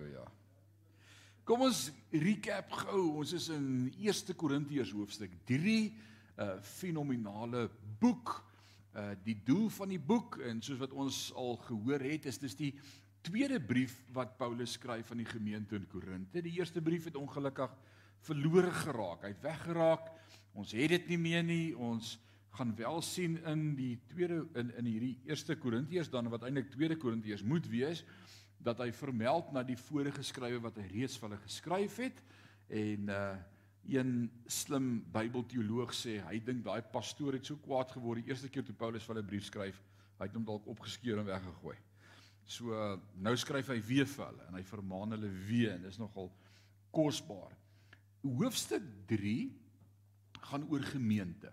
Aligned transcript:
Halleluja. 0.00 0.24
Kom 1.44 1.64
ons 1.66 1.90
recap 2.22 2.72
gou. 2.86 3.18
Ons 3.20 3.34
is 3.36 3.50
in 3.52 3.90
1 4.00 4.36
Korintiërs 4.38 4.94
hoofstuk 4.96 5.34
3, 5.44 5.74
'n 5.90 6.40
uh, 6.40 6.54
fenominale 6.64 7.68
boek. 8.00 8.38
Uh 8.96 9.12
die 9.24 9.36
doel 9.44 9.68
van 9.68 9.92
die 9.92 10.00
boek 10.00 10.38
en 10.40 10.62
soos 10.62 10.80
wat 10.80 10.92
ons 10.96 11.32
al 11.36 11.56
gehoor 11.66 12.00
het, 12.00 12.26
is 12.26 12.38
dis 12.38 12.56
die 12.56 12.72
tweede 13.22 13.60
brief 13.60 13.92
wat 14.12 14.38
Paulus 14.38 14.72
skryf 14.72 15.10
aan 15.10 15.20
die 15.20 15.28
gemeente 15.28 15.76
in 15.76 15.86
Korinte. 15.86 16.40
Die 16.40 16.56
eerste 16.58 16.80
brief 16.80 17.04
het 17.04 17.16
ongelukkig 17.16 17.76
verlore 18.24 18.72
geraak. 18.72 19.22
Hy 19.22 19.34
het 19.34 19.44
weggeraak. 19.44 20.10
Ons 20.54 20.72
het 20.72 20.88
dit 20.88 21.12
nie 21.12 21.20
meer 21.20 21.44
nie. 21.44 21.76
Ons 21.76 22.18
gaan 22.56 22.72
wel 22.76 23.02
sien 23.02 23.36
in 23.44 23.74
die 23.76 23.98
tweede 24.08 24.46
in 24.54 24.72
in 24.80 24.88
hierdie 24.88 25.18
eerste 25.28 25.56
Korintiërs 25.56 26.10
dan 26.10 26.32
wat 26.32 26.48
eintlik 26.48 26.72
tweede 26.72 26.96
Korintiërs 26.96 27.44
moet 27.44 27.68
wees 27.68 28.04
dat 28.62 28.80
hy 28.82 28.90
vermeld 28.92 29.52
na 29.52 29.62
die 29.66 29.78
vorige 29.78 30.22
skrywe 30.26 30.60
wat 30.66 30.76
hy 30.80 30.88
reeds 30.90 31.16
vir 31.18 31.30
hulle 31.30 31.44
geskryf 31.46 32.02
het 32.06 32.22
en 32.68 33.16
uh 33.16 33.30
een 33.90 34.28
slim 34.44 35.00
Bybelteoloog 35.08 35.94
sê 35.96 36.18
hy 36.20 36.36
dink 36.44 36.60
daai 36.66 36.82
pastoor 36.92 37.32
het 37.38 37.48
so 37.48 37.56
kwaad 37.64 37.90
geword 37.94 38.20
die 38.20 38.28
eerste 38.28 38.50
keer 38.52 38.62
toe 38.62 38.74
Paulus 38.76 39.06
vir 39.06 39.16
hulle 39.16 39.26
brief 39.26 39.46
skryf 39.48 39.78
hy 40.20 40.28
het 40.28 40.36
hom 40.36 40.44
dalk 40.44 40.66
opgeskeur 40.68 41.22
en 41.22 41.28
weggegooi. 41.30 41.76
So 42.50 42.74
uh, 42.76 42.98
nou 43.22 43.32
skryf 43.40 43.70
hy 43.72 43.78
weer 43.86 44.08
vir 44.10 44.26
hulle 44.26 44.48
en 44.50 44.58
hy 44.58 44.64
vermaan 44.68 45.16
hulle 45.16 45.30
weer 45.48 45.72
en 45.76 45.86
dis 45.86 45.98
nogal 46.00 46.28
kosbaar. 46.92 47.54
Hoofstuk 48.20 48.84
3 49.08 49.34
gaan 50.50 50.66
oor 50.68 50.84
gemeente. 50.90 51.52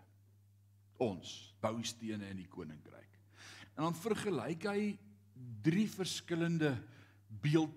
Ons 0.99 1.53
boustene 1.61 2.31
in 2.33 2.41
die 2.41 2.49
koninkryk. 2.51 3.19
En 3.77 3.85
dan 3.85 3.97
vergelyk 3.97 4.67
hy 4.67 4.81
drie 5.63 5.85
verskillende 5.91 6.73
beeld 7.27 7.73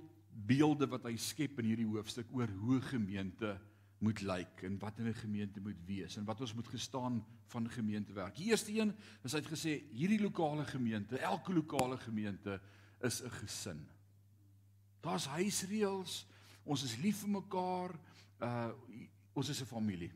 beelde 0.47 0.87
wat 0.89 1.05
hy 1.05 1.17
skep 1.17 1.59
in 1.61 1.71
hierdie 1.71 1.89
hoofstuk 1.89 2.31
oor 2.33 2.49
hoe 2.63 2.81
gemeente 2.81 3.59
moet 4.01 4.23
lyk 4.25 4.63
en 4.65 4.79
wat 4.79 4.99
'n 4.99 5.13
gemeente 5.15 5.61
moet 5.61 5.81
wees 5.87 6.17
en 6.17 6.25
wat 6.25 6.41
ons 6.41 6.55
moet 6.55 6.69
gestaan 6.69 7.25
van 7.47 7.69
gemeentewerk. 7.69 8.35
Die 8.37 8.47
eerste 8.47 8.73
een 8.73 8.95
is 9.23 9.33
hy 9.33 9.39
het 9.39 9.53
gesê 9.53 9.83
hierdie 9.93 10.21
lokale 10.21 10.65
gemeente, 10.65 11.19
elke 11.19 11.53
lokale 11.53 11.99
gemeente 11.99 12.61
is 13.01 13.23
'n 13.23 13.31
gesin. 13.31 13.89
Daar's 15.01 15.27
huisreëls, 15.27 16.27
ons 16.65 16.83
is 16.85 16.97
lief 16.97 17.21
vir 17.21 17.29
mekaar, 17.29 17.99
uh 18.41 18.73
ons 19.33 19.49
is 19.49 19.61
'n 19.61 19.67
familie. 19.67 20.13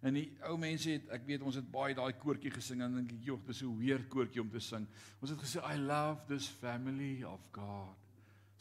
En 0.00 0.14
die 0.14 0.32
ou 0.40 0.58
mense 0.58 0.90
het 0.90 1.08
ek 1.08 1.26
weet 1.26 1.42
ons 1.42 1.54
het 1.54 1.70
baie 1.70 1.94
daai 1.94 2.12
koortjie 2.12 2.50
gesing 2.50 2.82
en 2.82 2.94
dink 2.94 3.12
ek 3.12 3.24
jog 3.24 3.44
dis 3.46 3.62
'n 3.62 3.78
weer 3.78 4.04
koortjie 4.06 4.40
om 4.40 4.50
te 4.50 4.60
sing. 4.60 4.86
Ons 5.20 5.30
het 5.30 5.38
gesê 5.38 5.74
I 5.74 5.76
love 5.78 6.26
this 6.26 6.48
family 6.48 7.22
of 7.22 7.40
God. 7.52 8.01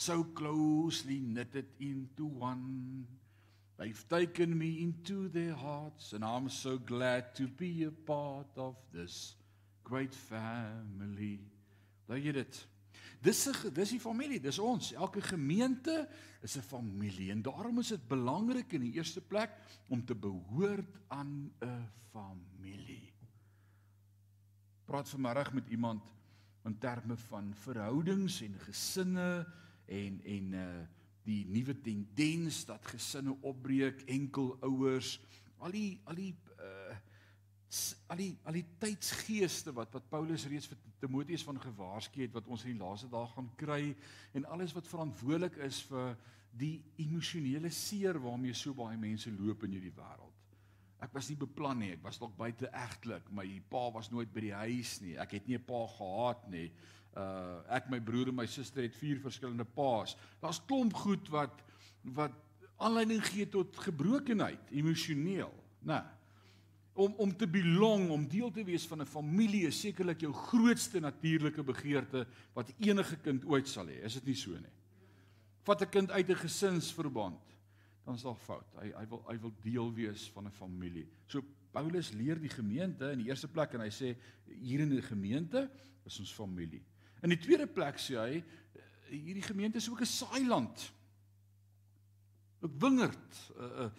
So 0.01 0.23
closely 0.23 1.19
knitted 1.19 1.67
into 1.79 2.25
one. 2.25 3.05
They've 3.77 4.09
taken 4.09 4.57
me 4.57 4.81
into 4.81 5.29
their 5.29 5.53
hearts 5.53 6.13
and 6.13 6.25
I'm 6.25 6.49
so 6.49 6.79
glad 6.79 7.35
to 7.35 7.47
be 7.47 7.83
a 7.83 7.91
part 7.91 8.47
of 8.57 8.77
this 8.91 9.35
great 9.83 10.15
family. 10.15 11.37
Daai 12.09 12.17
jy 12.17 12.33
dit. 12.33 12.63
Dis 13.21 13.43
'n 13.45 13.69
dis 13.69 13.93
die 13.93 14.01
familie, 14.01 14.41
dis 14.41 14.57
ons. 14.57 14.89
Elke 14.97 15.21
gemeente 15.21 16.09
is 16.41 16.57
'n 16.57 16.65
familie 16.65 17.29
en 17.29 17.45
daarom 17.45 17.77
is 17.77 17.93
dit 17.93 18.07
belangrik 18.07 18.73
in 18.73 18.81
die 18.81 18.97
eerste 18.97 19.21
plek 19.21 19.53
om 19.87 20.01
te 20.05 20.15
behoort 20.15 20.97
aan 21.09 21.53
'n 21.61 21.89
familie. 22.09 23.13
Praat 24.85 25.09
vanmiddag 25.09 25.53
met 25.53 25.69
iemand 25.69 26.01
in 26.65 26.77
terme 26.77 27.17
van 27.17 27.53
verhoudings 27.53 28.41
en 28.41 28.59
gesinne 28.65 29.45
en 29.85 30.21
en 30.23 30.53
uh 30.53 30.81
die 31.21 31.45
nuwe 31.45 31.75
tendens 31.85 32.63
dat 32.65 32.85
gesinne 32.89 33.35
opbreek, 33.45 33.99
enkel 34.09 34.55
ouers, 34.65 35.19
al 35.61 35.71
die 35.71 35.99
al 36.09 36.17
die 36.17 36.33
uh 36.57 36.97
al 38.11 38.19
die 38.19 38.31
al 38.43 38.57
die 38.57 38.65
tydsgeeste 38.81 39.71
wat 39.71 39.93
wat 39.95 40.09
Paulus 40.09 40.47
reeds 40.49 40.67
vir 40.67 40.79
Timoteus 40.99 41.45
van 41.47 41.59
gewaarsku 41.61 42.21
het 42.25 42.33
wat 42.35 42.49
ons 42.51 42.65
in 42.65 42.73
die 42.73 42.81
laaste 42.81 43.07
dae 43.09 43.29
gaan 43.31 43.47
kry 43.55 43.93
en 44.35 44.47
alles 44.51 44.73
wat 44.75 44.89
verantwoordelik 44.91 45.55
is 45.67 45.79
vir 45.87 46.17
die 46.51 46.81
emosionele 46.99 47.71
seer 47.71 48.19
waarmee 48.19 48.53
so 48.57 48.75
baie 48.75 48.97
mense 48.99 49.31
loop 49.31 49.63
in 49.63 49.77
hierdie 49.77 49.93
wêreld. 49.95 50.27
Ek 51.01 51.13
was 51.15 51.31
nie 51.31 51.39
beplan 51.39 51.79
nie, 51.81 51.93
ek 51.95 52.03
was 52.03 52.19
dalk 52.21 52.35
buite 52.37 52.69
egtelik, 52.77 53.29
my 53.33 53.47
pa 53.71 53.87
was 53.95 54.11
nooit 54.11 54.29
by 54.33 54.43
die 54.43 54.53
huis 54.53 54.97
nie. 55.01 55.15
Ek 55.17 55.31
het 55.37 55.47
nie 55.47 55.57
'n 55.57 55.65
pa 55.65 55.87
gehad 55.95 56.49
nie. 56.51 56.71
Uh 57.17 57.59
ek, 57.69 57.89
my 57.89 57.99
broer 57.99 58.27
en 58.27 58.35
my 58.35 58.45
suster 58.45 58.83
het 58.83 58.95
vier 58.95 59.19
verskillende 59.19 59.65
paas. 59.65 60.15
Daar's 60.39 60.61
klomp 60.65 60.93
goed 60.93 61.29
wat 61.29 61.61
wat 62.03 62.31
aanleiding 62.81 63.21
gee 63.25 63.45
tot 63.45 63.77
gebrokenheid 63.77 64.71
emosioneel, 64.71 65.53
né? 65.85 65.99
Nee 65.99 66.19
om 66.93 67.13
om 67.17 67.31
te 67.37 67.47
belong, 67.47 68.09
om 68.09 68.27
deel 68.27 68.51
te 68.51 68.63
wees 68.63 68.85
van 68.87 69.01
'n 69.01 69.05
familie 69.05 69.67
is 69.67 69.79
sekerlik 69.79 70.19
jou 70.19 70.33
grootste 70.33 70.99
natuurlike 70.99 71.63
begeerte 71.63 72.27
wat 72.53 72.73
enige 72.79 73.15
kind 73.15 73.45
ooit 73.45 73.67
sal 73.67 73.87
hê. 73.87 74.03
Is 74.03 74.13
dit 74.13 74.25
nie 74.25 74.35
so 74.35 74.51
nie? 74.51 74.75
Vat 75.63 75.81
'n 75.81 75.89
kind 75.89 76.11
uit 76.11 76.29
'n 76.29 76.35
gesinsverband, 76.35 77.41
dan 78.05 78.15
is 78.15 78.23
daar 78.23 78.35
fout. 78.35 78.67
Hy 78.81 78.91
hy 78.91 79.07
wil 79.07 79.23
hy 79.27 79.39
wil 79.39 79.53
deel 79.61 79.93
wees 79.93 80.29
van 80.29 80.45
'n 80.45 80.51
familie. 80.51 81.07
So 81.27 81.41
Paulus 81.71 82.11
leer 82.11 82.39
die 82.39 82.49
gemeente 82.49 83.11
in 83.11 83.19
die 83.19 83.27
eerste 83.27 83.47
plek 83.47 83.73
en 83.73 83.79
hy 83.79 83.89
sê 83.89 84.17
hier 84.45 84.79
in 84.79 84.89
die 84.89 85.01
gemeente 85.01 85.71
is 86.05 86.19
ons 86.19 86.33
familie. 86.33 86.83
In 87.21 87.33
die 87.33 87.39
tweede 87.41 87.67
plek 87.69 87.99
sê 88.01 88.17
hy 88.17 88.41
hierdie 89.11 89.45
gemeente 89.45 89.77
is 89.77 89.89
ook 89.89 90.01
'n 90.01 90.05
saailand. 90.09 90.91
'n 92.61 92.77
wingerd, 92.77 93.51
'n 93.57 93.91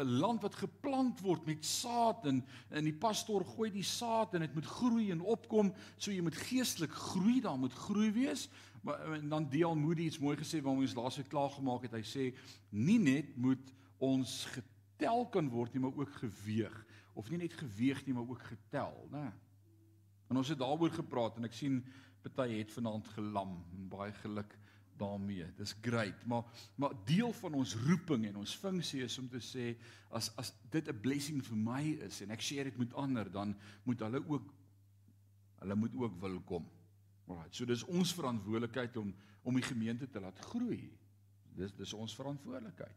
'n 0.00 0.18
land 0.18 0.42
wat 0.42 0.54
geplant 0.54 1.20
word 1.20 1.46
met 1.46 1.64
saad 1.64 2.26
en 2.26 2.44
en 2.70 2.84
die 2.84 2.96
pastoor 2.96 3.44
gooi 3.44 3.70
die 3.70 3.84
saad 3.84 4.34
en 4.34 4.40
dit 4.40 4.54
moet 4.54 4.66
groei 4.66 5.10
en 5.10 5.20
opkom, 5.20 5.72
so 5.96 6.10
jy 6.10 6.22
moet 6.22 6.36
geestelik 6.36 6.92
groei, 6.92 7.40
daar 7.40 7.58
moet 7.58 7.72
groei 7.72 8.10
wees. 8.10 8.48
Maar 8.82 9.28
dan 9.28 9.48
deel 9.48 9.74
Moody 9.74 10.02
iets 10.02 10.18
mooi 10.18 10.36
gesê 10.36 10.62
waarom 10.62 10.80
ons 10.80 10.94
laasweek 10.94 11.28
klaar 11.28 11.50
gemaak 11.50 11.82
het. 11.82 11.92
Hy 11.92 12.02
sê 12.02 12.34
nie 12.70 12.98
net 12.98 13.36
moet 13.36 13.72
ons 13.98 14.44
getel 14.44 15.26
kan 15.26 15.48
word 15.48 15.74
nie, 15.74 15.80
maar 15.82 15.96
ook 15.96 16.12
geweeg 16.12 16.84
of 17.16 17.30
nie 17.30 17.38
net 17.38 17.52
geweeg 17.52 18.04
nie, 18.06 18.14
maar 18.14 18.28
ook 18.28 18.42
getel, 18.42 19.08
né? 19.10 19.32
En 20.28 20.36
ons 20.36 20.48
het 20.48 20.58
daaroor 20.58 20.90
gepraat 20.90 21.36
en 21.36 21.44
ek 21.48 21.54
sien 21.56 21.84
party 22.30 22.58
het 22.58 22.72
vanaand 22.72 23.08
gelam, 23.08 23.64
baie 23.90 24.12
geluk 24.22 24.56
daarmee. 24.96 25.46
Dis 25.56 25.74
great, 25.82 26.24
maar 26.26 26.44
maar 26.74 26.94
deel 27.04 27.32
van 27.32 27.54
ons 27.54 27.74
roeping 27.86 28.26
en 28.26 28.36
ons 28.36 28.56
funksie 28.56 29.02
is 29.04 29.18
om 29.18 29.28
te 29.28 29.40
sê 29.40 29.74
as 30.10 30.30
as 30.36 30.52
dit 30.70 30.88
'n 30.88 31.00
blessing 31.00 31.44
vir 31.44 31.56
my 31.56 31.82
is 32.08 32.20
en 32.22 32.30
ek 32.30 32.40
share 32.40 32.70
dit 32.70 32.78
met 32.78 32.94
ander, 32.94 33.30
dan 33.30 33.56
moet 33.84 34.00
hulle 34.00 34.22
ook 34.28 34.54
hulle 35.58 35.74
moet 35.74 35.94
ook 35.94 36.20
wil 36.20 36.40
kom. 36.40 36.70
Alraai. 37.26 37.48
So 37.50 37.64
dis 37.64 37.84
ons 37.84 38.14
verantwoordelikheid 38.14 38.96
om 38.96 39.14
om 39.42 39.54
die 39.54 39.62
gemeente 39.62 40.08
te 40.10 40.20
laat 40.20 40.38
groei. 40.38 40.90
Dis 41.54 41.72
dis 41.72 41.92
ons 41.92 42.14
verantwoordelikheid. 42.14 42.96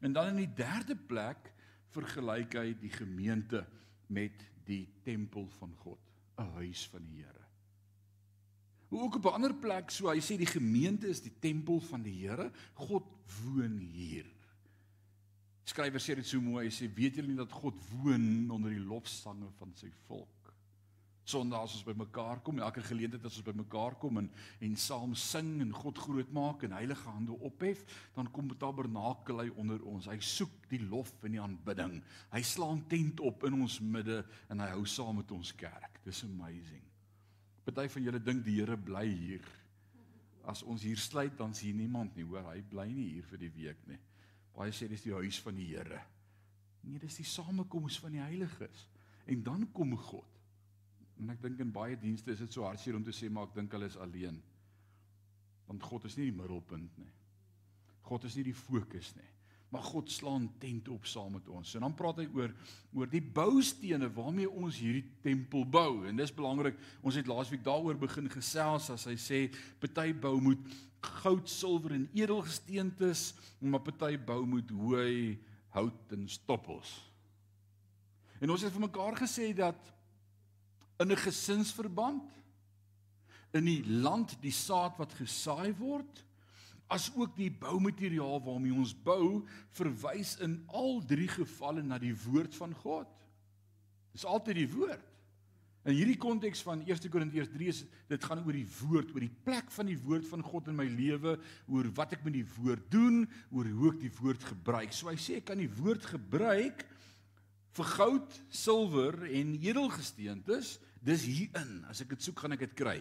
En 0.00 0.12
dan 0.12 0.26
in 0.26 0.36
die 0.36 0.54
derde 0.54 0.96
plek 0.96 1.52
vergelyk 1.90 2.54
hy 2.54 2.74
die 2.78 2.92
gemeente 2.92 3.66
met 4.06 4.44
die 4.64 4.86
tempel 5.02 5.48
van 5.58 5.74
God, 5.76 6.00
'n 6.38 6.52
huis 6.60 6.88
van 6.88 7.02
die 7.02 7.22
Here. 7.22 7.47
Ook 8.88 9.14
op 9.14 9.24
'n 9.24 9.36
ander 9.36 9.54
plek 9.54 9.90
so 9.90 10.08
hy 10.08 10.20
sê 10.20 10.36
die 10.36 10.46
gemeente 10.46 11.08
is 11.08 11.20
die 11.20 11.34
tempel 11.40 11.80
van 11.80 12.02
die 12.02 12.26
Here. 12.26 12.50
God 12.74 13.04
woon 13.44 13.78
hier. 13.78 14.24
Skrywer 15.64 16.00
sê 16.00 16.14
dit 16.14 16.26
so 16.26 16.40
mooi. 16.40 16.64
Hy 16.64 16.72
sê 16.72 16.88
weet 16.94 17.18
julle 17.18 17.28
nie 17.28 17.36
dat 17.36 17.52
God 17.52 17.76
woon 18.00 18.50
onder 18.50 18.70
die 18.70 18.84
lofsange 18.84 19.50
van 19.58 19.74
sy 19.74 19.90
volk? 20.06 20.38
Sondag 21.28 21.66
as 21.66 21.74
ons 21.76 21.84
bymekaar 21.84 22.40
kom, 22.40 22.56
elke 22.64 22.80
geleentheid 22.80 23.26
as 23.28 23.36
ons 23.36 23.44
bymekaar 23.44 23.98
kom 24.00 24.16
en 24.22 24.30
en 24.64 24.76
saam 24.80 25.12
sing 25.14 25.58
en 25.60 25.74
God 25.76 26.00
groot 26.00 26.32
maak 26.32 26.64
en 26.64 26.72
heilige 26.72 27.04
hande 27.10 27.36
ophef, 27.44 27.84
dan 28.16 28.30
kom 28.32 28.48
tabernakel 28.56 29.44
hy 29.44 29.50
onder 29.60 29.84
ons. 29.84 30.08
Hy 30.08 30.16
soek 30.24 30.70
die 30.72 30.80
lof 30.88 31.12
en 31.28 31.36
die 31.36 31.44
aanbidding. 31.44 31.98
Hy 32.32 32.42
slaan 32.42 32.86
tent 32.88 33.20
op 33.20 33.44
in 33.44 33.60
ons 33.60 33.80
midde 33.84 34.22
en 34.48 34.64
hy 34.64 34.72
hou 34.72 34.86
saam 34.88 35.20
met 35.20 35.36
ons 35.36 35.52
kerk. 35.52 36.00
Dis 36.08 36.24
amazing. 36.24 36.87
Party 37.68 37.88
van 37.92 38.04
julle 38.06 38.20
dink 38.24 38.46
die 38.46 38.54
Here 38.56 38.76
bly 38.80 39.04
hier. 39.04 39.48
As 40.48 40.62
ons 40.64 40.86
hier 40.86 40.96
sluit 40.96 41.34
dan 41.36 41.52
sien 41.54 41.76
niemand 41.76 42.14
nie, 42.16 42.24
hoor, 42.24 42.46
hy 42.48 42.62
bly 42.70 42.86
nie 42.88 43.10
hier 43.10 43.26
vir 43.28 43.42
die 43.42 43.50
week 43.52 43.82
nie. 43.90 43.98
Baie 44.56 44.72
sê 44.72 44.88
dis 44.88 45.04
die 45.04 45.12
huis 45.12 45.36
van 45.44 45.58
die 45.58 45.66
Here. 45.74 46.00
Nee, 46.86 47.02
dis 47.02 47.18
die 47.20 47.26
samekoms 47.28 47.98
van 48.00 48.16
die 48.16 48.22
heiliges. 48.24 48.86
En 49.28 49.42
dan 49.44 49.66
kom 49.76 49.92
God. 50.00 50.38
En 51.20 51.34
ek 51.34 51.42
dink 51.44 51.60
in 51.60 51.74
baie 51.74 51.98
dienste 52.00 52.32
is 52.32 52.40
dit 52.40 52.56
so 52.56 52.64
hartseer 52.64 52.96
om 52.96 53.04
te 53.04 53.12
sê 53.12 53.28
maar 53.28 53.50
ek 53.50 53.58
dink 53.58 53.76
hulle 53.76 53.90
is 53.90 54.00
alleen. 54.00 54.40
Want 55.68 55.84
God 55.84 56.08
is 56.08 56.16
nie 56.16 56.30
die 56.30 56.38
middelpunt 56.38 56.96
nie. 57.02 57.12
God 58.08 58.24
is 58.24 58.38
nie 58.38 58.46
die 58.48 58.56
fokus 58.56 59.12
nie. 59.18 59.32
Maar 59.68 59.84
God 59.84 60.10
slaan 60.10 60.46
tent 60.58 60.88
op 60.88 61.06
saam 61.06 61.34
met 61.36 61.48
ons. 61.52 61.74
En 61.76 61.84
dan 61.84 61.94
praat 61.94 62.22
hy 62.22 62.28
oor 62.32 62.54
oor 62.96 63.10
die 63.10 63.22
boustene 63.22 64.08
waarmee 64.12 64.48
ons 64.48 64.78
hierdie 64.80 65.04
tempel 65.20 65.66
bou. 65.68 66.06
En 66.08 66.16
dis 66.16 66.32
belangrik. 66.34 66.78
Ons 67.04 67.18
het 67.20 67.28
laasweek 67.28 67.64
daaroor 67.66 67.98
begin 68.00 68.30
gesels 68.32 68.88
as 68.94 69.04
hy 69.10 69.16
sê 69.20 69.42
party 69.82 70.14
bou 70.16 70.38
moet 70.40 70.62
goud, 71.20 71.46
silwer 71.50 71.94
en 71.94 72.08
edelgesteentes, 72.16 73.34
maar 73.60 73.84
party 73.84 74.16
bou 74.18 74.40
moet 74.48 74.70
hooi, 74.74 75.38
hout 75.76 76.16
en 76.16 76.24
stoppels. 76.28 76.96
En 78.40 78.50
ons 78.50 78.62
het 78.62 78.72
vir 78.74 78.86
mekaar 78.86 79.18
gesê 79.18 79.52
dat 79.54 79.94
in 80.98 81.12
'n 81.12 81.16
gesinsverband 81.16 82.34
in 83.52 83.64
die 83.64 83.84
land 83.86 84.36
die 84.42 84.52
saad 84.52 84.96
wat 84.98 85.14
gesaai 85.14 85.72
word 85.78 86.24
as 86.88 87.10
ook 87.14 87.36
die 87.36 87.50
boumateriaal 87.52 88.40
waarmee 88.44 88.72
ons 88.72 88.94
bou 89.04 89.44
verwys 89.76 90.36
in 90.44 90.56
al 90.72 91.02
drie 91.06 91.28
gevalle 91.28 91.84
na 91.84 92.00
die 92.00 92.14
woord 92.24 92.56
van 92.56 92.72
God. 92.82 93.10
Dis 94.16 94.24
altyd 94.28 94.62
die 94.62 94.70
woord. 94.72 95.04
In 95.88 95.94
hierdie 95.96 96.18
konteks 96.20 96.60
van 96.66 96.82
1 96.84 97.08
Korintiërs 97.12 97.48
3 97.52 97.68
is 97.70 97.82
dit 98.10 98.24
gaan 98.28 98.42
oor 98.42 98.56
die 98.56 98.66
woord, 98.80 99.12
oor 99.14 99.24
die 99.24 99.36
plek 99.46 99.70
van 99.72 99.88
die 99.88 99.96
woord 100.02 100.26
van 100.28 100.42
God 100.44 100.68
in 100.68 100.76
my 100.76 100.84
lewe, 100.90 101.36
oor 101.70 101.88
wat 101.96 102.12
ek 102.16 102.26
met 102.26 102.34
die 102.36 102.46
woord 102.58 102.90
doen, 102.92 103.22
oor 103.54 103.68
hoe 103.78 103.92
ek 103.94 104.00
die 104.02 104.12
woord 104.18 104.44
gebruik. 104.50 104.92
So 104.92 105.08
hy 105.08 105.16
sê 105.20 105.38
ek 105.38 105.48
kan 105.48 105.60
die 105.60 105.70
woord 105.78 106.04
gebruik 106.10 106.84
vir 107.78 107.90
goud, 107.94 108.38
silwer 108.50 109.16
en 109.28 109.54
edelgesteentes. 109.62 110.76
Dis 111.04 111.24
hierin. 111.28 111.84
As 111.88 112.02
ek 112.04 112.16
dit 112.16 112.26
soek, 112.26 112.42
gaan 112.42 112.56
ek 112.58 112.66
dit 112.66 112.76
kry. 112.82 112.98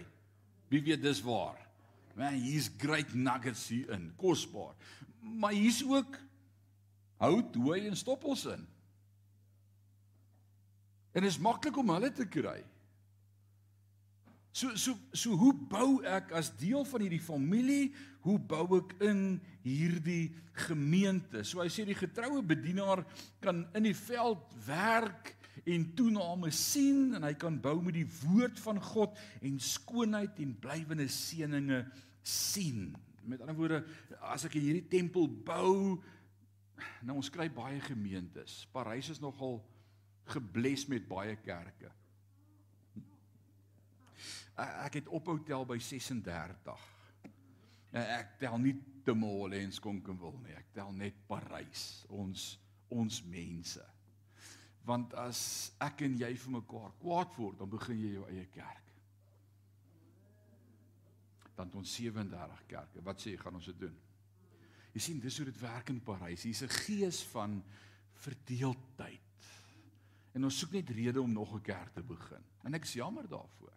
Wie 0.72 0.84
weet 0.86 1.04
dis 1.04 1.24
waar? 1.26 1.58
Man, 2.18 2.40
hier's 2.42 2.72
great 2.82 3.14
nuggets 3.14 3.68
hier 3.70 3.92
in, 3.94 4.10
kosbaar. 4.18 4.74
Maar 5.22 5.54
hier's 5.54 5.84
ook 5.86 6.18
hout, 7.22 7.56
hooi 7.56 7.84
en 7.88 7.98
stoppels 7.98 8.46
in. 8.50 8.66
En 11.14 11.22
dit 11.22 11.30
is 11.30 11.38
maklik 11.42 11.78
om 11.78 11.94
hulle 11.94 12.10
te 12.14 12.26
kry. 12.30 12.60
So 14.58 14.74
so 14.74 14.96
so 15.14 15.38
hoe 15.38 15.54
bou 15.70 16.00
ek 16.10 16.32
as 16.38 16.50
deel 16.58 16.86
van 16.90 17.04
hierdie 17.06 17.22
familie? 17.22 17.92
Hoe 18.26 18.40
bou 18.42 18.80
ek 18.80 18.96
in 19.06 19.38
hierdie 19.62 20.32
gemeente? 20.66 21.44
So 21.46 21.62
hy 21.62 21.70
sê 21.74 21.86
die 21.86 21.98
getroue 21.98 22.42
bedienaar 22.42 23.04
kan 23.44 23.68
in 23.78 23.86
die 23.86 23.98
veld 23.98 24.42
werk 24.66 25.36
en 25.68 25.86
toename 25.98 26.50
sien 26.56 27.14
en 27.18 27.26
hy 27.28 27.36
kan 27.38 27.58
bou 27.62 27.76
met 27.86 28.00
die 28.00 28.08
woord 28.24 28.58
van 28.64 28.82
God 28.82 29.18
en 29.46 29.62
skoonheid 29.62 30.42
en 30.42 30.58
blywende 30.62 31.10
seëninge 31.12 31.84
sien. 32.28 32.92
Met 33.28 33.42
ander 33.44 33.56
woorde, 33.56 33.82
as 34.32 34.46
ek 34.48 34.58
hierdie 34.60 34.86
tempel 34.92 35.28
bou, 35.28 35.98
nou 37.08 37.18
ons 37.20 37.32
kry 37.34 37.48
baie 37.52 37.80
gemeentes. 37.84 38.62
Parys 38.74 39.12
is 39.16 39.24
nogal 39.24 39.60
gebles 40.32 40.86
met 40.92 41.08
baie 41.08 41.36
kerke. 41.44 41.92
Ek 44.58 45.00
het 45.00 45.12
ophou 45.14 45.38
tel 45.46 45.68
by 45.70 45.78
36. 45.84 46.86
Ek 47.98 48.38
tel 48.42 48.58
nie 48.62 48.74
te 49.06 49.14
Mole 49.16 49.60
en 49.62 49.72
Skonkenwil 49.72 50.40
nie. 50.44 50.56
Ek 50.58 50.74
tel 50.76 50.90
net 50.96 51.20
Parys, 51.30 52.04
ons 52.10 52.56
ons 52.96 53.22
mense. 53.28 53.84
Want 54.88 55.12
as 55.20 55.40
ek 55.84 56.06
en 56.08 56.14
jy 56.22 56.30
vir 56.40 56.54
mekaar 56.62 56.94
kwaad 57.02 57.34
word, 57.36 57.58
dan 57.60 57.72
begin 57.72 58.00
jy 58.00 58.14
jou 58.16 58.28
eie 58.32 58.46
kerk 58.54 58.87
dan 61.58 61.72
ons 61.74 61.94
37 61.98 62.66
kerke. 62.70 63.04
Wat 63.04 63.22
sê 63.22 63.34
jy 63.34 63.42
gaan 63.42 63.58
ons 63.58 63.70
dit 63.72 63.80
doen? 63.88 63.96
Jy 64.94 65.04
sien 65.04 65.22
dis 65.22 65.38
hoe 65.38 65.46
dit 65.50 65.60
werk 65.62 65.90
in 65.94 66.02
Parys. 66.02 66.46
Hier's 66.46 66.64
'n 66.64 66.74
gees 66.86 67.24
van 67.34 67.64
verdeeldheid. 68.14 69.22
En 70.34 70.44
ons 70.44 70.60
soek 70.60 70.72
net 70.72 70.90
rede 70.90 71.22
om 71.22 71.32
nog 71.32 71.56
'n 71.56 71.62
kerk 71.62 71.94
te 71.94 72.04
begin. 72.04 72.44
En 72.64 72.74
ek 72.74 72.84
is 72.84 72.94
jammer 72.94 73.28
daarvoor. 73.28 73.74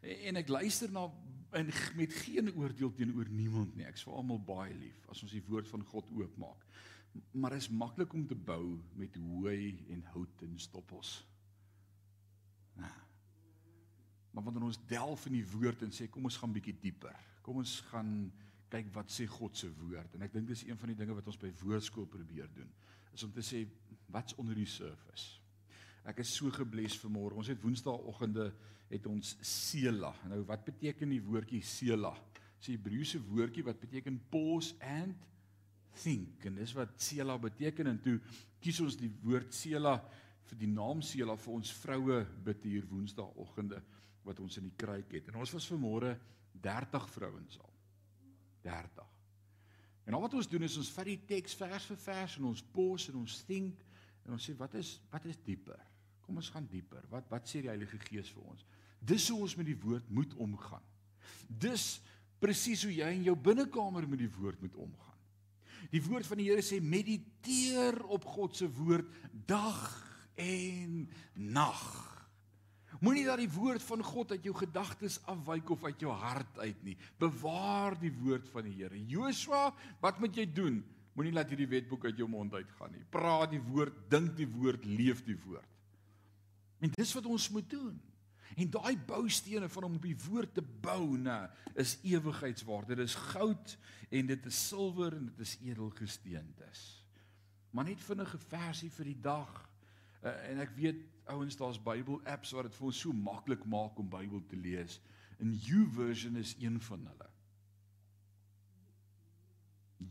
En 0.00 0.36
ek 0.36 0.48
luister 0.48 0.90
na 0.90 1.10
en 1.54 1.70
met 1.96 2.12
geen 2.12 2.54
oordeel 2.54 2.92
teenoor 2.94 3.28
niemand 3.28 3.76
nie. 3.76 3.86
Ek's 3.86 4.02
vir 4.02 4.14
almal 4.14 4.40
baie 4.42 4.74
lief 4.74 5.08
as 5.08 5.22
ons 5.22 5.32
die 5.32 5.44
woord 5.46 5.68
van 5.68 5.84
God 5.84 6.10
oopmaak. 6.10 6.66
Maar 7.30 7.54
is 7.54 7.68
maklik 7.68 8.12
om 8.12 8.26
te 8.26 8.34
bou 8.34 8.80
met 8.98 9.14
hooi 9.14 9.84
en 9.88 10.02
hout 10.02 10.42
en 10.42 10.58
stoppels. 10.58 11.26
Nou, 12.74 13.03
Maar 14.34 14.44
wanneer 14.48 14.66
ons 14.66 14.80
delf 14.90 15.28
in 15.30 15.38
die 15.38 15.46
woord 15.46 15.84
en 15.86 15.94
sê 15.94 16.08
kom 16.10 16.26
ons 16.26 16.38
gaan 16.40 16.52
bietjie 16.54 16.74
dieper. 16.82 17.14
Kom 17.46 17.60
ons 17.62 17.78
gaan 17.92 18.10
kyk 18.72 18.90
wat 18.96 19.12
sê 19.14 19.28
God 19.30 19.54
se 19.56 19.68
woord 19.78 20.16
en 20.16 20.24
ek 20.26 20.32
dink 20.34 20.48
dis 20.50 20.64
een 20.66 20.78
van 20.80 20.90
die 20.90 20.98
dinge 20.98 21.14
wat 21.14 21.28
ons 21.30 21.38
by 21.38 21.52
woordskool 21.62 22.08
probeer 22.10 22.50
doen 22.56 22.70
is 23.14 23.22
om 23.22 23.30
te 23.30 23.44
sê 23.46 23.62
wat's 24.10 24.34
onder 24.42 24.56
die 24.58 24.66
surface. 24.66 25.38
Ek 26.04 26.18
is 26.20 26.32
so 26.36 26.50
gebless 26.52 26.98
vanmôre. 27.00 27.38
Ons 27.38 27.52
het 27.52 27.62
woensdaagoggende 27.62 28.50
het 28.90 29.06
ons 29.08 29.36
sela. 29.46 30.10
Nou 30.28 30.42
wat 30.48 30.66
beteken 30.66 31.14
die 31.14 31.22
woordjie 31.22 31.62
sela? 31.64 32.12
Dis 32.58 32.68
'n 32.68 32.76
Hebreëse 32.76 33.20
woordjie 33.22 33.64
wat 33.64 33.80
beteken 33.80 34.20
pause 34.30 34.74
and 34.80 35.14
think 36.02 36.44
en 36.44 36.58
dis 36.58 36.74
wat 36.74 37.00
sela 37.00 37.38
beteken 37.38 37.86
en 37.86 38.00
toe 38.02 38.18
kies 38.60 38.80
ons 38.80 38.96
die 38.96 39.12
woord 39.22 39.54
sela 39.54 40.00
vir 40.48 40.58
die 40.58 40.70
naam 40.70 41.02
sela 41.02 41.36
vir 41.36 41.54
ons 41.54 41.72
vroue 41.72 42.26
bid 42.44 42.64
hier 42.64 42.86
woensdaagoggende 42.90 43.82
wat 44.24 44.40
ons 44.40 44.58
in 44.60 44.68
die 44.68 44.76
kruik 44.76 45.12
het. 45.12 45.28
En 45.28 45.40
ons 45.42 45.52
was 45.54 45.68
vanmôre 45.72 46.14
30 46.64 47.08
vrouens 47.12 47.58
al. 47.60 47.72
30. 48.64 49.10
En 50.04 50.16
al 50.16 50.24
wat 50.24 50.36
ons 50.36 50.48
doen 50.48 50.64
is 50.64 50.76
ons 50.80 50.92
vat 50.96 51.08
die 51.08 51.20
teks 51.28 51.56
vers 51.56 51.88
vir 51.90 52.00
vers 52.04 52.38
en 52.38 52.48
ons 52.50 52.64
pause 52.74 53.12
en 53.12 53.20
ons 53.22 53.36
think 53.48 53.84
en 54.24 54.36
ons 54.36 54.48
sê 54.48 54.54
wat 54.56 54.76
is 54.80 54.96
wat 55.12 55.28
is 55.28 55.40
dieper? 55.44 55.80
Kom 56.24 56.40
ons 56.40 56.50
gaan 56.52 56.66
dieper. 56.68 57.04
Wat 57.12 57.28
wat 57.32 57.48
sê 57.48 57.60
die 57.64 57.72
Heilige 57.72 58.00
Gees 58.06 58.32
vir 58.32 58.44
ons? 58.52 58.64
Dis 59.04 59.28
hoe 59.32 59.42
ons 59.44 59.56
met 59.60 59.68
die 59.68 59.78
woord 59.80 60.08
moet 60.08 60.32
omgaan. 60.40 60.84
Dis 61.48 61.98
presies 62.40 62.84
hoe 62.84 62.92
jy 62.92 63.10
in 63.16 63.26
jou 63.28 63.36
binnekamer 63.36 64.08
met 64.08 64.20
die 64.20 64.32
woord 64.32 64.60
moet 64.64 64.76
omgaan. 64.76 65.20
Die 65.92 66.02
woord 66.04 66.26
van 66.28 66.40
die 66.40 66.48
Here 66.48 66.64
sê 66.64 66.80
mediteer 66.80 68.00
op 68.12 68.24
God 68.28 68.56
se 68.56 68.68
woord 68.72 69.08
dag 69.48 69.80
en 70.40 71.04
nag. 71.34 71.84
Moenie 73.04 73.26
dat 73.26 73.42
die 73.42 73.50
woord 73.52 73.84
van 73.84 74.02
God 74.04 74.32
uit 74.32 74.46
jou 74.46 74.54
gedagtes 74.56 75.18
afwyk 75.28 75.74
of 75.74 75.84
uit 75.84 76.00
jou 76.00 76.12
hart 76.16 76.58
uit 76.62 76.82
nie. 76.86 76.96
Bewaar 77.20 77.98
die 78.00 78.12
woord 78.22 78.48
van 78.52 78.64
die 78.64 78.78
Here. 78.78 79.00
Joshua, 79.10 79.66
wat 80.00 80.22
moet 80.22 80.38
jy 80.40 80.46
doen? 80.48 80.80
Moenie 81.14 81.34
laat 81.34 81.52
hierdie 81.52 81.68
wetboek 81.70 82.08
uit 82.08 82.18
jou 82.18 82.28
mond 82.30 82.54
uitgaan 82.56 82.94
nie. 82.94 83.04
Praat 83.12 83.52
die 83.52 83.62
woord, 83.62 83.98
dink 84.10 84.32
die 84.38 84.48
woord, 84.48 84.86
leef 84.88 85.20
die 85.26 85.36
woord. 85.44 85.68
En 86.82 86.92
dis 86.94 87.14
wat 87.16 87.28
ons 87.30 87.50
moet 87.54 87.68
doen. 87.70 87.94
En 88.54 88.70
daai 88.70 88.96
boustene 89.06 89.68
van 89.68 89.86
om 89.88 89.96
op 89.98 90.06
die 90.06 90.18
woord 90.26 90.54
te 90.56 90.62
bou, 90.62 91.16
nê, 91.18 91.38
is 91.80 91.96
ewigheidswaarde. 92.06 92.96
Dit 92.96 93.08
is 93.08 93.16
goud 93.32 93.76
en 94.14 94.28
dit 94.30 94.50
is 94.50 94.60
silwer 94.68 95.16
en 95.16 95.28
dit 95.30 95.42
is 95.44 95.56
edelgesteentes. 95.64 96.82
Maar 97.74 97.90
net 97.90 98.04
vinnige 98.06 98.38
versie 98.48 98.90
vir 98.94 99.10
die 99.10 99.20
dag. 99.22 99.54
Uh, 100.22 100.34
en 100.52 100.62
ek 100.62 100.74
weet 100.78 101.02
ouens 101.32 101.56
daar's 101.56 101.80
Bybel 101.82 102.20
apps 102.28 102.52
wat 102.56 102.68
dit 102.68 102.76
vir 102.78 102.88
ons 102.90 103.00
so 103.06 103.12
maklik 103.12 103.64
maak 103.70 103.98
om 103.98 104.10
Bybel 104.10 104.42
te 104.50 104.56
lees. 104.56 105.00
En 105.38 105.54
YouVersion 105.54 106.36
is 106.36 106.54
een 106.60 106.80
van 106.80 107.06
hulle. 107.10 107.30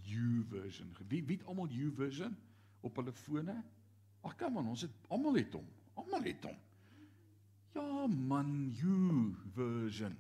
YouVersion. 0.03 0.91
Wie 1.07 1.23
wie 1.23 1.37
het 1.37 1.47
almal 1.47 1.71
YouVersion 1.71 2.35
op 2.81 2.95
hulle 2.95 3.13
fone? 3.13 3.55
Ag 4.23 4.35
kom 4.39 4.57
aan, 4.57 4.69
ons 4.71 4.85
het 4.85 4.93
almal 5.07 5.39
het 5.39 5.53
hom. 5.53 5.65
Almal 5.99 6.23
het 6.27 6.45
hom. 6.47 6.59
Ja 7.73 8.07
man, 8.07 8.53
YouVersion. 8.77 10.15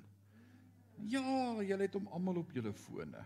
Ja, 1.09 1.23
julle 1.61 1.87
het 1.87 1.93
hom 1.97 2.07
almal 2.07 2.41
op 2.43 2.51
julle 2.55 2.73
fone. 2.73 3.25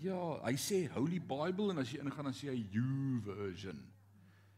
Ja, 0.00 0.18
hy 0.46 0.54
sê 0.56 0.86
Holy 0.94 1.20
Bible 1.20 1.72
en 1.72 1.82
as 1.82 1.92
jy 1.92 2.00
ingaan 2.00 2.30
dan 2.30 2.36
sê 2.36 2.48
hy 2.52 2.62
YouVersion. 2.72 3.80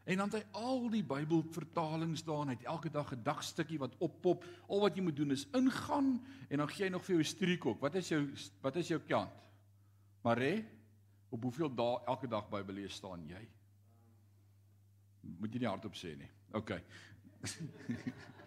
En 0.05 0.17
dan 0.21 0.29
het 0.29 0.43
hy 0.43 0.59
al 0.61 0.83
die 0.93 1.03
Bybelvertalings 1.03 2.21
daar 2.25 2.43
en 2.43 2.51
hy 2.53 2.57
het 2.59 2.67
elke 2.69 2.91
dag 2.93 3.09
'n 3.11 3.23
dagstukkie 3.25 3.79
wat 3.81 3.97
oppop. 3.97 4.45
Al 4.67 4.79
wat 4.85 4.95
jy 4.95 5.01
moet 5.01 5.15
doen 5.15 5.31
is 5.31 5.47
ingaan 5.53 6.21
en 6.49 6.57
dan 6.57 6.69
gee 6.69 6.85
hy 6.85 6.91
nog 6.91 7.05
vir 7.05 7.15
jou 7.15 7.23
'n 7.23 7.33
striekok. 7.33 7.81
Wat 7.81 7.95
is 7.95 8.09
jou 8.09 8.29
wat 8.61 8.75
is 8.75 8.87
jou 8.87 8.99
kant? 8.99 9.49
Mare, 10.21 10.65
op 11.29 11.41
hoeveel 11.41 11.75
dae 11.75 12.05
elke 12.05 12.27
dag 12.27 12.49
Bybel 12.49 12.75
lees 12.75 12.93
staan 12.93 13.27
jy? 13.27 13.47
Moet 15.21 15.53
jy 15.53 15.59
nie 15.59 15.67
hardop 15.69 15.93
sê 15.93 16.15
nie. 16.17 16.29
OK. 16.53 16.81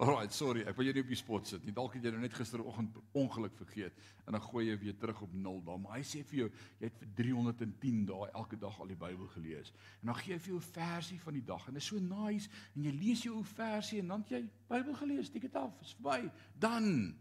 Alright, 0.00 0.32
sorry, 0.32 0.62
ek 0.64 0.76
wil 0.78 0.88
jou 0.88 0.94
nie 0.96 1.02
op 1.04 1.10
die 1.12 1.18
spot 1.20 1.50
sit 1.50 1.64
nie. 1.66 1.72
Dalk 1.76 1.98
het 1.98 2.06
jy 2.06 2.10
nou 2.14 2.22
net 2.22 2.32
gisteroggend 2.34 2.96
ongeluk 3.18 3.52
vergeet 3.58 3.98
en 4.24 4.32
dan 4.32 4.42
gooi 4.42 4.64
jy 4.70 4.76
weer 4.80 4.96
terug 4.96 5.20
op 5.26 5.34
0 5.34 5.58
daar. 5.66 5.80
Maar 5.82 5.98
hy 5.98 6.04
sê 6.08 6.22
vir 6.30 6.38
jou, 6.38 6.48
jy 6.80 6.88
het 6.88 6.96
vir 7.02 7.10
310 7.18 8.06
dae 8.08 8.30
elke 8.30 8.56
dag 8.62 8.78
al 8.80 8.88
die 8.88 8.96
Bybel 8.96 9.28
gelees. 9.34 9.74
En 10.00 10.12
dan 10.12 10.18
gee 10.22 10.32
hy 10.32 10.40
vir 10.40 10.54
jou 10.54 10.60
'n 10.62 10.72
versie 10.72 11.20
van 11.20 11.36
die 11.36 11.44
dag 11.44 11.66
en 11.68 11.74
dit 11.74 11.82
is 11.82 11.88
so 11.88 12.00
nice 12.00 12.48
en 12.74 12.84
jy 12.88 12.92
lees 13.02 13.22
jou 13.22 13.34
ou 13.36 13.44
versie 13.44 14.00
en 14.00 14.08
dan 14.08 14.24
jy 14.28 14.48
Bybel 14.68 14.94
gelees, 14.94 15.30
tik 15.30 15.42
dit 15.42 15.56
af, 15.56 15.80
is 15.82 15.94
verby. 16.00 16.30
Dan 16.58 17.14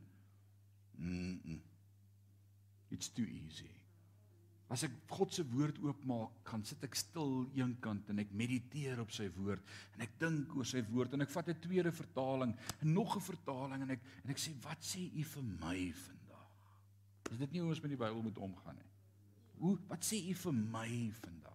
mm 0.95 1.41
-mm. 1.43 1.61
It's 2.91 3.09
too 3.09 3.25
easy. 3.25 3.80
As 4.71 4.85
ek 4.87 4.93
God 5.11 5.33
se 5.35 5.43
woord 5.51 5.81
oopmaak, 5.83 6.37
gaan 6.47 6.61
sit 6.63 6.83
ek 6.87 6.95
stil 6.95 7.41
eenkant 7.59 8.07
en 8.13 8.21
ek 8.23 8.29
mediteer 8.31 9.01
op 9.03 9.11
sy 9.11 9.27
woord 9.35 9.65
en 9.97 10.05
ek 10.05 10.13
dink 10.21 10.53
oor 10.55 10.67
sy 10.67 10.79
woord 10.87 11.17
en 11.17 11.25
ek 11.25 11.33
vat 11.33 11.49
'n 11.51 11.59
tweede 11.59 11.91
vertaling 11.91 12.55
en 12.79 12.93
nog 12.93 13.17
'n 13.17 13.25
vertaling 13.25 13.83
en 13.83 13.91
ek 13.91 14.01
en 14.23 14.31
ek 14.31 14.39
sê 14.39 14.55
wat 14.63 14.79
sê 14.79 15.11
u 15.11 15.23
vir 15.23 15.43
my 15.43 15.91
vandag? 15.91 16.47
Is 17.31 17.37
dit 17.37 17.51
nie 17.51 17.59
hoe 17.59 17.69
ons 17.69 17.81
met 17.83 17.91
die 17.91 17.99
Bybel 17.99 18.23
moet 18.23 18.37
omgaan 18.37 18.75
nie? 18.75 18.91
Hoe 19.59 19.77
wat 19.89 20.03
sê 20.07 20.23
u 20.29 20.33
vir 20.33 20.53
my 20.53 21.11
vandag? 21.19 21.51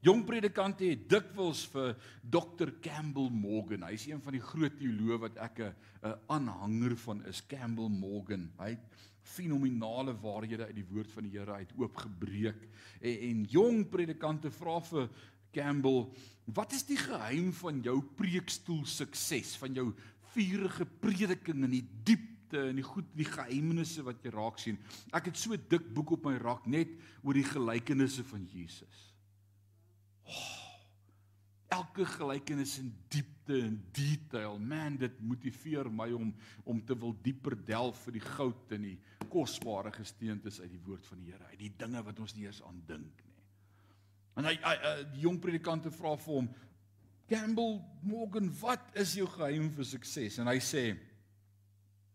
Jong 0.00 0.24
predikante 0.24 0.86
het 0.86 1.08
dikwels 1.10 1.66
vir 1.66 1.96
Dr 2.22 2.70
Campbell 2.80 3.30
Morgan. 3.34 3.82
Hy's 3.82 4.06
een 4.06 4.20
van 4.22 4.32
die 4.32 4.40
groot 4.40 4.76
teoloë 4.78 5.18
wat 5.18 5.36
ek 5.36 5.58
'n 5.60 5.74
'n 6.02 6.18
aanhanger 6.28 6.96
van 6.96 7.24
is, 7.26 7.42
Campbell 7.46 7.88
Morgan. 7.88 8.50
Hy 8.58 8.78
fenominale 9.28 10.14
waarhede 10.22 10.66
uit 10.68 10.78
die 10.78 10.86
woord 10.88 11.12
van 11.12 11.26
die 11.26 11.34
Here 11.36 11.58
uit 11.60 11.74
oopgebreek. 11.78 12.62
En, 13.00 13.18
en 13.28 13.44
jong 13.52 13.84
predikante 13.90 14.50
vra 14.54 14.78
vir 14.88 15.08
Campbell, 15.52 16.06
"Wat 16.44 16.72
is 16.72 16.84
die 16.86 16.96
geheim 16.96 17.52
van 17.52 17.80
jou 17.82 18.00
preekstoel 18.02 18.84
sukses, 18.86 19.56
van 19.56 19.74
jou 19.74 19.92
vurige 20.34 20.84
prediking 20.84 21.64
in 21.64 21.70
die 21.70 21.86
diepte 22.04 22.68
en 22.68 22.76
die 22.76 22.84
goed, 22.84 23.04
die 23.16 23.28
geheimenisse 23.28 24.02
wat 24.02 24.22
jy 24.22 24.30
raak 24.30 24.58
sien?" 24.58 24.78
Ek 25.12 25.24
het 25.30 25.36
so 25.36 25.56
dik 25.56 25.92
boek 25.94 26.10
op 26.18 26.24
my 26.24 26.36
rak 26.36 26.66
net 26.66 26.88
oor 27.22 27.34
die 27.34 27.48
gelykenisse 27.48 28.24
van 28.24 28.46
Jesus. 28.52 29.14
Oh, 30.24 30.67
elke 31.68 32.06
gelykenis 32.08 32.78
in 32.80 32.92
diepte 33.12 33.58
en 33.60 33.76
detail, 33.96 34.58
man, 34.60 34.96
dit 35.00 35.20
motiveer 35.24 35.90
my 35.92 36.08
om 36.16 36.32
om 36.68 36.80
te 36.84 36.96
wil 36.98 37.14
dieper 37.24 37.56
delf 37.68 38.00
vir 38.06 38.18
die 38.18 38.24
goud 38.24 38.72
en 38.76 38.86
die 38.88 38.96
kosbare 39.32 39.92
gesteentes 39.92 40.60
uit 40.60 40.70
die 40.72 40.84
woord 40.84 41.04
van 41.08 41.20
die 41.22 41.32
Here, 41.32 41.50
uit 41.52 41.60
die 41.60 41.74
dinge 41.80 42.02
wat 42.04 42.20
ons 42.20 42.34
nie 42.36 42.46
eens 42.48 42.62
aan 42.64 42.80
dink 42.88 43.24
nie. 43.24 43.36
En 44.38 44.48
hy, 44.48 44.54
hy, 44.62 44.74
hy 44.84 44.94
die 45.14 45.24
jong 45.24 45.38
predikante 45.42 45.92
vra 45.92 46.14
vir 46.20 46.34
hom, 46.38 46.50
Campbell 47.28 47.74
Morgan, 48.08 48.48
wat 48.62 48.94
is 48.96 49.12
jou 49.18 49.26
geheim 49.28 49.68
vir 49.76 49.84
sukses? 49.84 50.38
En 50.40 50.48
hy 50.48 50.56
sê 50.64 50.84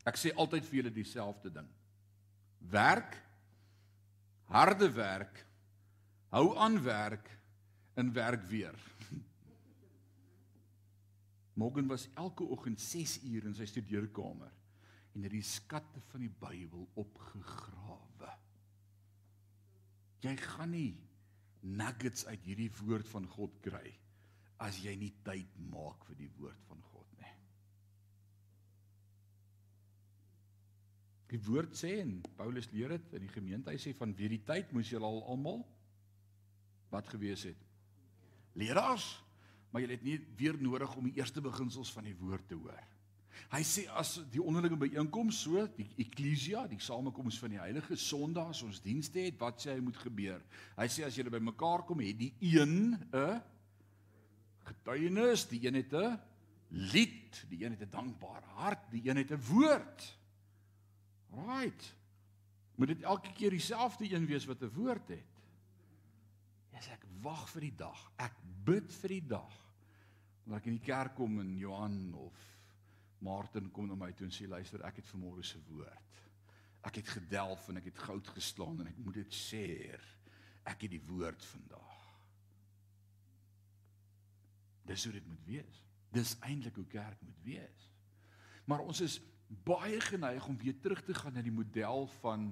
ek 0.09 0.17
sê 0.19 0.33
altyd 0.33 0.65
vir 0.65 0.79
julle 0.79 0.93
dieselfde 0.95 1.51
ding. 1.53 1.67
Werk, 2.73 3.13
harde 4.49 4.89
werk, 4.95 5.43
hou 6.33 6.47
aan 6.57 6.79
werk 6.83 7.29
en 7.99 8.09
werk 8.15 8.47
weer. 8.49 8.75
Morgan 11.53 11.87
was 11.87 12.07
elke 12.17 12.43
oggend 12.43 12.81
6 12.81 13.19
uur 13.29 13.45
in 13.45 13.55
sy 13.57 13.67
studeerkamer 13.69 14.51
en 15.13 15.25
het 15.25 15.33
die 15.33 15.45
skatte 15.45 16.01
van 16.09 16.23
die 16.25 16.31
Bybel 16.41 16.87
opgegrawe. 16.97 18.31
Jy 20.23 20.33
gaan 20.39 20.73
nie 20.73 20.93
nuggets 21.63 22.25
uit 22.25 22.47
hierdie 22.47 22.71
woord 22.81 23.07
van 23.11 23.27
God 23.29 23.59
kry 23.63 23.91
as 24.63 24.79
jy 24.83 24.95
nie 24.99 25.11
tyd 25.25 25.49
maak 25.71 26.03
vir 26.07 26.17
die 26.23 26.31
woord 26.39 26.65
van 26.69 26.81
God 26.91 27.09
nie. 27.19 27.35
Die 31.33 31.41
woord 31.47 31.75
sê 31.77 31.95
en 32.01 32.17
Paulus 32.37 32.69
leer 32.73 32.95
dit 32.95 33.17
in 33.19 33.27
die 33.27 33.33
gemeente 33.33 33.73
hy 33.73 33.79
sê 33.81 33.93
van 33.97 34.13
wie 34.17 34.31
die 34.35 34.43
tyd 34.47 34.73
moes 34.75 34.91
julle 34.91 35.09
al 35.09 35.23
almal 35.33 35.63
wat 36.93 37.09
gewees 37.09 37.45
het. 37.49 37.59
Leraars, 38.59 39.07
maar 39.73 39.81
jy 39.81 39.95
het 39.95 40.03
nie 40.05 40.19
weer 40.37 40.57
nodig 40.61 40.91
om 40.95 41.07
die 41.09 41.17
eerste 41.17 41.41
beginsels 41.41 41.89
van 41.95 42.05
die 42.05 42.17
woord 42.19 42.45
te 42.47 42.55
hoor. 42.55 42.81
Hy 43.49 43.61
sê 43.65 43.87
as 43.97 44.19
die 44.29 44.41
onderlinge 44.41 44.77
byeenkoms 44.77 45.39
so, 45.47 45.63
die 45.73 45.87
eklesia, 46.01 46.67
die 46.69 46.81
samekoms 46.81 47.39
van 47.41 47.55
die 47.55 47.61
heilige 47.61 47.97
Sondae, 47.97 48.53
ons 48.65 48.81
dienste 48.85 49.23
het, 49.25 49.39
wat 49.41 49.61
sê 49.61 49.73
hy 49.73 49.81
moet 49.81 49.97
gebeur? 49.97 50.43
Hy 50.77 50.87
sê 50.93 51.07
as 51.07 51.17
julle 51.17 51.33
bymekaar 51.33 51.87
kom, 51.87 52.03
het 52.05 52.19
die 52.19 52.31
een 52.53 52.93
'n 52.93 53.41
getuienis, 54.69 55.47
die 55.49 55.65
een 55.65 55.81
het 55.81 55.93
'n 55.93 56.19
lied, 56.69 57.45
die 57.49 57.65
een 57.65 57.73
het 57.73 57.81
'n 57.81 57.89
dankbare 57.89 58.45
hart, 58.61 58.91
die 58.91 59.09
een 59.09 59.17
het 59.17 59.31
'n 59.31 59.41
woord. 59.49 60.17
Right. 61.33 61.95
Moet 62.75 62.87
dit 62.87 63.01
elke 63.01 63.33
keer 63.33 63.49
dieselfde 63.49 64.05
een 64.05 64.25
wees 64.25 64.45
wat 64.45 64.61
'n 64.61 64.69
woord 64.69 65.07
het? 65.07 65.33
Ja, 66.71 66.77
ek 66.77 67.05
wag 67.21 67.49
vir 67.49 67.61
die 67.61 67.75
dag. 67.75 68.11
Ek 68.17 68.33
bid 68.63 68.93
vir 68.93 69.09
die 69.09 69.27
dag 69.27 69.62
wanneer 70.43 70.61
ek 70.61 70.69
in 70.71 70.79
die 70.79 70.85
kerk 70.85 71.15
kom 71.17 71.39
en 71.39 71.53
Johan 71.57 71.97
of 72.19 72.39
Martin 73.23 73.69
kom 73.71 73.87
na 73.87 73.95
my 73.95 74.11
toe 74.11 74.27
en 74.27 74.35
sê 74.35 74.47
luister, 74.49 74.83
ek 74.83 74.99
het 74.99 75.11
vanmôre 75.13 75.45
se 75.47 75.61
woord. 75.69 76.19
Ek 76.83 76.99
het 76.99 77.13
gedelf 77.15 77.69
en 77.71 77.79
ek 77.79 77.87
het 77.93 78.01
goud 78.03 78.27
geslaan 78.35 78.81
en 78.83 78.89
ek 78.91 78.99
moet 78.99 79.21
dit 79.21 79.35
sê. 79.37 79.67
Ek 80.67 80.83
het 80.83 80.91
die 80.91 81.03
woord 81.07 81.45
vandag. 81.53 81.93
Dis 84.83 85.05
hoe 85.07 85.13
dit 85.15 85.27
moet 85.27 85.45
wees. 85.47 85.79
Dis 86.11 86.35
eintlik 86.43 86.75
hoe 86.75 86.89
kerk 86.91 87.21
moet 87.23 87.39
wees. 87.45 87.87
Maar 88.67 88.83
ons 88.83 88.99
is 89.03 89.21
baie 89.63 89.99
geneig 90.03 90.45
om 90.47 90.59
weer 90.59 90.75
terug 90.83 91.03
te 91.07 91.15
gaan 91.15 91.37
na 91.37 91.43
die 91.45 91.55
model 91.55 92.07
van 92.19 92.51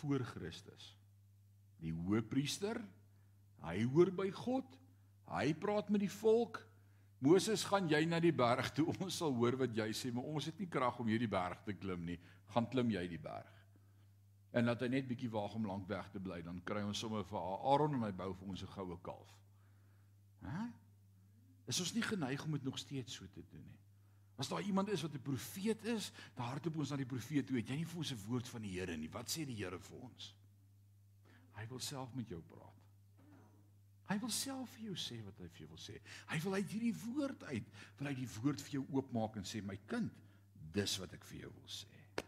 voor 0.00 0.24
Christus. 0.34 0.92
Die 1.80 1.92
hoëpriester, 1.92 2.80
hy 3.64 3.76
hoor 3.92 4.12
by 4.12 4.28
God. 4.34 4.68
Hy 5.30 5.54
praat 5.54 5.88
met 5.90 6.00
die 6.00 6.12
volk 6.12 6.60
Moses, 7.24 7.64
gaan 7.64 7.88
jy 7.88 8.02
na 8.04 8.18
die 8.20 8.34
berg 8.36 8.70
toe? 8.76 8.90
Ons 9.04 9.18
sal 9.22 9.32
hoor 9.38 9.56
wat 9.56 9.74
jy 9.76 9.88
sê, 9.96 10.12
maar 10.12 10.26
ons 10.28 10.50
het 10.50 10.58
nie 10.60 10.68
krag 10.68 10.98
om 11.00 11.08
hierdie 11.08 11.30
berg 11.30 11.62
te 11.64 11.72
klim 11.72 12.02
nie. 12.04 12.18
Gaan 12.52 12.68
klim 12.68 12.90
jy 12.92 13.04
die 13.08 13.20
berg. 13.22 13.52
En 14.54 14.68
laat 14.68 14.84
hy 14.84 14.90
net 14.92 15.08
bietjie 15.08 15.30
waag 15.32 15.56
om 15.58 15.66
lank 15.66 15.88
weg 15.90 16.10
te 16.12 16.20
bly, 16.22 16.42
dan 16.46 16.60
kry 16.68 16.84
ons 16.86 17.00
sommer 17.00 17.24
vir 17.26 17.40
Aaron 17.40 17.96
en 17.96 18.04
hy 18.06 18.12
bou 18.14 18.28
vir 18.34 18.50
ons 18.52 18.62
'n 18.62 18.74
goue 18.76 18.98
kalf. 19.02 19.32
Hæ? 20.44 20.68
Is 21.66 21.80
ons 21.80 21.94
nie 21.94 22.04
geneig 22.04 22.44
om 22.44 22.52
dit 22.52 22.64
nog 22.64 22.78
steeds 22.78 23.14
so 23.14 23.26
te 23.26 23.42
doen 23.50 23.64
nie? 23.64 23.80
As 24.36 24.48
daar 24.48 24.62
iemand 24.62 24.88
is 24.88 25.02
wat 25.02 25.14
'n 25.14 25.22
profeet 25.22 25.84
is, 25.84 26.12
dan 26.34 26.46
hardloop 26.46 26.76
ons 26.76 26.90
na 26.90 26.96
die 26.96 27.06
profeet 27.06 27.46
toe. 27.46 27.56
Het 27.56 27.68
jy 27.68 27.76
nie 27.76 27.86
vir 27.86 27.98
ons 27.98 28.12
'n 28.12 28.26
woord 28.28 28.48
van 28.48 28.62
die 28.62 28.78
Here 28.78 28.96
nie? 28.96 29.08
Wat 29.08 29.30
sê 29.30 29.46
die 29.46 29.56
Here 29.56 29.78
vir 29.78 29.96
ons? 29.96 30.34
Hy 31.52 31.66
wil 31.66 31.78
self 31.78 32.14
met 32.14 32.28
jou 32.28 32.42
praat. 32.42 32.83
Hy 34.10 34.18
wil 34.20 34.32
self 34.34 34.68
vir 34.76 34.90
jou 34.90 34.98
sê 35.00 35.16
wat 35.24 35.38
hy 35.40 35.48
vir 35.48 35.64
jou 35.64 35.70
wil 35.70 35.80
sê. 35.80 35.96
Hy 36.28 36.38
wil 36.44 36.58
uit 36.58 36.72
hierdie 36.74 36.94
woord 37.06 37.44
uit, 37.48 37.68
wil 37.98 38.10
hy 38.10 38.14
die 38.18 38.28
woord 38.36 38.62
vir 38.66 38.78
jou 38.78 38.84
oopmaak 38.92 39.38
en 39.40 39.48
sê 39.48 39.62
my 39.64 39.78
kind, 39.88 40.12
dis 40.74 40.96
wat 41.00 41.14
ek 41.16 41.24
vir 41.30 41.46
jou 41.46 41.52
wil 41.54 41.70
sê. 41.72 42.24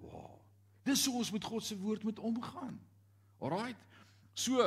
Wow. 0.00 0.38
Dis 0.88 1.04
hoe 1.06 1.18
ons 1.20 1.30
met 1.34 1.44
God 1.46 1.66
se 1.66 1.76
woord 1.78 2.06
moet 2.08 2.18
omgaan. 2.24 2.78
Alraight. 3.40 3.78
So 4.34 4.64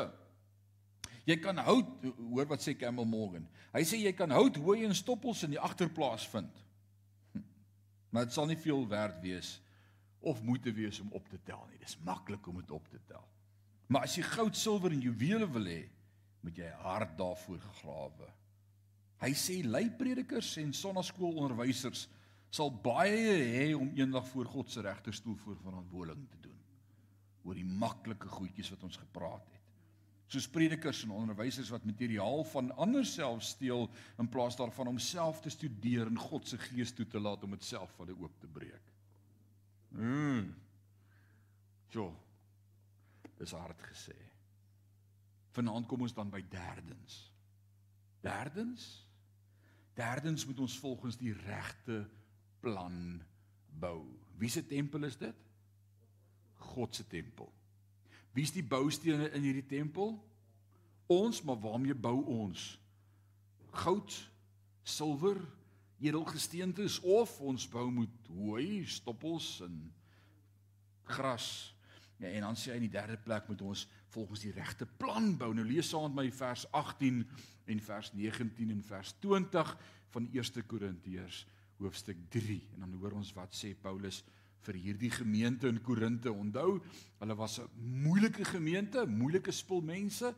jy 1.28 1.38
kan 1.42 1.60
hout 1.66 1.90
hoor 2.20 2.48
wat 2.52 2.64
sê 2.64 2.76
Campbell 2.78 3.10
Morgan. 3.10 3.48
Hy 3.74 3.84
sê 3.88 4.00
jy 4.00 4.14
kan 4.16 4.32
hout 4.32 4.58
hooi 4.62 4.84
en 4.88 4.96
stoppels 4.96 5.44
in 5.48 5.56
die 5.56 5.62
agterplaas 5.62 6.28
vind. 6.32 6.64
Hm. 7.34 7.44
Maar 8.14 8.30
dit 8.30 8.38
sal 8.38 8.48
nie 8.48 8.60
veel 8.60 8.88
werd 8.92 9.20
wees 9.24 9.58
of 10.24 10.40
moeite 10.46 10.72
wees 10.72 11.02
om 11.04 11.12
op 11.12 11.28
te 11.28 11.40
tel 11.44 11.66
nie. 11.72 11.82
Dis 11.84 11.98
maklik 12.08 12.48
om 12.48 12.62
dit 12.62 12.72
op 12.72 12.88
te 12.92 13.00
tel. 13.10 13.24
Maar 13.92 14.08
as 14.08 14.16
jy 14.16 14.24
goud, 14.24 14.56
silwer 14.56 14.94
en 14.96 15.04
juwele 15.04 15.50
wil 15.52 15.68
hê, 15.68 15.82
moet 16.44 16.60
jy 16.60 16.70
hard 16.84 17.16
daarvoor 17.18 17.62
grawe. 17.80 18.30
Hy 19.24 19.32
sê 19.40 19.62
leipredikers 19.64 20.58
en 20.60 20.74
sonnaskoolonderwysers 20.76 22.08
sal 22.54 22.70
baie 22.84 23.38
hê 23.56 23.70
om 23.74 23.90
eendag 23.96 24.28
voor 24.30 24.50
God 24.52 24.72
se 24.72 24.84
regterstoel 24.84 25.38
voor 25.46 25.58
verantwoording 25.64 26.26
te 26.30 26.42
doen 26.44 26.60
oor 27.44 27.58
die 27.60 27.68
maklike 27.68 28.30
goedjies 28.32 28.70
wat 28.72 28.84
ons 28.88 29.00
gepraat 29.00 29.48
het. 29.52 29.62
Soos 30.32 30.48
predikers 30.50 31.04
en 31.06 31.12
onderwysers 31.14 31.72
wat 31.74 31.86
materiaal 31.86 32.46
van 32.54 32.72
ander 32.82 33.06
self 33.06 33.44
steel 33.44 33.90
in 34.22 34.30
plaas 34.32 34.56
daarvan 34.60 34.94
om 34.94 35.00
self 35.00 35.42
te 35.44 35.52
studeer 35.52 36.08
en 36.08 36.20
God 36.20 36.48
se 36.48 36.60
gees 36.70 36.94
toe 36.96 37.06
te 37.08 37.20
laat 37.20 37.44
om 37.44 37.56
dit 37.56 37.68
self 37.68 37.92
van 37.98 38.08
hulle 38.08 38.24
oop 38.24 38.40
te 38.42 38.48
breek. 38.48 38.94
Mm. 39.94 40.54
Jo. 41.94 42.08
Dis 43.38 43.54
hard 43.54 43.84
gesê. 43.92 44.16
Vanaand 45.54 45.88
kom 45.88 46.02
ons 46.06 46.16
dan 46.16 46.32
by 46.34 46.42
derdens. 46.50 47.20
Derdens? 48.26 48.88
Derdens 49.94 50.46
moet 50.50 50.60
ons 50.66 50.78
volgens 50.82 51.18
die 51.20 51.34
regte 51.46 52.04
plan 52.64 53.22
bou. 53.80 54.06
Wie 54.42 54.50
se 54.50 54.66
tempel 54.66 55.06
is 55.06 55.18
dit? 55.18 55.36
God 56.74 56.96
se 56.96 57.06
tempel. 57.08 57.52
Wie 58.34 58.46
is 58.46 58.54
die 58.56 58.66
boustene 58.66 59.30
in 59.36 59.46
hierdie 59.46 59.68
tempel? 59.70 60.16
Ons, 61.12 61.44
maar 61.46 61.60
waarmee 61.62 61.94
bou 61.94 62.24
ons? 62.34 62.72
Goud, 63.84 64.16
silwer, 64.84 65.38
edelgesteentes 66.04 66.98
of 67.06 67.36
ons 67.42 67.68
bou 67.70 67.86
met 67.94 68.32
hooi, 68.34 68.86
stoppels 68.90 69.60
en 69.66 69.78
gras. 71.14 71.48
Ja, 72.18 72.32
en 72.32 72.48
dan 72.48 72.58
sê 72.58 72.72
hy 72.72 72.80
in 72.82 72.88
die 72.88 72.96
derde 72.96 73.20
plek 73.22 73.48
moet 73.52 73.62
ons 73.62 73.86
volgens 74.14 74.46
die 74.46 74.54
regte 74.54 74.86
plan 74.86 75.34
bou. 75.38 75.52
Nou 75.54 75.66
lees 75.66 75.90
saam 75.90 76.14
met 76.14 76.20
my 76.20 76.32
vers 76.38 76.66
18 76.72 77.24
en 77.66 77.82
vers 77.82 78.14
19 78.14 78.70
en 78.70 78.84
vers 78.86 79.16
20 79.26 79.76
van 80.14 80.30
1 80.32 80.66
Korintiërs 80.70 81.44
hoofstuk 81.82 82.18
3 82.30 82.60
en 82.76 82.86
dan 82.86 82.96
hoor 83.02 83.18
ons 83.18 83.34
wat 83.36 83.56
sê 83.58 83.74
Paulus 83.76 84.22
vir 84.64 84.80
hierdie 84.80 85.12
gemeente 85.12 85.68
in 85.68 85.82
Korinte. 85.84 86.32
Onthou, 86.32 86.80
hulle 87.20 87.36
was 87.36 87.60
'n 87.60 87.68
moeilike 88.04 88.46
gemeente, 88.46 89.06
moeilike 89.06 89.52
spul 89.52 89.82
mense. 89.82 90.34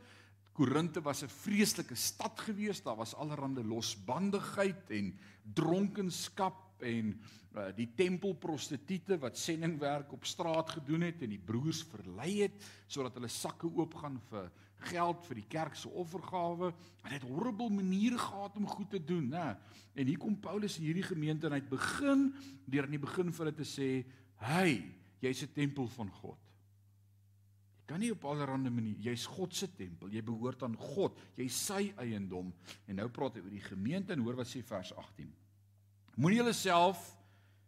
Korinte 0.53 1.01
was 1.01 1.23
'n 1.23 1.29
vreeslike 1.29 1.95
stad 1.95 2.39
gewees. 2.39 2.81
Daar 2.81 2.95
was 2.95 3.13
allerlei 3.13 3.63
losbandigheid 3.63 4.89
en 4.89 5.19
dronkenskap 5.53 6.64
en 6.83 7.11
uh, 7.55 7.69
die 7.75 7.87
tempelprostituie 7.95 9.17
wat 9.21 9.37
sendingwerk 9.39 10.11
op 10.13 10.25
straat 10.27 10.69
gedoen 10.77 11.07
het 11.07 11.21
en 11.23 11.29
die 11.29 11.41
broers 11.41 11.83
verlei 11.87 12.41
het 12.41 12.63
sodat 12.87 13.15
hulle 13.15 13.31
sakke 13.31 13.69
oop 13.69 13.95
gaan 14.01 14.19
vir 14.29 14.49
geld 14.89 15.23
vir 15.25 15.39
die 15.39 15.47
kerk 15.49 15.77
se 15.79 15.89
offergawe. 15.89 16.71
Hulle 17.03 17.15
het 17.15 17.25
horrible 17.25 17.71
maniere 17.73 18.19
gehad 18.21 18.57
om 18.59 18.67
goed 18.69 18.89
te 18.91 19.01
doen, 19.01 19.29
né? 19.31 19.55
En 19.95 20.07
hier 20.07 20.19
kom 20.19 20.35
Paulus 20.39 20.77
in 20.79 20.89
hierdie 20.89 21.05
gemeente 21.07 21.47
en 21.47 21.55
hy 21.55 21.61
het 21.61 21.71
begin 21.71 22.27
deur 22.67 22.89
in 22.89 22.97
die 22.97 23.01
begin 23.01 23.31
vir 23.31 23.45
hulle 23.45 23.55
te 23.55 23.67
sê, 23.67 24.05
"Hey, 24.37 24.95
jy's 25.21 25.43
'n 25.43 25.53
tempel 25.53 25.87
van 25.87 26.09
God." 26.09 26.37
Kan 27.85 27.99
nie 27.99 28.11
op 28.11 28.25
allerlei 28.25 28.69
maniere, 28.69 29.01
jy's 29.01 29.25
God 29.25 29.53
se 29.53 29.67
tempel, 29.67 30.09
jy 30.09 30.21
behoort 30.21 30.63
aan 30.63 30.75
God, 30.75 31.19
jy's 31.37 31.53
sy 31.53 31.93
eiendom. 31.97 32.53
En 32.87 32.95
nou 32.95 33.09
praat 33.09 33.35
hy 33.35 33.41
oor 33.41 33.49
die 33.49 33.59
gemeente 33.59 34.13
en 34.13 34.19
hoor 34.19 34.35
wat 34.35 34.47
sê 34.47 34.63
vers 34.63 34.93
18. 34.93 35.33
Moenie 36.15 36.39
jouself 36.39 37.01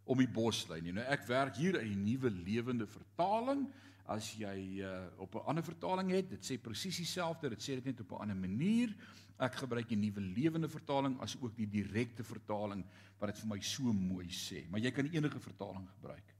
om 0.08 0.18
die 0.18 0.30
bos 0.30 0.64
lei 0.70 0.80
nie. 0.80 0.94
Nou 0.96 1.04
ek 1.12 1.26
werk 1.28 1.58
hier 1.60 1.80
in 1.82 1.90
die 1.92 2.14
nuwe 2.14 2.30
lewende 2.32 2.86
vertaling 2.88 3.66
as 4.08 4.30
jy 4.40 4.80
uh, 4.80 5.04
op 5.20 5.34
'n 5.36 5.48
ander 5.52 5.64
vertaling 5.64 6.10
het, 6.16 6.30
dit 6.30 6.44
sê 6.44 6.56
presies 6.56 6.96
dieselfde, 6.96 7.50
dit 7.52 7.60
sê 7.60 7.76
dit 7.76 7.84
net 7.84 8.00
op 8.00 8.12
'n 8.12 8.22
ander 8.24 8.36
manier. 8.36 8.94
Ek 9.38 9.54
gebruik 9.54 9.88
die 9.88 10.00
nuwe 10.00 10.20
lewende 10.20 10.68
vertaling 10.68 11.20
as 11.20 11.36
ook 11.40 11.54
die 11.56 11.68
direkte 11.68 12.24
vertaling 12.24 12.84
wat 13.18 13.34
dit 13.34 13.38
vir 13.38 13.48
my 13.48 13.60
so 13.60 13.92
mooi 13.92 14.26
sê, 14.28 14.64
maar 14.70 14.80
jy 14.80 14.90
kan 14.90 15.06
enige 15.12 15.40
vertaling 15.40 15.86
gebruik. 15.88 16.34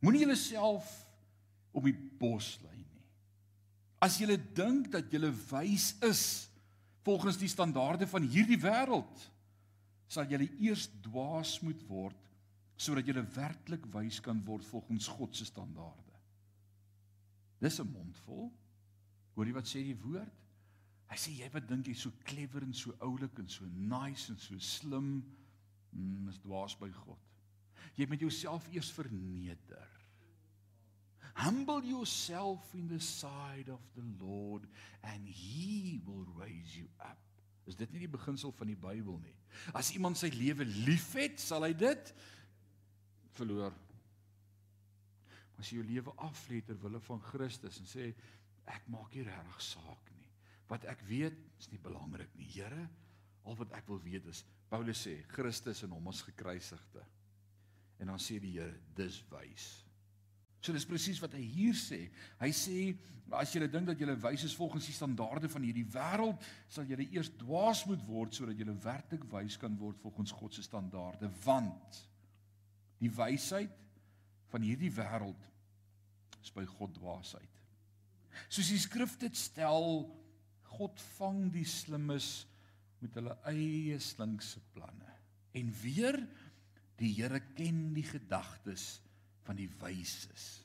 Moenie 0.00 0.24
jouself 0.26 0.88
op 1.72 1.84
die 1.84 1.94
bos 1.94 2.58
lei 2.64 2.76
nie. 2.76 3.04
As 4.00 4.18
jy 4.18 4.34
dink 4.54 4.90
dat 4.90 5.12
jy 5.12 5.30
wys 5.50 5.94
is 6.02 6.48
volgens 7.04 7.36
die 7.36 7.48
standaarde 7.48 8.06
van 8.06 8.22
hierdie 8.22 8.58
wêreld, 8.58 9.30
sal 10.12 10.28
jy 10.28 10.44
eers 10.60 10.88
dwaas 11.04 11.56
moet 11.64 11.80
word 11.88 12.18
sodat 12.76 13.06
jy 13.06 13.22
werklik 13.36 13.84
wys 13.94 14.18
kan 14.20 14.40
word 14.44 14.64
volgens 14.66 15.06
God 15.16 15.36
se 15.36 15.46
standaarde. 15.46 16.16
Dis 17.62 17.78
'n 17.80 17.86
mondvol. 17.86 18.50
Hoor 19.34 19.46
jy 19.46 19.54
wat 19.54 19.68
sê 19.68 19.82
die 19.84 19.96
woord? 19.96 20.32
Hy 21.08 21.16
sê 21.16 21.30
jy 21.36 21.48
wat 21.52 21.68
dink 21.68 21.86
jy's 21.86 22.02
so 22.02 22.10
clever 22.24 22.62
en 22.62 22.74
so 22.74 22.92
oulik 23.00 23.38
en 23.38 23.48
so 23.48 23.64
nice 23.64 24.30
en 24.32 24.38
so 24.38 24.58
slim, 24.58 25.22
mm, 25.92 26.28
is 26.28 26.38
dwaas 26.38 26.74
by 26.78 26.88
God. 26.88 27.18
Jy 27.96 28.06
moet 28.08 28.20
jouself 28.20 28.68
eers 28.72 28.90
verneder. 28.90 29.88
Humble 31.34 31.84
yourself 31.84 32.74
in 32.74 32.88
the 32.88 33.00
side 33.00 33.70
of 33.70 33.80
the 33.94 34.04
Lord 34.20 34.66
and 35.02 35.28
he 35.28 36.00
will 36.04 36.26
raise 36.36 36.76
you 36.76 36.88
up. 37.00 37.31
Is 37.70 37.78
dit 37.78 37.92
nie 37.94 38.04
die 38.04 38.10
beginsel 38.10 38.52
van 38.56 38.70
die 38.70 38.78
Bybel 38.78 39.20
nie? 39.22 39.36
As 39.76 39.92
iemand 39.94 40.18
sy 40.18 40.32
lewe 40.34 40.66
liefhet, 40.66 41.38
sal 41.40 41.66
hy 41.66 41.72
dit 41.78 42.14
verloor 43.36 43.74
as 45.62 45.70
jy 45.70 45.78
jou 45.78 45.86
lewe 45.86 46.12
aflê 46.26 46.58
ter 46.66 46.78
wille 46.82 46.98
van 47.06 47.22
Christus 47.28 47.78
en 47.78 47.86
sê 47.86 48.08
ek 48.72 48.88
maak 48.90 49.14
nie 49.14 49.22
regtig 49.26 49.62
saak 49.62 50.10
nie. 50.16 50.26
Wat 50.70 50.86
ek 50.90 51.04
weet 51.06 51.38
is 51.60 51.70
nie 51.70 51.78
belangrik 51.82 52.32
nie. 52.38 52.48
Here, 52.50 52.88
al 53.46 53.58
wat 53.60 53.74
ek 53.78 53.86
wil 53.90 54.00
weet 54.02 54.26
is 54.30 54.42
Paulus 54.70 55.04
sê 55.06 55.20
Christus 55.30 55.84
en 55.86 55.94
hom 55.94 56.10
as 56.10 56.24
gekruisigde. 56.26 57.04
En 58.02 58.10
dan 58.10 58.22
sê 58.22 58.40
die 58.42 58.56
Here, 58.56 58.74
dis 58.98 59.20
wys. 59.30 59.68
So 60.62 60.74
dis 60.74 60.86
presies 60.86 61.18
wat 61.22 61.34
hy 61.34 61.42
hier 61.42 61.74
sê. 61.78 62.04
Hy 62.38 62.50
sê 62.54 62.78
as 63.38 63.52
jy 63.54 63.66
dink 63.66 63.88
dat 63.88 64.00
jy 64.00 64.14
wys 64.22 64.44
is 64.46 64.54
volgens 64.56 64.86
die 64.86 64.94
standaarde 64.94 65.48
van 65.50 65.64
hierdie 65.64 65.86
wêreld, 65.90 66.42
sal 66.70 66.86
jy 66.86 67.08
eers 67.08 67.32
dwaas 67.40 67.84
moet 67.88 68.02
word 68.06 68.36
sodat 68.36 68.58
jy 68.60 68.76
werklik 68.84 69.24
wys 69.32 69.56
kan 69.60 69.74
word 69.80 69.98
volgens 70.04 70.34
God 70.36 70.54
se 70.54 70.64
standaarde, 70.66 71.30
want 71.44 72.02
die 73.02 73.10
wysheid 73.10 73.72
van 74.52 74.66
hierdie 74.66 74.92
wêreld 74.94 75.48
is 76.42 76.52
by 76.54 76.66
God 76.76 76.94
dwaasheid. 76.98 77.48
Soos 78.52 78.70
die 78.70 78.80
skrif 78.80 79.16
dit 79.20 79.36
stel, 79.38 80.04
God 80.76 81.00
vang 81.16 81.46
die 81.52 81.66
slimmes 81.68 82.44
met 83.02 83.16
hulle 83.18 83.34
eie 83.50 83.98
slinkse 84.00 84.60
planne. 84.76 85.08
En 85.58 85.72
weer 85.82 86.20
die 87.00 87.10
Here 87.16 87.40
ken 87.56 87.90
die 87.96 88.06
gedagtes 88.06 89.00
van 89.46 89.58
die 89.58 89.70
wyses. 89.80 90.62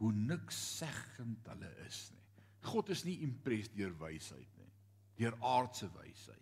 Hoe 0.00 0.12
niks 0.12 0.58
seggend 0.78 1.46
hulle 1.48 1.70
is 1.86 2.08
nie. 2.12 2.22
God 2.64 2.90
is 2.94 3.04
nie 3.04 3.18
impres 3.24 3.68
deur 3.74 3.92
wysheid 4.00 4.48
nie. 4.58 4.72
Deur 5.20 5.36
aardse 5.44 5.88
wysheid. 5.94 6.40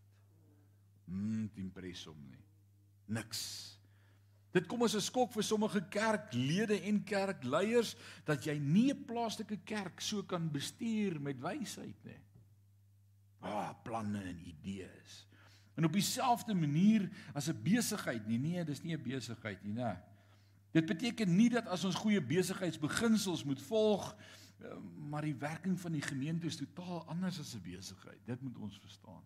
Hm, 1.11 1.49
impres 1.61 2.07
hom 2.09 2.19
nie. 2.31 2.45
Niks. 3.13 3.43
Dit 4.53 4.69
kom 4.69 4.83
as 4.85 4.95
'n 4.95 5.01
skok 5.01 5.33
vir 5.33 5.43
sommige 5.43 5.81
kerklede 5.89 6.81
en 6.89 7.03
kerkleiers 7.05 7.97
dat 8.25 8.45
jy 8.45 8.59
nie 8.59 8.93
'n 8.93 9.05
plaaslike 9.05 9.65
kerk 9.65 10.01
so 10.01 10.23
kan 10.23 10.51
bestuur 10.51 11.21
met 11.21 11.41
wysheid 11.41 12.05
nie. 12.05 12.21
Ah, 13.41 13.75
planne 13.83 14.23
en 14.23 14.39
idees. 14.47 15.27
En 15.75 15.85
op 15.85 15.93
dieselfde 15.93 16.55
manier 16.55 17.11
as 17.35 17.49
'n 17.49 17.63
besigheid 17.63 18.27
nie. 18.27 18.39
Nee, 18.39 18.65
dis 18.65 18.83
nie 18.83 18.97
'n 18.97 19.03
besigheid 19.03 19.65
nie, 19.65 19.73
né? 19.73 20.12
Dit 20.73 20.87
beteken 20.89 21.37
nie 21.37 21.51
dat 21.53 21.69
as 21.69 21.85
ons 21.85 21.99
goeie 22.01 22.21
besigheidsbeginsels 22.25 23.45
moet 23.45 23.61
volg, 23.69 24.09
eh, 24.13 24.73
maar 25.09 25.23
die 25.23 25.37
werking 25.37 25.77
van 25.81 25.93
die 25.93 26.05
gemeente 26.05 26.47
is 26.47 26.57
totaal 26.57 27.05
anders 27.07 27.41
as 27.41 27.55
'n 27.55 27.63
besigheid. 27.63 28.21
Dit 28.25 28.41
moet 28.41 28.59
ons 28.59 28.79
verstaan. 28.79 29.23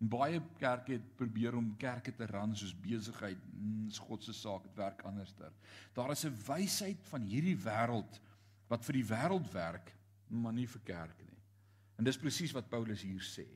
En 0.00 0.08
baie 0.08 0.42
kerke 0.58 0.92
het 0.92 1.16
probeer 1.16 1.54
om 1.56 1.76
kerke 1.80 2.12
te 2.14 2.26
ran 2.26 2.56
soos 2.56 2.74
besigheid, 2.80 3.38
mm, 3.52 3.86
is 3.88 3.98
God 3.98 4.24
se 4.24 4.32
saak, 4.32 4.62
dit 4.62 4.76
werk 4.76 5.02
anderster. 5.02 5.52
Daar 5.92 6.10
is 6.10 6.24
'n 6.24 6.36
wysheid 6.46 7.06
van 7.08 7.22
hierdie 7.22 7.56
wêreld 7.56 8.20
wat 8.68 8.84
vir 8.84 8.92
die 8.92 9.04
wêreld 9.04 9.52
werk, 9.52 9.94
maar 10.28 10.52
nie 10.52 10.66
vir 10.68 10.80
kerke 10.84 11.24
nie. 11.24 11.42
En 11.96 12.04
dis 12.04 12.18
presies 12.18 12.52
wat 12.52 12.68
Paulus 12.68 13.02
hier 13.02 13.22
sê. 13.22 13.46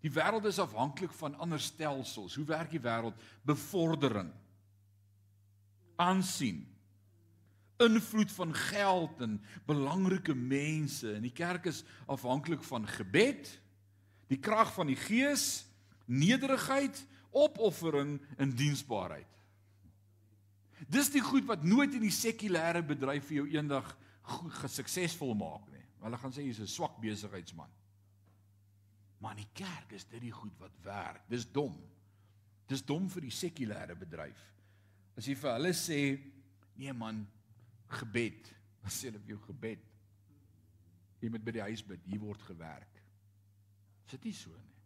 Die 0.00 0.10
wêreld 0.10 0.44
is 0.44 0.58
afhanklik 0.58 1.12
van 1.12 1.34
ander 1.34 1.60
stelsels. 1.60 2.34
Hoe 2.34 2.44
werk 2.44 2.70
die 2.70 2.80
wêreld? 2.80 3.14
Bevordering. 3.42 4.32
Aansien. 5.96 6.64
Invloed 7.76 8.32
van 8.32 8.54
geld 8.54 9.20
en 9.20 9.40
belangrike 9.66 10.34
mense. 10.34 11.12
En 11.12 11.22
die 11.22 11.34
kerk 11.34 11.68
is 11.68 11.84
afhanklik 12.06 12.64
van 12.64 12.86
gebed, 12.88 13.50
die 14.26 14.40
krag 14.40 14.72
van 14.74 14.86
die 14.86 14.98
Gees 14.98 15.66
nederigheid, 16.06 17.06
opoffering 17.30 18.20
en 18.36 18.54
diensbaarheid. 18.56 19.32
Dis 20.88 21.10
die 21.10 21.24
goed 21.24 21.46
wat 21.48 21.64
nooit 21.64 21.94
in 21.96 22.04
die 22.04 22.14
sekulêre 22.14 22.82
bedryf 22.86 23.26
vir 23.28 23.40
jou 23.40 23.46
eendag 23.56 23.88
gesuksesvol 24.60 25.34
maak 25.38 25.66
nie. 25.72 25.82
Hulle 26.04 26.18
gaan 26.20 26.34
sê 26.34 26.44
jy's 26.44 26.60
'n 26.60 26.70
swak 26.70 27.00
besigheidsman. 27.00 27.70
Maar 29.18 29.36
in 29.36 29.44
die 29.44 29.54
kerk 29.64 29.92
is 29.92 30.04
dit 30.04 30.20
die 30.20 30.32
goed 30.32 30.58
wat 30.58 30.76
werk. 30.82 31.22
Dis 31.28 31.46
dom. 31.50 31.76
Dis 32.66 32.84
dom 32.84 33.08
vir 33.10 33.22
die 33.22 33.30
sekulêre 33.30 33.96
bedryf. 33.96 34.55
As 35.16 35.28
jy 35.28 35.36
vir 35.38 35.54
hulle 35.54 35.72
sê, 35.76 36.00
nee 36.76 36.92
man, 36.96 37.22
gebed, 37.98 38.52
dan 38.82 38.92
sê 38.92 39.08
hulle 39.10 39.22
vir 39.24 39.36
jou 39.36 39.42
gebed. 39.48 39.84
Jy 41.22 41.32
moet 41.32 41.44
by 41.46 41.56
die 41.56 41.64
huis 41.64 41.82
bid, 41.86 42.02
hier 42.06 42.22
word 42.22 42.42
gewerk. 42.44 43.00
Is 44.06 44.14
dit 44.14 44.28
nie 44.28 44.36
so 44.36 44.52
nie? 44.54 44.76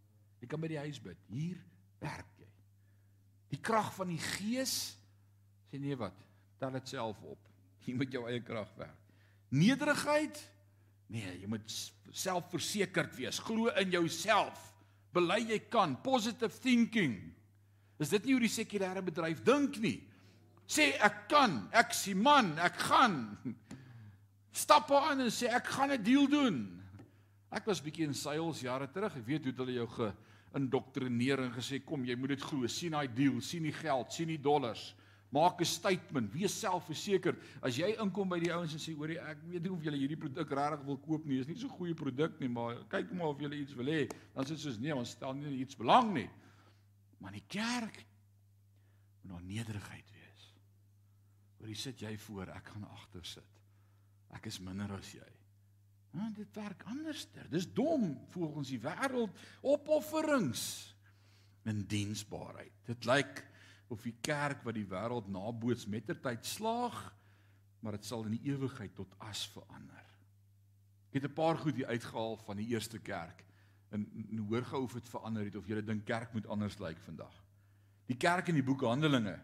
Jy 0.41 0.49
kan 0.49 0.63
by 0.63 0.71
die 0.73 0.81
huis 0.81 1.01
bid. 1.05 1.19
Hier 1.29 1.59
werk 2.01 2.31
jy. 2.41 2.49
Die 3.51 3.59
krag 3.61 3.91
van 3.97 4.09
die 4.13 4.23
Gees 4.23 4.95
sê 5.69 5.81
nee 5.83 5.99
wat? 5.99 6.17
Tel 6.61 6.73
dit 6.79 6.93
self 6.95 7.21
op. 7.27 7.51
Jy 7.87 7.97
moet 7.99 8.15
jou 8.15 8.23
eie 8.29 8.41
krag 8.45 8.71
werk. 8.79 8.97
Nederigheid? 9.51 10.39
Nee, 11.11 11.33
jy 11.41 11.49
moet 11.51 11.73
selfversekerd 12.15 13.17
wees. 13.19 13.41
Glo 13.43 13.71
in 13.81 13.91
jouself. 13.91 14.61
Bely 15.11 15.41
jy 15.49 15.59
kan. 15.73 15.97
Positive 16.05 16.55
thinking. 16.63 17.17
Is 17.99 18.13
dit 18.15 18.29
nie 18.29 18.37
hoe 18.37 18.45
die 18.45 18.53
sekulêre 18.53 19.03
bedryf 19.03 19.41
dink 19.43 19.81
nie? 19.83 19.97
Sê 20.71 20.93
ek 21.03 21.25
kan, 21.33 21.65
ek 21.75 21.91
sien 21.97 22.21
man, 22.23 22.53
ek 22.63 22.77
gaan. 22.87 23.17
Stap 24.55 24.93
aan 24.95 25.25
en 25.25 25.33
sê 25.35 25.51
ek 25.51 25.67
gaan 25.67 25.91
'n 25.91 26.03
deal 26.03 26.29
doen. 26.31 26.59
Ek 27.51 27.67
was 27.67 27.83
bietjie 27.83 28.07
in 28.07 28.15
sales 28.15 28.63
jare 28.63 28.87
terug. 28.87 29.17
Ek 29.17 29.27
weet 29.27 29.45
hoe 29.45 29.55
hulle 29.59 29.73
jou 29.73 29.87
ge 29.87 30.13
indoktrineer 30.55 31.43
en 31.43 31.53
gesê 31.53 31.81
kom 31.85 32.05
jy 32.05 32.15
moet 32.15 32.37
dit 32.37 32.43
glo. 32.43 32.67
Sien 32.67 32.93
daai 32.93 33.09
deal 33.09 33.41
sien 33.41 33.63
die 33.67 33.75
geld 33.75 34.13
sien 34.13 34.29
die 34.29 34.39
dollars. 34.39 34.95
Maak 35.33 35.61
'n 35.61 35.65
statement. 35.65 36.33
Wees 36.33 36.55
selfverseker. 36.61 37.37
As 37.63 37.77
jy 37.77 37.97
inkom 37.99 38.29
by 38.29 38.39
die 38.39 38.53
ouens 38.53 38.73
en 38.73 38.79
sê 38.79 38.95
hoor 38.95 39.11
ek 39.11 39.39
weet 39.47 39.63
nie 39.63 39.71
of 39.71 39.83
julle 39.83 39.99
hierdie 39.99 40.19
produk 40.19 40.51
regtig 40.51 40.87
wil 40.87 40.99
koop 40.99 41.25
nie. 41.27 41.41
Is 41.41 41.49
nie 41.49 41.57
so 41.57 41.67
'n 41.67 41.79
goeie 41.79 41.95
produk 41.95 42.41
nie 42.41 42.49
maar 42.49 42.77
kyk 42.89 43.13
maar 43.13 43.29
of 43.29 43.41
julle 43.41 43.57
iets 43.57 43.75
wil 43.75 43.87
hê. 43.87 44.09
Dan 44.35 44.45
sê 44.45 44.57
soos 44.57 44.79
nee 44.79 44.95
ons 44.95 45.11
stel 45.11 45.35
nie 45.35 45.61
iets 45.63 45.75
belang 45.77 46.15
nie. 46.15 46.31
Maar 47.19 47.33
die 47.33 47.45
kerk 47.49 48.07
nou 49.25 49.41
nederigheid 49.41 50.10
wees 51.61 51.69
Hoorie 51.69 51.77
sit 51.77 52.01
jy 52.01 52.17
voor, 52.19 52.49
ek 52.55 52.73
gaan 52.73 52.87
agter 52.89 53.25
sit. 53.25 53.61
Ek 54.33 54.47
is 54.47 54.61
minder 54.61 54.91
as 54.97 55.13
jy. 55.13 55.29
Nou 56.17 56.31
dit 56.35 56.57
werk 56.57 56.83
anderster. 56.91 57.47
Dis 57.51 57.69
dom 57.71 58.17
volgens 58.33 58.73
die 58.73 58.81
wêreld 58.83 59.37
opofferings 59.63 60.95
in 61.69 61.85
diensbaarheid. 61.87 62.73
Dit 62.89 63.07
lyk 63.07 63.45
of 63.91 64.03
die 64.03 64.17
kerk 64.23 64.65
wat 64.65 64.75
die 64.75 64.87
wêreld 64.89 65.29
naboots 65.31 65.87
mettertyd 65.91 66.47
slaag, 66.47 66.99
maar 67.81 67.99
dit 67.99 68.07
sal 68.07 68.25
in 68.27 68.39
die 68.39 68.53
ewigheid 68.53 68.95
tot 68.97 69.13
as 69.27 69.45
verander. 69.53 70.07
Ek 71.11 71.21
het 71.21 71.31
'n 71.31 71.35
paar 71.35 71.59
goed 71.59 71.75
hier 71.75 71.91
uitgehaal 71.91 72.37
van 72.37 72.57
die 72.57 72.71
eerste 72.71 72.99
kerk 72.99 73.45
en, 73.91 74.07
en 74.31 74.39
hoor 74.49 74.65
gou 74.65 74.83
of 74.85 74.93
dit 74.93 75.09
verander 75.09 75.45
het 75.45 75.57
of 75.57 75.67
jy 75.67 75.83
dink 75.83 76.05
kerk 76.05 76.33
moet 76.33 76.47
anders 76.47 76.79
lyk 76.79 76.99
vandag. 76.99 77.35
Die 78.07 78.17
kerk 78.17 78.49
in 78.49 78.55
die 78.55 78.67
boek 78.67 78.83
Handelinge 78.83 79.41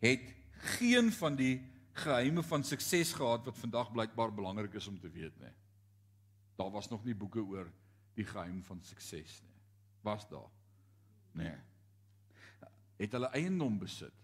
het 0.00 0.43
geen 0.64 1.12
van 1.12 1.36
die 1.36 1.62
geheime 1.94 2.42
van 2.42 2.64
sukses 2.64 3.12
gehad 3.12 3.44
wat 3.44 3.58
vandag 3.58 3.92
blykbaar 3.92 4.34
belangrik 4.34 4.74
is 4.74 4.86
om 4.86 4.98
te 5.00 5.10
weet 5.10 5.36
nie. 5.40 5.52
Daar 6.56 6.70
was 6.70 6.88
nog 6.88 7.04
nie 7.04 7.14
boeke 7.14 7.42
oor 7.42 7.70
die 8.14 8.26
geheim 8.26 8.62
van 8.64 8.82
sukses 8.82 9.40
nie. 9.42 9.60
Was 10.02 10.28
daar? 10.28 10.50
Nee. 11.32 11.56
Het 12.96 13.12
hulle 13.12 13.30
eiendom 13.34 13.78
besit? 13.78 14.14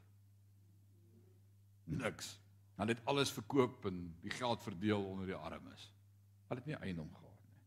Niks. 1.84 2.38
Hulle 2.76 2.94
het 2.94 3.04
alles 3.04 3.32
verkoop 3.34 3.86
en 3.90 4.02
die 4.22 4.30
geld 4.30 4.62
verdeel 4.62 5.04
onder 5.04 5.26
die 5.26 5.34
armes. 5.34 5.90
Hulle 6.48 6.60
het 6.62 6.66
nie 6.70 6.78
eiendom 6.78 7.10
gehad 7.14 7.40
nie. 7.46 7.58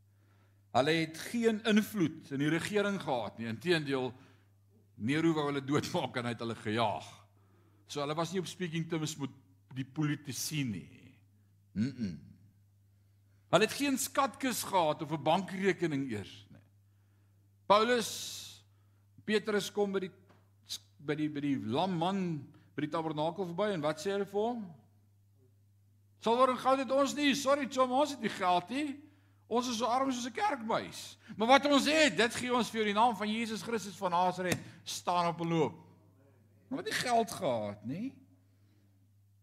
Hulle 0.78 0.96
het 1.00 1.18
geen 1.32 1.64
invloed 1.70 2.32
in 2.32 2.44
die 2.44 2.50
regering 2.50 3.02
gehad 3.02 3.38
nie. 3.38 3.48
Inteendeel 3.52 4.14
Nero 4.96 5.34
wou 5.34 5.48
hulle 5.50 5.64
doodmaak 5.66 6.18
en 6.18 6.28
hy 6.28 6.34
het 6.36 6.42
hulle 6.44 6.56
gejaag. 6.56 7.10
So 7.88 8.02
hulle 8.02 8.16
was 8.16 8.32
nie 8.32 8.40
op 8.40 8.48
speaking 8.48 8.88
terms 8.90 9.16
met 9.18 9.30
die 9.74 9.86
politici 9.86 10.64
nie. 10.64 10.90
Mm. 11.74 11.94
-mm. 11.98 12.20
Hulle 13.50 13.66
het 13.66 13.74
geen 13.74 13.98
skatkis 13.98 14.64
gehad 14.64 15.02
of 15.02 15.12
'n 15.12 15.24
bankrekening 15.24 16.12
eers 16.12 16.46
nie. 16.50 16.64
Paulus 17.66 18.10
Petrus 19.26 19.72
kom 19.72 19.92
by 19.92 20.00
die 20.00 20.12
by 21.04 21.16
die 21.16 21.30
by 21.30 21.40
die 21.40 21.60
lam 21.66 21.98
man 21.98 22.20
by 22.76 22.82
die 22.82 22.92
tabernakel 22.92 23.46
verby 23.46 23.74
en 23.74 23.82
wat 23.82 24.00
sê 24.02 24.12
hy 24.12 24.26
vir 24.26 24.40
hom? 24.40 24.64
Sal 26.24 26.38
word 26.40 26.60
goud 26.60 26.80
het 26.80 26.92
ons 26.92 27.16
nie. 27.16 27.34
Sorry, 27.36 27.68
chom, 27.68 27.92
ons 27.92 28.12
het 28.16 28.22
nie 28.24 28.32
geld 28.32 28.70
nie. 28.70 28.96
Ons 29.52 29.68
is 29.70 29.78
so 29.78 29.86
arm 29.86 30.12
soos 30.12 30.26
'n 30.26 30.32
kerkbuis. 30.32 31.18
Maar 31.36 31.48
wat 31.48 31.66
ons 31.66 31.86
het, 31.86 32.18
dit 32.18 32.36
gee 32.36 32.54
ons 32.54 32.70
vir 32.70 32.86
die 32.86 32.94
naam 32.94 33.16
van 33.16 33.30
Jesus 33.30 33.62
Christus 33.62 33.96
van 33.96 34.12
Nasaret 34.12 34.58
staan 34.84 35.28
op 35.28 35.42
'n 35.42 35.50
loop. 35.50 35.83
Maar 36.74 36.82
wat 36.84 36.92
nie 36.92 37.00
geld 37.00 37.32
gehad 37.32 37.86
nie. 37.86 38.14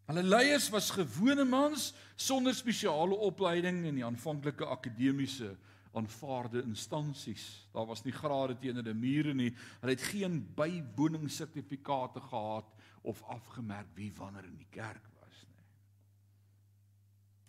Hulle 0.04 0.22
leiers 0.22 0.68
was 0.68 0.90
gewone 0.90 1.44
mans 1.44 1.92
sonder 2.18 2.54
spesiale 2.54 3.14
opleiding 3.14 3.84
in 3.86 4.00
die 4.00 4.04
aanvanklike 4.04 4.66
akademiese 4.66 5.52
aanvaarde 5.94 6.64
instansies. 6.66 7.68
Daar 7.70 7.86
was 7.86 8.02
nie 8.02 8.14
grade 8.16 8.58
teenoor 8.58 8.82
die 8.82 8.96
mure 8.98 9.34
nie. 9.34 9.52
Hulle 9.78 9.94
het 9.94 10.02
geen 10.10 10.40
bywoningssertifikate 10.58 12.20
gehad 12.26 12.74
of 13.06 13.22
afgemerk 13.22 13.94
wie 13.94 14.10
wanneer 14.18 14.50
in 14.50 14.58
die 14.58 14.70
kerk 14.74 15.06
was 15.20 15.46
nie. 15.46 15.64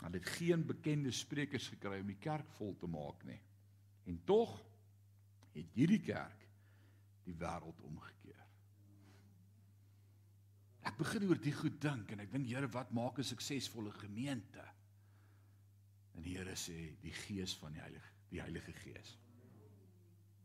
Hulle 0.05 0.21
het 0.21 0.33
geen 0.37 0.65
bekende 0.69 1.11
sprekers 1.11 1.71
gekry 1.73 2.03
om 2.05 2.13
die 2.13 2.21
kerk 2.21 2.53
vol 2.61 2.77
te 2.77 2.89
maak 2.89 3.25
nie. 3.25 3.41
En 4.05 4.21
tog 4.29 4.59
het 5.57 5.73
hierdie 5.73 6.03
kerk 6.05 6.49
die 7.25 7.39
wêreld 7.41 7.81
omgekeer. 7.81 8.20
Ek 10.81 10.97
begin 10.97 11.27
oor 11.29 11.37
die 11.37 11.53
goed 11.53 11.77
dink 11.81 12.11
en 12.11 12.23
ek 12.23 12.31
dink 12.31 12.47
Here, 12.49 12.67
wat 12.73 12.91
maak 12.91 13.19
'n 13.19 13.23
suksesvolle 13.23 13.91
gemeente? 13.91 14.63
En 16.15 16.23
die 16.23 16.37
Here 16.37 16.55
sê 16.55 16.95
die 17.01 17.13
gees 17.13 17.53
van 17.57 17.73
die 17.73 17.81
Heilige, 17.81 18.09
die 18.29 18.41
Heilige 18.41 18.73
Gees. 18.73 19.17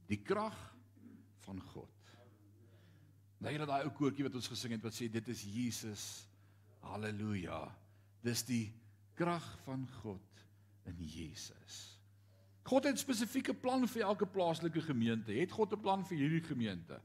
Die 0.09 0.23
krag 0.23 0.57
van 1.47 1.61
God. 1.61 1.91
Nou 3.41 3.53
jy 3.53 3.59
het 3.59 3.69
daai 3.69 3.85
ou 3.85 3.93
koortjie 3.93 4.25
wat 4.25 4.35
ons 4.35 4.49
gesing 4.49 4.73
het 4.73 4.83
wat 4.83 4.95
sê 4.95 5.09
dit 5.13 5.29
is 5.29 5.43
Jesus. 5.43 6.27
Halleluja. 6.81 7.67
Dis 8.23 8.45
die 8.47 8.73
krag 9.15 9.45
van 9.65 9.89
God 10.03 10.45
in 10.87 10.97
Jesus. 11.01 11.99
God 12.67 12.85
het 12.85 12.95
'n 12.95 12.99
spesifieke 12.99 13.55
plan 13.55 13.87
vir 13.89 14.03
elke 14.03 14.27
plaaslike 14.27 14.81
gemeente. 14.81 15.33
Het 15.33 15.53
God 15.53 15.73
'n 15.73 15.81
plan 15.81 16.05
vir 16.05 16.19
hierdie 16.19 16.43
gemeente? 16.43 17.01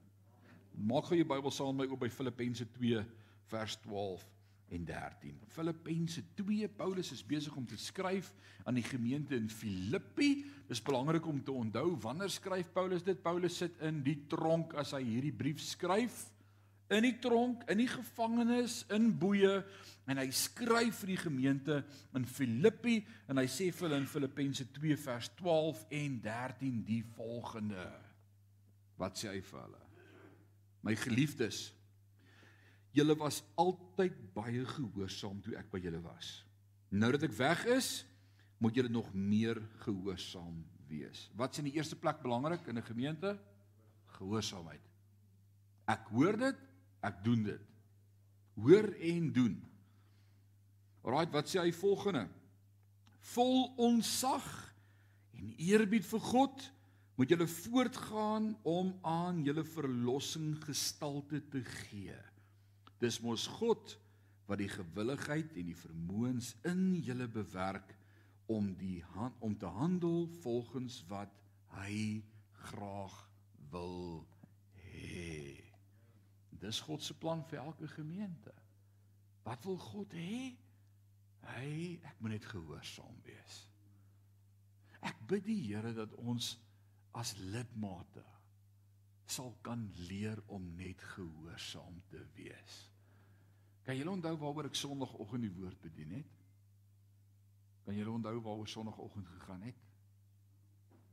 Maak 0.73 1.05
gou 1.05 1.15
jou 1.15 1.27
Bybel 1.27 1.51
saam 1.51 1.75
met 1.75 1.87
my 1.87 1.91
oop 1.93 1.99
by 1.99 2.09
Filippense 2.09 2.65
2 2.71 3.05
vers 3.51 3.75
12 3.83 4.23
en 4.71 4.85
13. 4.87 5.39
Filippense 5.51 6.23
2 6.39 6.67
Paulus 6.79 7.11
is 7.11 7.23
besig 7.27 7.55
om 7.59 7.65
te 7.67 7.77
skryf 7.77 8.31
aan 8.63 8.77
die 8.79 8.85
gemeente 8.85 9.35
in 9.35 9.49
Filippi. 9.51 10.45
Dis 10.69 10.83
belangrik 10.83 11.27
om 11.27 11.41
te 11.43 11.51
onthou 11.51 11.97
wanneer 11.99 12.31
skryf 12.31 12.71
Paulus 12.73 13.03
dit? 13.03 13.19
Paulus 13.21 13.57
sit 13.59 13.81
in 13.83 13.99
die 14.05 14.21
tronk 14.31 14.75
as 14.79 14.93
hy 14.95 15.03
hierdie 15.03 15.35
brief 15.35 15.59
skryf. 15.63 16.23
In 16.91 17.05
die 17.07 17.17
tronk, 17.23 17.63
in 17.71 17.79
die 17.79 17.87
gevangenis, 17.87 18.81
in 18.91 19.11
boeye 19.19 19.61
en 20.11 20.19
hy 20.19 20.27
skryf 20.35 21.03
vir 21.03 21.13
die 21.13 21.21
gemeente 21.21 21.77
in 22.17 22.27
Filippi 22.27 22.97
en 23.31 23.39
hy 23.39 23.47
sê 23.51 23.69
vir 23.71 23.87
hulle 23.87 24.01
in 24.01 24.09
Filippense 24.11 24.67
2 24.75 24.97
vers 25.03 25.31
12 25.39 25.85
en 25.99 26.17
13 26.23 26.81
die 26.87 27.03
volgende. 27.15 27.85
Wat 28.99 29.19
sê 29.19 29.31
hy 29.31 29.43
vir 29.43 29.63
hulle? 29.65 29.85
My 30.81 30.95
geliefdes, 30.97 31.69
Julle 32.91 33.15
was 33.15 33.41
altyd 33.55 34.15
baie 34.35 34.65
gehoorsaam 34.67 35.39
toe 35.43 35.55
ek 35.59 35.69
by 35.71 35.79
julle 35.79 36.01
was. 36.03 36.41
Nou 36.91 37.11
dat 37.15 37.23
ek 37.23 37.35
weg 37.37 37.63
is, 37.71 38.01
moet 38.61 38.75
julle 38.75 38.91
nog 38.91 39.13
meer 39.15 39.57
gehoorsaam 39.85 40.59
wees. 40.91 41.29
Wat 41.39 41.55
is 41.55 41.63
in 41.63 41.69
die 41.71 41.77
eerste 41.79 41.95
plek 41.95 42.21
belangrik 42.21 42.67
in 42.67 42.77
'n 42.77 42.83
gemeente? 42.83 43.39
Gehoorsaamheid. 44.19 44.81
Ek 45.87 46.07
hoor 46.11 46.37
dit, 46.37 46.57
ek 47.01 47.23
doen 47.23 47.43
dit. 47.43 47.61
Hoor 48.55 48.93
en 48.99 49.31
doen. 49.31 49.55
Alraai, 51.01 51.31
wat 51.31 51.47
sê 51.49 51.59
hy 51.59 51.71
volgende? 51.71 52.27
Vol 53.33 53.73
onsag 53.77 54.45
en 55.33 55.53
eerbied 55.57 56.05
vir 56.05 56.19
God 56.19 56.71
moet 57.15 57.29
julle 57.29 57.47
voortgaan 57.47 58.51
om 58.63 58.93
aan 59.01 59.43
julle 59.43 59.63
verlossing 59.63 60.55
gestalte 60.63 61.41
te 61.49 61.63
gee. 61.63 62.17
Dis 63.01 63.19
mos 63.23 63.47
God 63.59 63.95
wat 64.49 64.59
die 64.61 64.69
gewilligheid 64.69 65.53
en 65.57 65.69
die 65.69 65.77
vermoëns 65.77 66.53
in 66.69 66.83
julle 67.05 67.27
bewerk 67.31 67.95
om 68.51 68.73
die 68.77 68.99
hand, 69.13 69.37
om 69.39 69.55
te 69.57 69.69
handel 69.71 70.27
volgens 70.43 70.99
wat 71.09 71.33
hy 71.77 72.21
graag 72.67 73.15
wil 73.71 74.25
hê. 74.83 75.55
Dis 76.61 76.81
God 76.85 77.01
se 77.01 77.15
plan 77.17 77.41
vir 77.49 77.63
elke 77.63 77.87
gemeente. 77.95 78.53
Wat 79.47 79.63
wil 79.65 79.79
God 79.81 80.13
hê? 80.13 80.51
Hy, 81.41 81.69
ek 82.05 82.19
moet 82.21 82.35
net 82.35 82.45
gehoorsaam 82.51 83.15
wees. 83.25 83.63
Ek 85.01 85.17
bid 85.31 85.47
die 85.47 85.57
Here 85.63 85.95
dat 85.97 86.13
ons 86.21 86.53
as 87.17 87.33
lidmate 87.39 88.21
sal 89.31 89.53
kan 89.65 89.85
leer 90.09 90.39
om 90.51 90.65
net 90.77 91.01
gehoorsaam 91.15 92.01
te 92.11 92.21
wees. 92.35 92.77
Kan 93.85 93.97
julle 93.97 94.13
onthou 94.13 94.35
waaroor 94.37 94.69
ek 94.69 94.77
Sondagoggend 94.77 95.47
die 95.47 95.55
woord 95.55 95.79
bedien 95.81 96.17
het? 96.19 96.37
Kan 97.85 97.97
julle 97.97 98.13
onthou 98.13 98.35
waaroor 98.43 98.69
Sondagoggend 98.69 99.27
gegaan 99.27 99.65
het? 99.69 99.87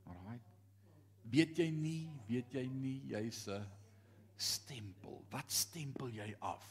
Alraai. 0.09 0.39
Weet 1.29 1.57
jy 1.61 1.69
nie, 1.73 2.09
weet 2.29 2.53
jy 2.53 2.65
nie 2.69 2.97
jy's 3.11 3.47
'n 3.47 3.65
stempel. 4.35 5.25
Wat 5.29 5.51
stempel 5.51 6.09
jy 6.09 6.35
af? 6.39 6.65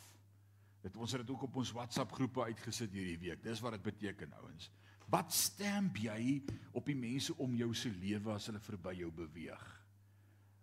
Dit 0.82 0.96
ons 0.96 1.12
het 1.12 1.20
dit 1.20 1.30
ook 1.30 1.42
op 1.42 1.56
ons 1.56 1.72
WhatsApp 1.72 2.12
groepe 2.12 2.42
uitgesit 2.42 2.92
hierdie 2.92 3.18
week. 3.18 3.42
Dis 3.42 3.60
wat 3.60 3.72
dit 3.72 3.82
beteken 3.82 4.32
ouens. 4.32 4.70
Wat 5.08 5.32
stamp 5.32 5.96
jy 5.96 6.42
op 6.72 6.86
die 6.86 6.96
mense 6.96 7.34
om 7.36 7.54
jou 7.54 7.74
se 7.74 7.90
lewe 7.90 8.32
as 8.32 8.46
hulle 8.46 8.60
verby 8.60 8.94
jou 8.94 9.10
beweeg? 9.10 9.77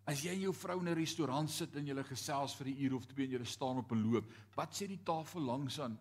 As 0.05 0.21
jy 0.21 0.35
en 0.35 0.41
jou 0.43 0.53
vrou 0.53 0.79
in 0.79 0.89
'n 0.89 0.95
restaurant 0.95 1.49
sit 1.49 1.75
en 1.75 1.85
julle 1.85 2.03
gesels 2.03 2.55
vir 2.55 2.67
'n 2.67 2.77
uur 2.77 2.95
of 2.95 3.05
twee 3.05 3.25
en 3.25 3.31
julle 3.31 3.45
staan 3.45 3.77
op 3.77 3.91
'n 3.91 4.03
loop, 4.03 4.31
wat 4.55 4.73
sê 4.73 4.87
die 4.87 5.03
tafel 5.03 5.41
langs 5.41 5.79
aan? 5.79 5.97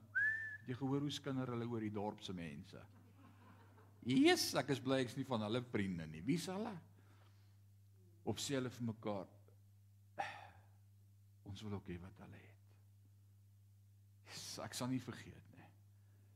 Jy 0.66 0.74
gehoor 0.74 1.00
hoe 1.00 1.10
skinder 1.10 1.46
hulle 1.46 1.66
oor 1.66 1.80
die 1.80 1.90
dorp 1.90 2.22
se 2.22 2.32
mense. 2.32 2.82
Jesus, 4.04 4.54
ek 4.54 4.68
is 4.70 4.80
bly 4.80 5.00
ek's 5.00 5.16
nie 5.16 5.24
van 5.24 5.40
hulle 5.40 5.62
vriende 5.62 6.06
nie. 6.06 6.22
Wie's 6.22 6.46
hulle? 6.46 6.80
Of 8.24 8.38
sê 8.38 8.54
hulle 8.54 8.70
vir 8.70 8.86
mekaar 8.86 9.26
ons 11.44 11.62
wil 11.62 11.76
ook 11.78 11.88
hê 11.88 11.98
wat 12.02 12.18
hulle 12.24 12.40
het. 12.40 12.62
Ek 14.64 14.74
sal 14.74 14.88
nie 14.90 15.00
vergeet 15.02 15.52
nie. 15.54 15.68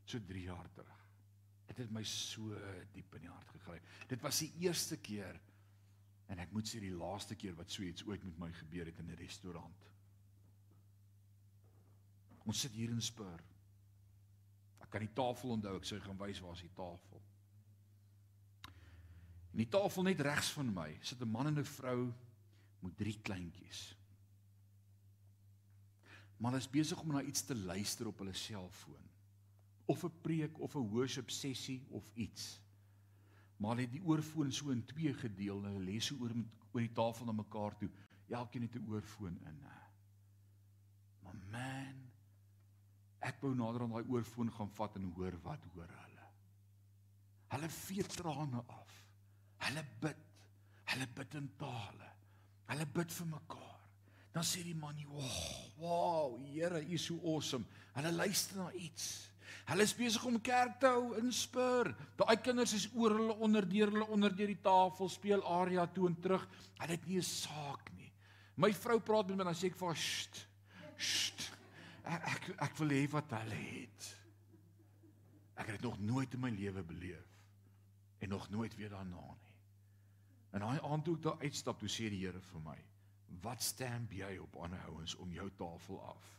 So 0.05 0.19
3 0.19 0.43
jaar 0.47 0.69
terug. 0.75 0.99
Dit 1.67 1.77
het 1.83 1.91
my 1.91 2.03
so 2.07 2.55
diep 2.93 3.15
in 3.15 3.21
die 3.27 3.31
hart 3.31 3.51
gegryp. 3.53 3.83
Dit 4.09 4.21
was 4.23 4.39
die 4.39 4.51
eerste 4.65 4.97
keer 4.97 5.39
En 6.29 6.39
ek 6.39 6.51
moet 6.53 6.67
sê 6.67 6.79
die 6.79 6.93
laaste 6.93 7.35
keer 7.35 7.55
wat 7.57 7.71
so 7.73 7.83
iets 7.83 8.05
ooit 8.05 8.23
met 8.23 8.37
my 8.37 8.51
gebeur 8.53 8.85
het 8.85 8.99
in 9.01 9.09
'n 9.09 9.21
restaurant. 9.21 9.89
Ons 12.45 12.59
sit 12.59 12.71
hier 12.71 12.89
in 12.89 13.01
Spur. 13.01 13.41
Ek 14.79 14.89
kan 14.89 15.01
die 15.01 15.13
tafel 15.13 15.49
onthou, 15.49 15.75
ek 15.75 15.85
sê 15.85 15.99
gaan 16.01 16.17
wys 16.17 16.39
waar 16.39 16.53
is 16.53 16.61
die 16.61 16.75
tafel. 16.75 17.21
In 19.53 19.63
die 19.63 19.69
tafel 19.69 20.03
net 20.03 20.21
regs 20.21 20.51
van 20.51 20.73
my 20.73 20.97
sit 21.01 21.21
'n 21.21 21.31
man 21.31 21.47
en 21.47 21.59
'n 21.59 21.65
vrou 21.65 22.13
met 22.79 22.97
drie 22.97 23.19
kleintjies. 23.21 23.95
Maar 26.37 26.51
hulle 26.51 26.63
is 26.63 26.69
besig 26.69 26.99
om 27.01 27.11
na 27.11 27.21
iets 27.21 27.41
te 27.41 27.55
luister 27.55 28.07
op 28.07 28.17
hulle 28.17 28.33
selfoon. 28.33 29.09
Of 29.85 30.03
'n 30.03 30.21
preek 30.21 30.59
of 30.59 30.75
'n 30.75 30.89
worship 30.89 31.29
sessie 31.29 31.85
of 31.89 32.09
iets. 32.13 32.61
Maar 33.59 33.75
hulle 33.75 33.87
het 33.87 33.95
die 33.97 34.05
oorfoon 34.07 34.51
so 34.55 34.71
in 34.71 34.85
twee 34.87 35.11
gedeel 35.13 35.65
en 35.65 35.79
hulle 35.79 35.99
so 36.03 36.15
oor 36.23 36.35
met 36.35 36.67
oor 36.71 36.83
die 36.85 36.93
tafel 36.95 37.27
na 37.27 37.35
mekaar 37.35 37.75
toe. 37.79 37.89
Elkeen 38.29 38.67
het 38.67 38.75
'n 38.75 38.87
oorfoon 38.87 39.39
in. 39.51 39.59
Maar 41.23 41.35
man, 41.51 41.97
ek 43.19 43.41
wou 43.41 43.55
nader 43.55 43.81
aan 43.81 43.95
daai 43.95 44.07
oorfoon 44.07 44.51
gaan 44.51 44.69
vat 44.69 44.95
en 44.95 45.11
hoor 45.15 45.35
wat 45.43 45.65
hoor 45.73 45.87
hulle. 45.87 46.27
Hulle 47.49 47.69
vee 47.69 48.03
trane 48.03 48.63
af. 48.67 48.93
Hulle 49.57 49.83
bid. 49.99 50.17
Hulle 50.83 51.07
bid 51.15 51.33
in 51.33 51.49
tale. 51.57 52.09
Hulle 52.69 52.85
bid 52.85 53.11
vir 53.11 53.25
mekaar. 53.25 53.79
Dan 54.31 54.43
sê 54.43 54.63
die 54.63 54.75
man, 54.75 54.95
"Wow, 55.07 55.77
wow, 55.77 56.45
Here, 56.45 56.81
U 56.81 56.93
is 56.93 57.05
so 57.05 57.19
awesome." 57.23 57.65
Hulle 57.93 58.11
luister 58.11 58.57
na 58.57 58.71
iets. 58.71 59.31
Hulle 59.69 59.85
is 59.85 59.93
besig 59.93 60.23
om 60.25 60.39
kerk 60.41 60.79
te 60.81 60.89
hou 60.89 61.15
in 61.19 61.31
Spur. 61.35 61.91
Daai 62.17 62.37
kinders 62.41 62.73
is 62.77 62.87
oor 62.95 63.13
hulle 63.17 63.35
onderdeur 63.45 63.91
hulle 63.93 64.07
onder 64.09 64.33
deur 64.35 64.49
die 64.49 64.61
tafel 64.63 65.09
speel 65.09 65.43
area 65.45 65.85
toe 65.93 66.07
en 66.09 66.17
terug. 66.21 66.47
Hulle 66.79 66.95
het 66.95 67.07
nie 67.07 67.17
'n 67.17 67.23
saak 67.23 67.91
nie. 67.97 68.11
My 68.55 68.73
vrou 68.73 68.99
praat 68.99 69.27
met 69.27 69.37
my 69.37 69.43
dan 69.43 69.53
sê 69.55 69.67
ek 69.67 69.75
vir 69.75 69.87
haar, 69.87 69.95
"Sst. 69.95 70.47
Sst. 70.97 71.51
Ek 72.03 72.27
ek, 72.27 72.61
ek 72.61 72.77
wil 72.77 72.89
hê 72.89 73.09
wat 73.11 73.31
hulle 73.31 73.55
het." 73.55 74.15
Ek 75.55 75.67
het 75.67 75.81
dit 75.81 75.81
nog 75.81 75.99
nooit 75.99 76.33
in 76.33 76.39
my 76.39 76.49
lewe 76.49 76.83
beleef 76.83 77.27
en 78.19 78.29
nog 78.29 78.49
nooit 78.49 78.75
weer 78.75 78.89
daarna 78.89 79.35
nie. 79.43 79.55
En 80.51 80.59
daai 80.59 80.79
aand 80.81 81.05
toe 81.05 81.15
ek 81.15 81.21
daar 81.21 81.41
uitstap, 81.41 81.79
toe 81.79 81.89
sê 81.89 82.09
die 82.09 82.25
Here 82.25 82.41
vir 82.41 82.61
my: 82.61 82.77
"Wat 83.41 83.61
stamp 83.63 84.11
jy 84.11 84.37
op 84.37 84.55
ander 84.55 84.79
ouens 84.87 85.15
om 85.15 85.31
jou 85.31 85.49
tafel 85.57 86.01
af 86.01 86.38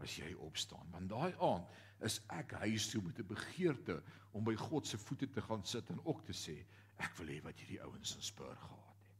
as 0.00 0.16
jy 0.16 0.34
opstaan?" 0.34 0.90
Want 0.90 1.08
daai 1.08 1.34
aand 1.38 1.68
is 2.00 2.20
ek 2.28 2.52
huis 2.64 2.88
toe 2.90 3.02
met 3.02 3.18
'n 3.18 3.26
begeerte 3.26 4.02
om 4.32 4.44
by 4.44 4.54
God 4.54 4.86
se 4.86 4.98
voete 4.98 5.30
te 5.30 5.42
gaan 5.42 5.64
sit 5.64 5.90
en 5.90 6.04
ook 6.04 6.24
te 6.24 6.32
sê: 6.32 6.66
"Ek 6.96 7.16
wil 7.16 7.26
hê 7.26 7.42
wat 7.42 7.58
hierdie 7.58 7.82
ouens 7.82 8.16
in 8.16 8.22
Spur 8.22 8.56
gehad 8.56 9.02
het." 9.02 9.14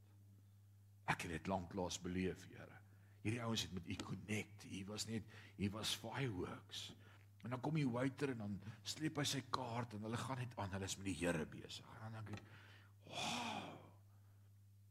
Ek 1.05 1.23
het 1.23 1.31
dit 1.31 1.47
lanklaas 1.47 2.01
beleef, 2.01 2.47
Here. 2.49 2.81
Hierdie 3.23 3.43
ouens 3.43 3.63
het 3.63 3.73
met 3.73 3.89
U 3.89 3.97
connect. 3.97 4.63
Hier 4.63 4.87
was 4.87 5.07
net, 5.07 5.23
hier 5.57 5.71
was 5.71 5.95
fireworks. 5.95 6.95
En 7.43 7.51
dan 7.51 7.61
kom 7.61 7.75
die 7.75 7.89
waiter 7.89 8.31
en 8.31 8.39
dan 8.39 8.61
sleep 8.83 9.17
hy 9.17 9.25
sy 9.25 9.43
kaart 9.51 9.93
en 9.93 10.03
hulle 10.03 10.17
gaan 10.17 10.39
net 10.39 10.57
aan. 10.57 10.71
Hulle 10.71 10.85
is 10.85 10.97
met 10.97 11.05
die 11.05 11.19
Here 11.27 11.47
besig. 11.47 11.87
En 12.05 12.13
dan 12.13 12.25
dink 12.25 12.39
ek, 12.39 12.45
"Wow! 13.05 13.81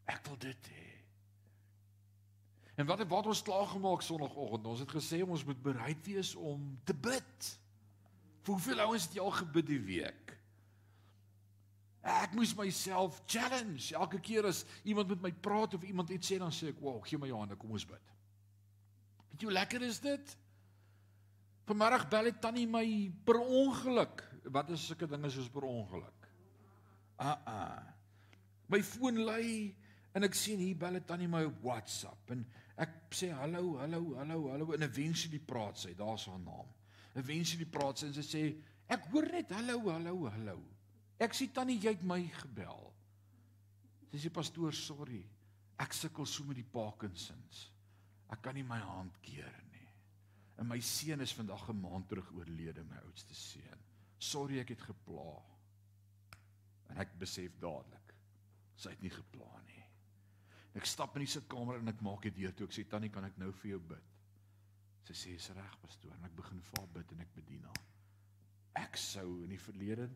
Ek 0.06 0.26
wil 0.26 0.38
dit 0.38 0.70
hê. 0.70 1.03
En 2.76 2.88
wat 2.90 3.04
het 3.04 3.10
wat 3.10 3.28
ons 3.30 3.42
klaar 3.46 3.68
gemaak 3.70 4.02
sonoggend? 4.02 4.66
Ons 4.66 4.82
het 4.82 4.94
gesê 4.96 5.22
ons 5.22 5.46
moet 5.46 5.60
bereid 5.62 6.06
wees 6.10 6.34
om 6.36 6.80
te 6.84 6.94
bid. 6.94 7.50
Vir 8.44 8.56
hoeveel 8.56 8.82
ouens 8.88 9.06
het 9.06 9.18
jy 9.18 9.22
al 9.22 9.36
gebid 9.38 9.68
die 9.70 9.84
week? 9.84 10.34
Ek 12.04 12.34
moes 12.36 12.52
myself 12.58 13.22
challenge. 13.30 13.94
Elke 13.96 14.20
keer 14.20 14.50
as 14.50 14.66
iemand 14.84 15.14
met 15.14 15.22
my 15.22 15.32
praat 15.46 15.78
of 15.78 15.86
iemand 15.88 16.10
iets 16.12 16.34
sê 16.34 16.40
dan 16.42 16.52
sê 16.52 16.74
ek, 16.74 16.82
"Wow, 16.82 17.00
gee 17.06 17.18
my 17.18 17.28
jou 17.28 17.40
hande, 17.40 17.56
kom 17.56 17.72
ons 17.72 17.86
bid." 17.86 18.02
Weet 19.30 19.42
jy 19.42 19.46
hoe 19.46 19.54
lekker 19.54 19.82
is 19.82 20.00
dit? 20.00 20.38
Vanmiddag 21.66 22.10
bel 22.10 22.24
dit 22.24 22.42
tannie 22.42 22.68
my 22.68 23.14
per 23.24 23.40
ongeluk. 23.40 24.24
Wat 24.52 24.70
is 24.70 24.86
sulke 24.86 25.08
dinge 25.08 25.30
soos 25.30 25.50
per 25.50 25.64
ongeluk? 25.64 26.28
Ah 27.18 27.38
ah. 27.46 27.84
My 28.68 28.82
foon 28.84 29.18
lui 29.24 29.76
en 30.14 30.24
ek 30.24 30.36
sien 30.36 30.60
hier 30.60 30.76
bel 30.76 30.94
dit 30.94 31.08
tannie 31.08 31.28
my 31.28 31.44
op 31.44 31.62
WhatsApp 31.64 32.34
en 32.36 32.46
ek 32.82 32.94
sê 33.14 33.30
hallo, 33.38 33.78
hallo, 33.78 34.16
hallo, 34.18 34.40
hallo 34.52 34.74
en 34.74 34.86
eventually 34.86 35.40
praat 35.40 35.78
sy, 35.84 35.94
daar's 35.98 36.26
haar 36.30 36.40
naam. 36.42 36.70
Eventually 37.20 37.68
praat 37.70 38.02
sy 38.02 38.10
en 38.10 38.16
sy 38.18 38.26
sê 38.26 38.44
ek 38.94 39.10
hoor 39.12 39.30
net 39.34 39.54
hallo, 39.54 39.80
hallo, 39.92 40.16
hallo. 40.34 40.58
Ek 41.22 41.36
sê 41.38 41.50
tannie 41.54 41.80
jy 41.80 41.94
het 41.94 42.06
my 42.08 42.20
gebel. 42.42 42.90
Sy 44.12 44.26
sê 44.26 44.34
pastoor, 44.34 44.74
sorry. 44.78 45.22
Ek 45.82 45.94
sukkel 45.98 46.28
so 46.30 46.46
met 46.48 46.60
die 46.60 46.68
Parkinsons. 46.68 47.68
Ek 48.34 48.42
kan 48.46 48.58
nie 48.58 48.66
my 48.66 48.80
hand 48.82 49.18
keer 49.26 49.54
nie. 49.72 49.88
En 50.62 50.70
my 50.70 50.80
seun 50.82 51.22
is 51.22 51.34
vandag 51.34 51.70
'n 51.70 51.82
maand 51.82 52.08
terug 52.10 52.32
oorlede, 52.34 52.84
my 52.84 53.02
oudste 53.06 53.36
seun. 53.36 53.82
Sorry 54.20 54.60
ek 54.60 54.70
het 54.70 54.82
gepla. 54.82 55.42
En 56.90 56.98
ek 56.98 57.18
besef 57.20 57.58
dadelik 57.60 58.04
sy 58.78 58.94
het 58.94 59.04
nie 59.04 59.12
gepla 59.14 59.62
nie. 59.68 59.73
Ek 60.74 60.90
stap 60.90 61.16
in 61.16 61.26
die 61.26 61.30
sitkamer 61.30 61.78
en 61.80 61.92
ek 61.92 62.02
maak 62.02 62.26
dit 62.26 62.36
deur 62.42 62.54
toe 62.58 62.68
ek 62.68 62.76
sê 62.76 62.84
tannie 62.90 63.12
kan 63.14 63.26
ek 63.28 63.38
nou 63.38 63.52
vir 63.62 63.76
jou 63.76 63.80
bid. 63.94 64.12
Sy 65.08 65.16
sê 65.20 65.34
is 65.38 65.50
reg 65.54 65.74
pastoor 65.82 66.16
en 66.16 66.26
ek 66.26 66.36
begin 66.38 66.62
vir 66.62 66.80
haar 66.80 66.92
bid 66.96 67.12
en 67.14 67.24
ek 67.26 67.34
bedien 67.36 67.66
haar. 67.70 67.84
Ek 68.82 68.98
sou 68.98 69.28
in 69.44 69.54
die 69.54 69.62
verlede 69.62 70.08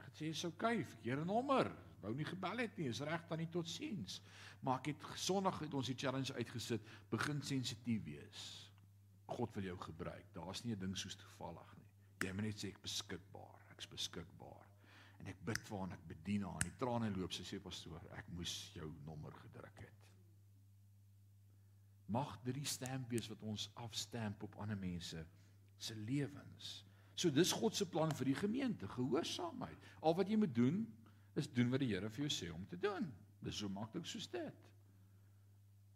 gesê 0.00 0.30
is 0.32 0.44
okay, 0.48 0.84
verkeerde 0.84 1.26
nommer. 1.28 1.68
Wou 2.00 2.14
nie 2.16 2.24
gebel 2.24 2.64
het 2.64 2.78
nie, 2.80 2.88
is 2.88 3.02
reg 3.04 3.26
tannie 3.28 3.50
tot 3.52 3.68
sins. 3.68 4.20
Maar 4.64 4.80
ek 4.80 4.94
het 4.94 5.04
Sondag 5.20 5.60
het 5.64 5.76
ons 5.76 5.90
die 5.90 5.98
challenge 5.98 6.34
uitgesit, 6.38 6.86
begin 7.12 7.42
sensitief 7.44 8.02
wees. 8.06 8.46
God 9.30 9.54
wil 9.58 9.68
jou 9.68 9.76
gebruik. 9.84 10.32
Daar's 10.34 10.64
nie 10.64 10.74
'n 10.74 10.80
ding 10.80 10.96
soos 10.96 11.16
toevallig 11.16 11.76
nie. 11.76 11.90
Jy 12.24 12.32
moet 12.32 12.44
net 12.44 12.58
sê 12.58 12.68
ek 12.68 12.82
beskikbaar. 12.82 13.60
Ek's 13.70 13.86
beskikbaar. 13.86 14.69
En 15.20 15.30
ek 15.30 15.40
bid 15.44 15.60
vir 15.68 15.76
haar 15.76 15.88
en 15.88 15.96
ek 15.96 16.06
bedien 16.08 16.44
haar. 16.48 16.58
En 16.60 16.68
die 16.68 16.78
trane 16.80 17.10
loop. 17.16 17.34
Sy 17.36 17.46
sê 17.46 17.60
pastoor, 17.62 18.04
ek 18.18 18.30
moes 18.36 18.54
jou 18.76 18.88
nommer 19.06 19.34
gedruk 19.42 19.82
het. 19.84 19.96
Mag 22.10 22.32
dit 22.42 22.56
die 22.58 22.66
stamp 22.66 23.10
wees 23.12 23.28
wat 23.30 23.42
ons 23.46 23.68
afstamp 23.78 24.42
op 24.42 24.56
ander 24.62 24.78
mense 24.78 25.20
se 25.80 25.96
lewens. 26.08 26.72
So 27.14 27.30
dis 27.30 27.52
God 27.52 27.76
se 27.76 27.86
plan 27.86 28.10
vir 28.16 28.32
die 28.32 28.38
gemeente, 28.38 28.88
gehoorsaamheid. 28.90 29.90
Al 30.02 30.16
wat 30.18 30.30
jy 30.30 30.38
moet 30.40 30.54
doen 30.56 30.82
is 31.38 31.50
doen 31.52 31.70
wat 31.70 31.82
die 31.84 31.92
Here 31.92 32.10
vir 32.10 32.26
jou 32.26 32.32
sê 32.32 32.48
om 32.50 32.64
te 32.66 32.78
doen. 32.80 33.06
Dis 33.44 33.60
so 33.60 33.70
maklik 33.72 34.08
soos 34.08 34.26
dit. 34.32 34.66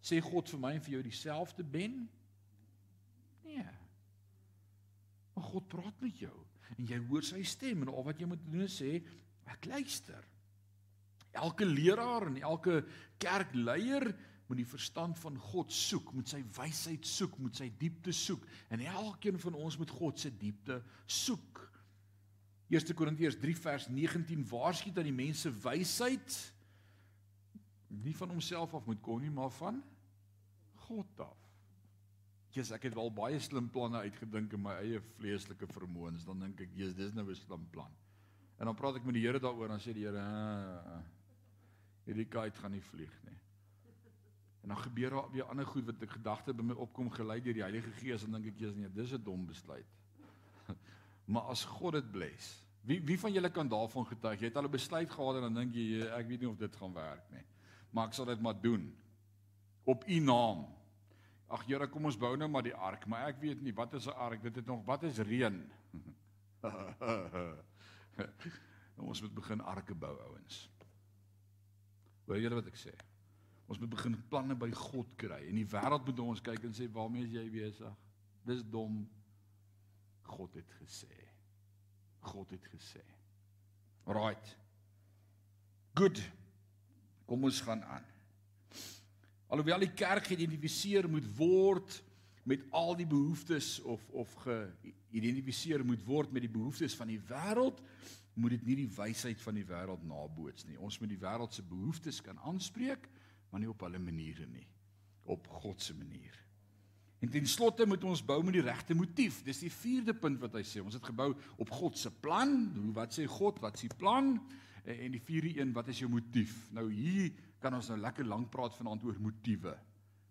Sê 0.04 0.20
God 0.22 0.50
vir 0.52 0.60
my 0.60 0.74
en 0.76 0.84
vir 0.84 0.98
jou 0.98 1.02
dieselfde 1.06 1.64
ben? 1.64 2.04
Nee. 3.44 3.66
Maar 5.34 5.48
God 5.48 5.68
praat 5.72 6.04
met 6.04 6.20
jou 6.20 6.36
en 6.78 6.86
jy 6.88 7.00
hoor 7.08 7.26
sy 7.26 7.42
stem 7.46 7.84
en 7.84 7.92
al 7.92 8.06
wat 8.06 8.20
jy 8.20 8.28
moet 8.28 8.42
doen 8.46 8.64
is 8.66 8.78
sê 8.80 8.98
ek 9.50 9.68
luister. 9.70 10.22
Elke 11.34 11.66
leraar 11.66 12.28
en 12.30 12.38
elke 12.42 12.82
kerkleier 13.22 14.06
moet 14.46 14.60
die 14.60 14.68
verstand 14.68 15.18
van 15.18 15.38
God 15.40 15.72
soek, 15.72 16.12
moet 16.14 16.28
sy 16.30 16.42
wysheid 16.56 17.06
soek, 17.08 17.38
moet 17.40 17.56
sy 17.58 17.70
diepte 17.80 18.12
soek 18.14 18.44
en 18.74 18.84
elkeen 18.84 19.40
van 19.40 19.56
ons 19.58 19.78
moet 19.80 19.94
God 19.98 20.20
se 20.20 20.32
diepte 20.38 20.80
soek. 21.06 21.62
1 22.72 22.96
Korintiërs 22.96 23.38
3 23.40 23.56
vers 23.60 23.88
19 23.92 24.44
waarsku 24.50 24.92
dat 24.94 25.06
die 25.06 25.14
mense 25.14 25.50
wysheid 25.64 26.38
nie 28.04 28.14
van 28.16 28.32
homself 28.34 28.74
af 28.74 28.86
moet 28.88 29.02
kom 29.04 29.20
nie, 29.22 29.32
maar 29.32 29.52
van 29.54 29.80
God 30.88 31.20
af. 31.22 31.43
Jesus, 32.54 32.74
ek 32.76 32.86
het 32.86 32.94
wel 32.94 33.10
baie 33.10 33.38
slim 33.42 33.66
planne 33.68 34.04
uitgedink 34.06 34.52
in 34.54 34.62
my 34.62 34.76
eie 34.78 35.00
vleeslike 35.18 35.66
vermoëns, 35.74 36.24
dan 36.24 36.44
dink 36.44 36.60
ek, 36.60 36.74
Jesus, 36.78 36.94
dis 36.94 37.14
nou 37.14 37.26
'n 37.26 37.34
slim 37.34 37.66
plan. 37.70 37.90
En 38.58 38.66
dan 38.66 38.74
praat 38.74 38.96
ek 38.96 39.04
met 39.04 39.14
die 39.14 39.26
Here 39.26 39.40
daaroor 39.40 39.64
en 39.64 39.76
dan 39.76 39.80
sê 39.80 39.92
die 39.92 40.06
Here, 40.06 40.20
"Ah, 40.20 41.02
hierdie 42.06 42.28
kite 42.28 42.60
gaan 42.60 42.70
nie 42.70 42.80
vlieg 42.80 43.14
nie." 43.24 43.38
En 44.62 44.68
dan 44.68 44.78
gebeur 44.78 45.10
daar 45.10 45.30
weer 45.30 45.44
ander 45.44 45.66
goed 45.66 45.84
wat 45.84 46.02
ek 46.02 46.10
gedagte 46.10 46.54
by 46.54 46.62
my 46.62 46.74
opkom 46.74 47.10
gelei 47.10 47.40
deur 47.40 47.52
die 47.52 47.62
Heilige 47.62 47.90
Gees 47.98 48.22
en 48.24 48.32
dink 48.32 48.46
ek 48.46 48.58
jy's 48.58 48.74
nee, 48.74 48.88
dis 48.88 49.12
'n 49.12 49.22
dom 49.22 49.46
besluit. 49.46 49.86
maar 51.32 51.42
as 51.42 51.64
God 51.64 51.92
dit 51.92 52.12
bless. 52.12 52.64
Wie 52.80 53.00
wie 53.02 53.18
van 53.18 53.32
julle 53.32 53.50
kan 53.50 53.68
daarvan 53.68 54.06
getuig? 54.06 54.40
Jy 54.40 54.46
het 54.46 54.56
al 54.56 54.64
'n 54.64 54.70
besluit 54.70 55.10
gehad 55.10 55.36
en 55.36 55.42
dan 55.42 55.54
dink 55.54 55.74
jy 55.74 56.00
ek 56.06 56.28
weet 56.28 56.40
nie 56.40 56.48
of 56.48 56.56
dit 56.56 56.76
gaan 56.76 56.92
werk 56.92 57.30
nie. 57.30 57.44
Maar 57.90 58.06
ek 58.06 58.14
sal 58.14 58.24
dit 58.24 58.40
maar 58.40 58.60
doen. 58.60 58.96
Op 59.84 60.08
u 60.08 60.18
naam. 60.18 60.64
Ag 61.52 61.64
Here, 61.68 61.86
kom 61.88 62.08
ons 62.08 62.18
bou 62.18 62.36
nou 62.36 62.48
maar 62.48 62.64
die 62.64 62.74
ark, 62.74 63.06
maar 63.06 63.28
ek 63.28 63.40
weet 63.42 63.62
nie 63.62 63.74
wat 63.76 63.94
is 63.94 64.06
'n 64.06 64.16
ark? 64.16 64.42
Dit 64.42 64.56
het 64.56 64.66
nog 64.66 64.84
wat 64.84 65.02
is 65.02 65.18
reën? 65.18 65.70
ons 69.10 69.22
moet 69.22 69.34
begin 69.34 69.60
arke 69.60 69.94
bou, 69.94 70.20
ouens. 70.20 70.70
Hoor 72.26 72.40
julle 72.40 72.54
wat 72.54 72.66
ek 72.66 72.80
sê? 72.80 72.94
Ons 73.68 73.78
moet 73.78 73.90
begin 73.90 74.16
planne 74.28 74.56
by 74.56 74.70
God 74.70 75.16
kry. 75.16 75.42
En 75.48 75.56
die 75.56 75.68
wêreld 75.68 76.06
moet 76.06 76.24
ons 76.24 76.40
kyk 76.40 76.64
en 76.64 76.76
sê 76.76 76.88
waarmee 76.92 77.24
is 77.24 77.36
jy 77.36 77.44
besig? 77.52 78.00
Dis 78.44 78.64
dom. 78.64 79.04
God 80.22 80.54
het 80.54 80.72
gesê. 80.80 81.12
God 82.20 82.50
het 82.50 82.64
gesê. 82.72 83.04
Right. 84.08 84.56
Good. 85.96 86.20
Kom 87.28 87.44
ons 87.44 87.60
gaan 87.64 87.84
aan. 87.84 88.13
Alhoewel 89.54 89.84
die 89.84 89.94
kerk 89.94 90.26
geïdentifiseer 90.26 91.06
moet 91.06 91.26
word 91.38 92.00
met 92.44 92.64
al 92.74 92.96
die 92.98 93.06
behoeftes 93.06 93.76
of 93.86 94.02
of 94.10 94.32
geïdentifiseer 94.42 95.84
moet 95.86 96.02
word 96.04 96.32
met 96.34 96.42
die 96.42 96.50
behoeftes 96.50 96.96
van 96.98 97.12
die 97.12 97.20
wêreld, 97.28 97.78
moet 98.34 98.56
dit 98.56 98.64
nie 98.66 98.80
die 98.82 98.90
wysheid 98.96 99.38
van 99.44 99.54
die 99.54 99.66
wêreld 99.68 100.02
naboots 100.10 100.66
nie. 100.66 100.74
Ons 100.82 100.98
moet 100.98 101.12
die 101.12 101.20
wêreld 101.22 101.54
se 101.54 101.62
behoeftes 101.62 102.18
kan 102.26 102.40
aanspreek, 102.50 103.06
maar 103.50 103.62
nie 103.62 103.70
op 103.70 103.86
hulle 103.86 104.02
maniere 104.02 104.48
nie, 104.50 104.66
op 105.30 105.46
God 105.62 105.86
se 105.86 105.94
manier. 105.94 106.34
En 107.22 107.30
ten 107.30 107.46
slotte 107.48 107.86
moet 107.86 108.02
ons 108.04 108.20
bou 108.26 108.40
met 108.44 108.58
die 108.58 108.66
regte 108.66 108.92
motief. 108.98 109.38
Dis 109.46 109.62
die 109.62 109.72
vierde 109.72 110.12
punt 110.18 110.42
wat 110.42 110.58
hy 110.58 110.64
sê. 110.66 110.82
Ons 110.82 110.98
het 110.98 111.06
gebou 111.06 111.30
op 111.62 111.70
God 111.72 111.96
se 111.96 112.10
plan. 112.10 112.50
Hoe 112.74 112.92
wat 112.98 113.14
sê 113.16 113.24
God? 113.30 113.62
Wat 113.62 113.78
is 113.78 113.86
die 113.86 113.96
plan? 113.96 114.34
En, 114.84 115.14
die 115.14 115.22
vierde 115.24 115.54
een, 115.56 115.72
wat 115.72 115.88
is 115.88 116.02
jou 116.02 116.10
motief? 116.12 116.52
Nou 116.76 116.90
hier 116.92 117.30
kan 117.64 117.74
ons 117.78 117.88
nou 117.88 117.98
lekker 118.00 118.28
lank 118.28 118.50
praat 118.52 118.76
vanaand 118.76 119.04
oor 119.08 119.20
motiewe. 119.24 119.72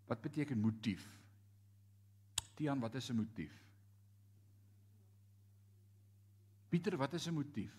Wat 0.10 0.22
beteken 0.22 0.60
motief? 0.62 1.06
Tian, 2.54 2.80
wat 2.80 2.96
is 2.96 3.10
'n 3.10 3.16
motief? 3.16 3.56
Pieter, 6.70 6.98
wat 6.98 7.14
is 7.14 7.28
'n 7.28 7.34
motief? 7.34 7.74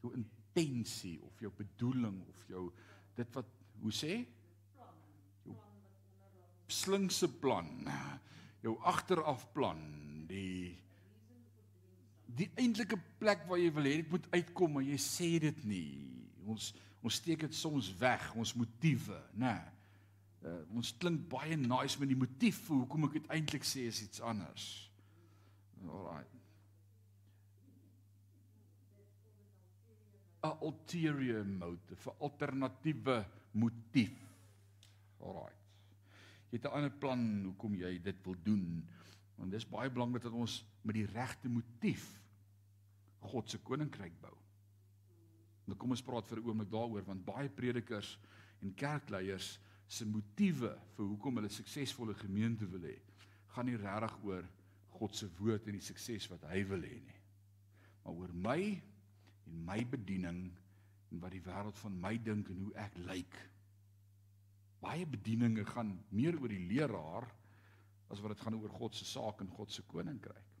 Jou 0.00 0.14
intensie 0.14 1.20
of 1.22 1.40
jou 1.40 1.52
bedoeling 1.52 2.22
of 2.28 2.48
jou 2.48 2.72
dit 3.14 3.34
wat 3.34 3.46
hoe 3.80 3.92
sê? 3.92 4.26
slinkse 6.66 7.28
plan, 7.40 7.68
jou 8.64 8.74
agterafplan, 8.86 9.80
die 10.30 10.74
die 12.36 12.50
eintlike 12.60 12.98
plek 13.20 13.46
waar 13.48 13.56
jy 13.56 13.70
wil 13.72 13.86
hê 13.88 13.94
dit 14.02 14.10
moet 14.12 14.26
uitkom, 14.34 14.74
maar 14.76 14.84
jy 14.84 14.98
sê 15.00 15.28
dit 15.40 15.60
nie. 15.64 16.15
Ons 16.46 16.74
ons 17.06 17.14
steek 17.14 17.44
dit 17.44 17.54
soms 17.54 17.86
weg, 18.00 18.22
ons 18.34 18.52
motiewe, 18.58 19.18
nê. 19.38 19.54
Uh, 20.42 20.56
ons 20.74 20.88
klink 20.98 21.20
baie 21.30 21.54
nice 21.58 22.00
met 22.00 22.10
die 22.10 22.18
motief 22.18 22.58
vir 22.66 22.80
hoekom 22.80 23.06
ek 23.06 23.18
dit 23.20 23.28
eintlik 23.36 23.66
sê 23.66 23.84
is 23.86 24.00
iets 24.02 24.22
anders. 24.24 24.64
Alraai. 25.84 26.24
'n 30.46 30.58
ulterior 30.62 31.44
motive, 31.44 32.10
'n 32.10 32.18
alternatiewe 32.26 33.20
motief. 33.52 34.18
Alraai 35.20 35.56
jy 36.50 36.62
het 36.62 36.70
'n 36.70 36.76
ander 36.76 36.90
plan 36.90 37.42
hoekom 37.44 37.74
jy 37.74 37.98
dit 38.02 38.24
wil 38.24 38.36
doen. 38.42 38.88
Want 39.36 39.50
dis 39.50 39.68
baie 39.68 39.90
belangrik 39.90 40.22
dat 40.22 40.32
ons 40.32 40.64
met 40.82 40.94
die 40.94 41.06
regte 41.06 41.48
motief 41.48 42.22
God 43.20 43.50
se 43.50 43.58
koninkryk 43.58 44.20
bou. 44.20 44.36
Nou 45.66 45.76
kom 45.78 45.90
ons 45.90 46.02
praat 46.02 46.26
vir 46.30 46.40
'n 46.40 46.48
oomblik 46.48 46.70
daaroor 46.70 47.04
want 47.04 47.24
baie 47.24 47.48
predikers 47.48 48.18
en 48.62 48.74
kerkleiers 48.74 49.58
se 49.86 50.06
motiewe 50.06 50.72
vir 50.96 51.06
hoekom 51.06 51.36
hulle 51.36 51.48
suksesvolle 51.48 52.14
gemeente 52.14 52.66
wil 52.70 52.82
hê, 52.82 52.98
gaan 53.54 53.66
nie 53.66 53.76
regtig 53.76 54.16
oor 54.24 54.44
God 54.98 55.14
se 55.14 55.28
woord 55.38 55.66
en 55.66 55.78
die 55.78 55.84
sukses 55.84 56.28
wat 56.30 56.42
hy 56.50 56.62
wil 56.64 56.82
hê 56.82 57.00
nie. 57.00 57.20
Maar 58.04 58.14
oor 58.14 58.32
my 58.32 58.60
en 59.46 59.64
my 59.66 59.84
bediening 59.84 60.40
en 61.12 61.20
wat 61.22 61.34
die 61.34 61.42
wêreld 61.44 61.78
van 61.78 62.00
my 62.00 62.16
dink 62.18 62.48
en 62.50 62.62
hoe 62.64 62.74
ek 62.82 62.98
lyk. 63.06 63.36
Baie 64.82 65.06
bedieninge 65.06 65.64
gaan 65.64 65.96
meer 66.10 66.38
oor 66.40 66.48
die 66.52 66.66
leraar 66.68 67.28
as 68.10 68.20
wat 68.22 68.34
dit 68.34 68.44
gaan 68.44 68.58
oor 68.58 68.70
God 68.70 68.94
se 68.94 69.06
saak 69.08 69.40
en 69.42 69.50
God 69.50 69.72
se 69.72 69.82
koninkryk. 69.90 70.52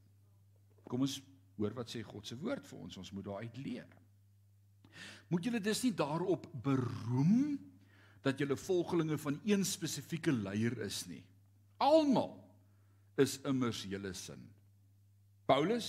Kom 0.86 1.02
ons 1.06 1.20
hoor 1.56 1.74
wat 1.74 1.90
sê 1.90 2.02
God 2.06 2.26
se 2.26 2.38
woord 2.38 2.66
vir 2.66 2.78
ons. 2.78 2.98
Ons 3.02 3.12
moet 3.14 3.26
daaruit 3.26 3.58
leer. 3.58 3.90
Moet 5.28 5.48
julle 5.48 5.60
dus 5.60 5.82
nie 5.84 5.94
daarop 5.96 6.46
beroem 6.62 7.56
dat 8.26 8.38
julle 8.38 8.56
volgelinge 8.58 9.18
van 9.22 9.38
een 9.46 9.64
spesifieke 9.64 10.32
leier 10.32 10.78
is 10.86 11.04
nie. 11.06 11.22
Almal 11.82 12.34
is 13.20 13.38
immers 13.46 13.84
julle 13.86 14.12
sin. 14.14 14.42
Paulus 15.46 15.88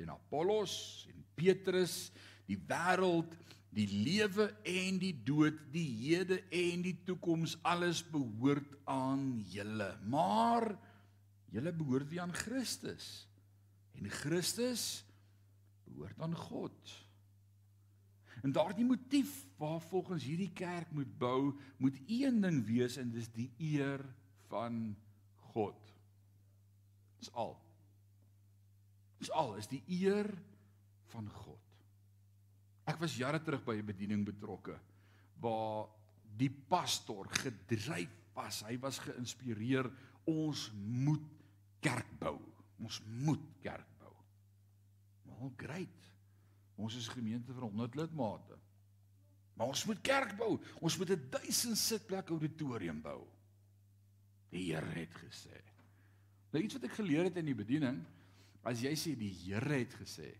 en 0.00 0.10
Apollos 0.10 1.06
en 1.12 1.24
Petrus, 1.38 2.10
die 2.48 2.58
wêreld 2.68 3.36
die 3.70 3.86
lewe 3.86 4.48
en 4.66 4.98
die 4.98 5.14
dood, 5.14 5.58
die 5.70 5.86
hede 6.02 6.40
en 6.50 6.82
die 6.82 6.96
toekoms, 7.06 7.56
alles 7.62 8.02
behoort 8.10 8.74
aan 8.90 9.38
julle. 9.52 9.92
Maar 10.10 10.72
julle 11.54 11.72
behoort 11.74 12.10
nie 12.10 12.20
aan 12.22 12.34
Christus. 12.34 13.28
En 13.94 14.10
Christus 14.10 15.04
behoort 15.86 16.18
aan 16.26 16.34
God. 16.34 16.96
En 18.42 18.52
daardie 18.52 18.84
motief 18.84 19.46
waar 19.60 19.80
volgens 19.80 20.24
hierdie 20.24 20.52
kerk 20.56 20.92
moet 20.96 21.10
bou, 21.18 21.52
moet 21.76 21.96
een 22.06 22.40
ding 22.40 22.62
wees 22.66 22.96
en 22.96 23.10
dis 23.12 23.28
die 23.34 23.50
eer 23.58 24.04
van 24.48 24.96
God. 25.52 25.92
Dis 27.20 27.32
al. 27.32 27.56
Dis 29.20 29.30
al, 29.36 29.54
is 29.60 29.68
die 29.68 29.82
eer 30.00 30.30
van 31.12 31.28
God. 31.42 31.58
Ek 32.88 33.00
was 33.02 33.18
jare 33.20 33.42
terug 33.44 33.62
by 33.66 33.76
'n 33.76 33.86
bediening 33.86 34.24
betrokke 34.24 34.78
waar 35.40 35.88
die 36.36 36.50
pastoor 36.50 37.28
gedryf 37.42 38.12
was. 38.34 38.62
Hy 38.62 38.78
was 38.78 38.98
geïnspireer 38.98 39.90
ons 40.24 40.70
moet 40.76 41.26
kerk 41.80 42.08
bou. 42.18 42.38
Ons 42.80 43.00
moet 43.24 43.42
kerk 43.62 43.88
bou. 43.98 44.14
Wel 45.28 45.52
great. 45.56 46.09
Ons 46.80 46.96
is 46.96 47.10
gemeente 47.12 47.52
vir 47.54 47.66
100 47.68 47.98
lidmate. 48.00 48.56
Maar 49.58 49.74
ons 49.74 49.84
moet 49.90 50.00
kerk 50.00 50.32
bou. 50.38 50.54
Ons 50.80 50.96
moet 50.96 51.10
'n 51.10 51.28
1000 51.30 51.76
sitplek 51.76 52.30
auditorium 52.30 53.02
bou. 53.02 53.26
Die 54.50 54.72
Here 54.72 54.94
het 54.94 55.14
gesê. 55.14 55.60
Nou 56.50 56.62
iets 56.64 56.74
wat 56.74 56.84
ek 56.84 56.98
geleer 56.98 57.24
het 57.24 57.36
in 57.36 57.44
die 57.44 57.54
bediening, 57.54 58.00
as 58.62 58.80
jy 58.80 58.94
sê 58.96 59.14
die 59.16 59.32
Here 59.32 59.78
het 59.78 59.94
gesê, 59.94 60.34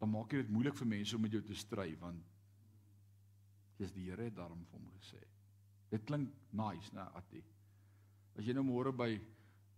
dan 0.00 0.10
maak 0.10 0.32
jy 0.32 0.42
dit 0.42 0.50
moeilik 0.50 0.76
vir 0.76 0.86
mense 0.86 1.16
om 1.16 1.22
met 1.22 1.32
jou 1.32 1.42
te 1.42 1.54
stry 1.54 1.94
want 2.00 2.24
dis 3.78 3.92
die 3.92 4.10
Here 4.10 4.24
het 4.24 4.34
daarom 4.36 4.64
vir 4.64 4.78
hom 4.78 4.90
gesê. 4.98 5.20
Dit 5.90 6.04
klink 6.04 6.32
nice, 6.52 6.94
né, 6.94 7.06
Atti? 7.14 7.42
As 8.36 8.44
jy 8.44 8.52
nou 8.52 8.64
môre 8.64 8.92
by 8.92 9.20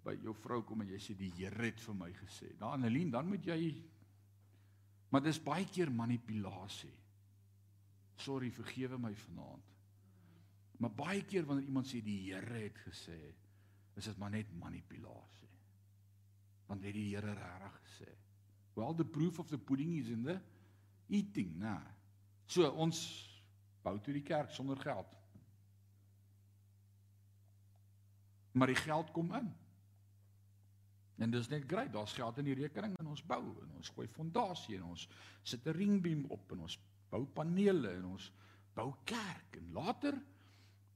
by 0.06 0.14
jou 0.22 0.32
vrou 0.38 0.60
kom 0.62 0.84
en 0.84 0.90
jy 0.94 0.98
sê 1.02 1.16
die 1.18 1.32
Here 1.34 1.66
het 1.66 1.80
vir 1.82 1.96
my 1.98 2.12
gesê. 2.14 2.52
Dan 2.58 2.76
Annelien, 2.76 3.10
dan 3.10 3.26
moet 3.26 3.44
jy 3.44 3.74
Maar 5.16 5.24
dis 5.24 5.38
baie 5.40 5.64
keer 5.64 5.88
manipulasie. 5.88 6.92
Sorry, 8.20 8.50
vergewe 8.52 8.98
my 9.00 9.14
vanaand. 9.16 9.70
Maar 10.76 10.92
baie 10.92 11.22
keer 11.24 11.46
wanneer 11.48 11.70
iemand 11.70 11.88
sê 11.88 12.02
die 12.04 12.18
Here 12.26 12.58
het 12.66 12.76
gesê, 12.84 13.16
is 13.96 14.10
dit 14.10 14.18
maar 14.20 14.34
net 14.34 14.50
manipulasie. 14.60 15.48
Want 16.68 16.84
het 16.84 16.92
die 16.92 17.06
Here 17.14 17.32
regtig 17.32 17.78
gesê? 17.86 18.10
Well, 18.74 18.92
the 18.92 19.08
proof 19.08 19.40
of 19.40 19.48
the 19.48 19.56
pudding 19.56 19.94
is 19.96 20.12
in 20.12 20.26
the 20.26 20.36
eating, 21.08 21.56
né? 21.64 21.78
So 22.44 22.68
ons 22.76 23.00
bou 23.80 23.96
toe 23.96 24.18
die 24.18 24.26
kerk 24.26 24.52
sonder 24.52 24.76
geld. 24.84 25.16
Maar 28.52 28.74
die 28.74 28.82
geld 28.84 29.16
kom 29.16 29.32
in. 29.40 29.48
En 31.18 31.30
dis 31.30 31.48
net 31.48 31.64
grait, 31.66 31.92
daar's 31.92 32.12
geld 32.12 32.38
in 32.38 32.44
die 32.50 32.58
rekening 32.58 32.94
en 33.00 33.06
ons 33.06 33.24
bou 33.24 33.42
en 33.62 33.76
ons 33.78 33.92
gooi 33.96 34.06
fondasie 34.08 34.76
en 34.76 34.90
ons 34.92 35.08
sit 35.42 35.66
'n 35.66 35.76
ringbeam 35.76 36.24
op 36.28 36.52
en 36.52 36.66
ons 36.68 36.78
bou 37.10 37.24
panele 37.26 37.94
en 37.96 38.04
ons 38.04 38.32
bou 38.74 38.94
kerk 39.04 39.56
en 39.56 39.72
later 39.72 40.18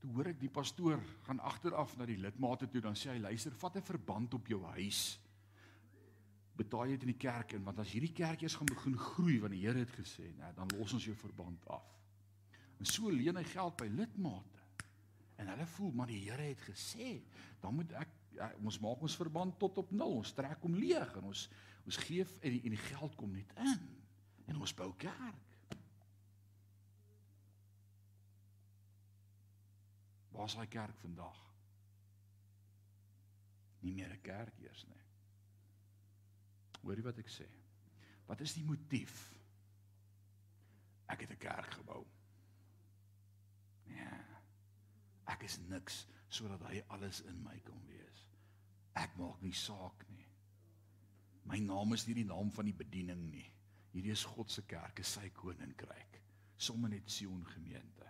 toe 0.01 0.11
hoor 0.13 0.27
ek 0.27 0.41
die 0.41 0.53
pastoor 0.53 1.01
gaan 1.27 1.41
agteraf 1.41 1.97
na 1.97 2.07
die 2.07 2.21
lidmate 2.21 2.69
toe 2.69 2.81
dan 2.81 2.95
sê 2.95 3.11
hy 3.11 3.19
luister 3.19 3.53
vat 3.53 3.77
'n 3.77 3.83
verband 3.83 4.35
op 4.35 4.47
jou 4.47 4.63
huis 4.65 5.19
betaal 6.61 6.91
jy 6.91 6.97
dit 6.99 7.09
in 7.09 7.15
die 7.15 7.23
kerk 7.23 7.55
in 7.57 7.65
want 7.65 7.81
as 7.83 7.93
hierdie 7.95 8.13
kerk 8.17 8.43
eers 8.45 8.57
gaan 8.59 8.71
begin 8.71 8.97
groei 8.99 9.39
want 9.41 9.55
die 9.57 9.63
Here 9.65 9.81
het 9.81 9.93
gesê, 9.97 10.29
nee, 10.37 10.53
dan 10.57 10.71
los 10.77 10.95
ons 10.97 11.07
jou 11.09 11.17
verband 11.17 11.67
af. 11.73 11.87
En 12.81 12.89
so 12.89 13.13
leen 13.13 13.39
hy 13.41 13.45
geld 13.49 13.77
by 13.81 13.89
lidmate. 13.93 14.65
En 15.41 15.49
hulle 15.53 15.67
voel 15.77 15.93
maar 15.97 16.11
die 16.11 16.21
Here 16.27 16.51
het 16.51 16.65
gesê, 16.67 17.21
dan 17.63 17.79
moet 17.79 17.93
ek 18.01 18.13
ja, 18.37 18.51
ons 18.63 18.79
maak 18.83 19.03
ons 19.03 19.17
verband 19.17 19.59
tot 19.59 19.79
op 19.83 19.91
nul. 19.91 20.19
Ons 20.23 20.33
trek 20.37 20.63
hom 20.63 20.75
leeg 20.79 21.17
en 21.21 21.31
ons 21.33 21.49
ons 21.89 21.97
gee 22.05 22.25
en 22.25 22.53
die, 22.53 22.61
en 22.69 22.75
die 22.77 22.85
geld 22.87 23.15
kom 23.19 23.33
net 23.35 23.53
in 23.59 23.87
en 24.51 24.59
ons 24.61 24.75
bou 24.77 24.91
kerk. 25.01 25.47
Waar 30.31 30.49
is 30.49 30.57
daai 30.59 30.71
kerk 30.71 31.01
vandag? 31.03 31.41
Nie 33.81 33.95
meer 33.97 34.13
'n 34.13 34.23
kerk 34.23 34.61
eers 34.61 34.85
nie. 34.87 35.03
Hoorie 36.83 37.05
wat 37.05 37.19
ek 37.19 37.29
sê. 37.29 37.49
Wat 38.27 38.41
is 38.41 38.55
die 38.55 38.65
motief? 38.65 39.35
Ek 41.09 41.21
het 41.21 41.31
'n 41.31 41.39
kerk 41.39 41.75
gebou. 41.81 42.07
Ja. 43.85 44.21
Ek 45.27 45.43
is 45.43 45.59
niks 45.59 46.07
sodat 46.31 46.63
hy 46.71 46.81
alles 46.95 47.23
in 47.27 47.43
my 47.43 47.57
kan 47.67 47.81
wees. 47.89 48.25
Ek 48.99 49.17
maak 49.19 49.43
nie 49.43 49.55
saak 49.57 50.05
nie. 50.11 50.27
My 51.51 51.59
naam 51.63 51.97
is 51.97 52.07
nie 52.07 52.21
die 52.21 52.29
naam 52.29 52.53
van 52.55 52.69
die 52.69 52.77
bediening 52.77 53.25
nie. 53.33 53.47
Hierdie 53.91 54.15
is 54.15 54.27
God 54.37 54.51
se 54.51 54.63
kerk, 54.71 55.03
is 55.03 55.15
sy 55.17 55.31
koninkryk. 55.35 56.21
Somme 56.61 56.91
net 56.93 57.11
Sion 57.11 57.43
gemeente. 57.55 58.07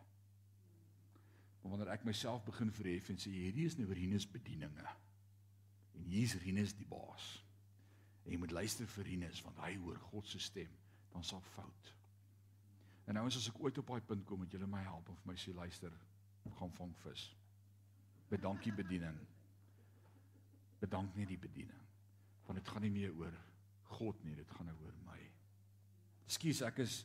Maar 1.61 1.73
wanneer 1.73 1.93
ek 1.95 2.05
myself 2.09 2.45
begin 2.45 2.73
verhef 2.73 3.09
en 3.13 3.21
sê 3.21 3.33
hierdie 3.33 3.69
is 3.69 3.79
nou 3.79 3.89
Rinus 3.93 4.27
bedieninge. 4.29 4.93
En 5.97 6.05
hier's 6.09 6.37
Rinus 6.43 6.75
die 6.77 6.89
baas. 6.89 7.31
En 8.25 8.35
jy 8.35 8.41
moet 8.41 8.53
luister 8.57 8.89
vir 8.97 9.09
Rinus 9.09 9.41
want 9.47 9.61
hy 9.65 9.75
hoor 9.81 10.01
God 10.11 10.29
se 10.29 10.41
stem, 10.43 10.73
dan 11.15 11.25
sal 11.25 11.45
fout. 11.55 11.93
En 13.09 13.17
nou 13.17 13.27
as 13.27 13.49
ek 13.49 13.61
ooit 13.61 13.79
op 13.81 13.93
daai 13.93 14.05
punt 14.07 14.25
kom, 14.29 14.43
moet 14.43 14.53
julle 14.53 14.69
my 14.71 14.83
help 14.85 15.09
en 15.09 15.17
vir 15.23 15.33
my 15.33 15.37
sê 15.41 15.55
luister, 15.57 15.95
gaan 16.61 16.73
vang 16.77 16.93
vis. 17.05 17.31
Bedankie 18.31 18.73
bediening. 18.73 19.17
Bedank 20.81 21.17
net 21.19 21.29
die 21.29 21.41
bediening. 21.41 21.81
Want 22.47 22.61
dit 22.61 22.69
gaan 22.73 22.85
nie 22.87 22.95
meer 22.95 23.15
oor 23.19 23.35
God 23.97 24.23
nie, 24.25 24.37
dit 24.39 24.57
gaan 24.57 24.71
nou 24.71 24.77
oor 24.85 24.97
my. 25.07 25.19
Ekskuus, 26.29 26.63
ek 26.67 26.81
is 26.85 27.03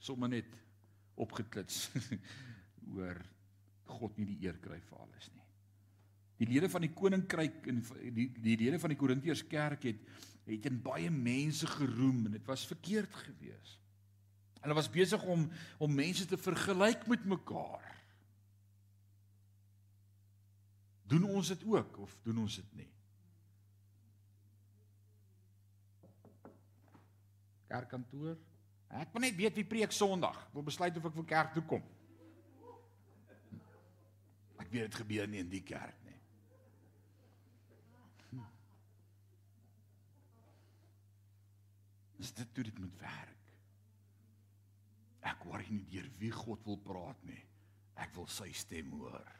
sommer 0.00 0.30
net 0.30 0.48
opgeklits 1.20 1.88
oor 2.96 3.18
God 3.90 4.16
nie 4.18 4.28
die 4.30 4.38
eer 4.46 4.58
kry 4.62 4.78
vir 4.86 5.02
alles 5.02 5.28
nie. 5.34 5.46
Die 6.40 6.48
lede 6.48 6.70
van 6.72 6.86
die 6.86 6.94
koninkryk 6.96 7.66
en 7.68 7.82
die 8.16 8.30
die 8.32 8.56
lede 8.62 8.78
van 8.80 8.94
die 8.94 8.98
Korintiërs 9.00 9.42
kerk 9.50 9.84
het 9.90 10.06
het 10.46 10.66
in 10.70 10.80
baie 10.82 11.10
mense 11.12 11.68
geroem 11.68 12.24
en 12.26 12.38
dit 12.38 12.46
was 12.48 12.64
verkeerd 12.66 13.12
geweest. 13.26 13.76
Hulle 14.60 14.76
was 14.76 14.90
besig 14.92 15.22
om 15.28 15.44
om 15.78 15.94
mense 15.94 16.26
te 16.26 16.38
vergelyk 16.40 17.06
met 17.10 17.26
mekaar. 17.28 17.99
Doen 21.10 21.24
ons 21.26 21.48
dit 21.48 21.64
ook 21.66 21.96
of 21.98 22.16
doen 22.22 22.38
ons 22.38 22.56
dit 22.60 22.74
nie? 22.78 22.90
Kerkkantoor. 27.70 28.36
Ek 29.00 29.10
wil 29.14 29.24
net 29.24 29.38
weet 29.38 29.58
wie 29.58 29.66
preek 29.66 29.94
Sondag. 29.94 30.38
Ek 30.46 30.54
wil 30.54 30.66
besluit 30.66 30.96
of 30.98 31.08
ek 31.10 31.16
vir 31.18 31.26
kerk 31.32 31.56
toe 31.56 31.64
kom. 31.72 31.82
Ek 34.62 34.70
weet 34.70 34.86
dit 34.86 35.00
gebeur 35.02 35.26
nie 35.30 35.42
in 35.42 35.50
die 35.50 35.62
kerk 35.66 35.98
nie. 36.06 36.18
Hm. 38.30 38.46
Dis 42.22 42.34
dit 42.38 42.58
hoe 42.58 42.68
dit 42.70 42.80
moet 42.82 43.02
werk. 43.02 43.52
Ek 45.26 45.42
worry 45.50 45.66
nie 45.74 45.86
deur 45.90 46.06
wie 46.22 46.32
God 46.34 46.62
wil 46.70 46.78
praat 46.86 47.26
nie. 47.26 47.42
Ek 47.98 48.14
wil 48.14 48.30
sy 48.30 48.52
stem 48.54 48.94
hoor. 48.94 49.39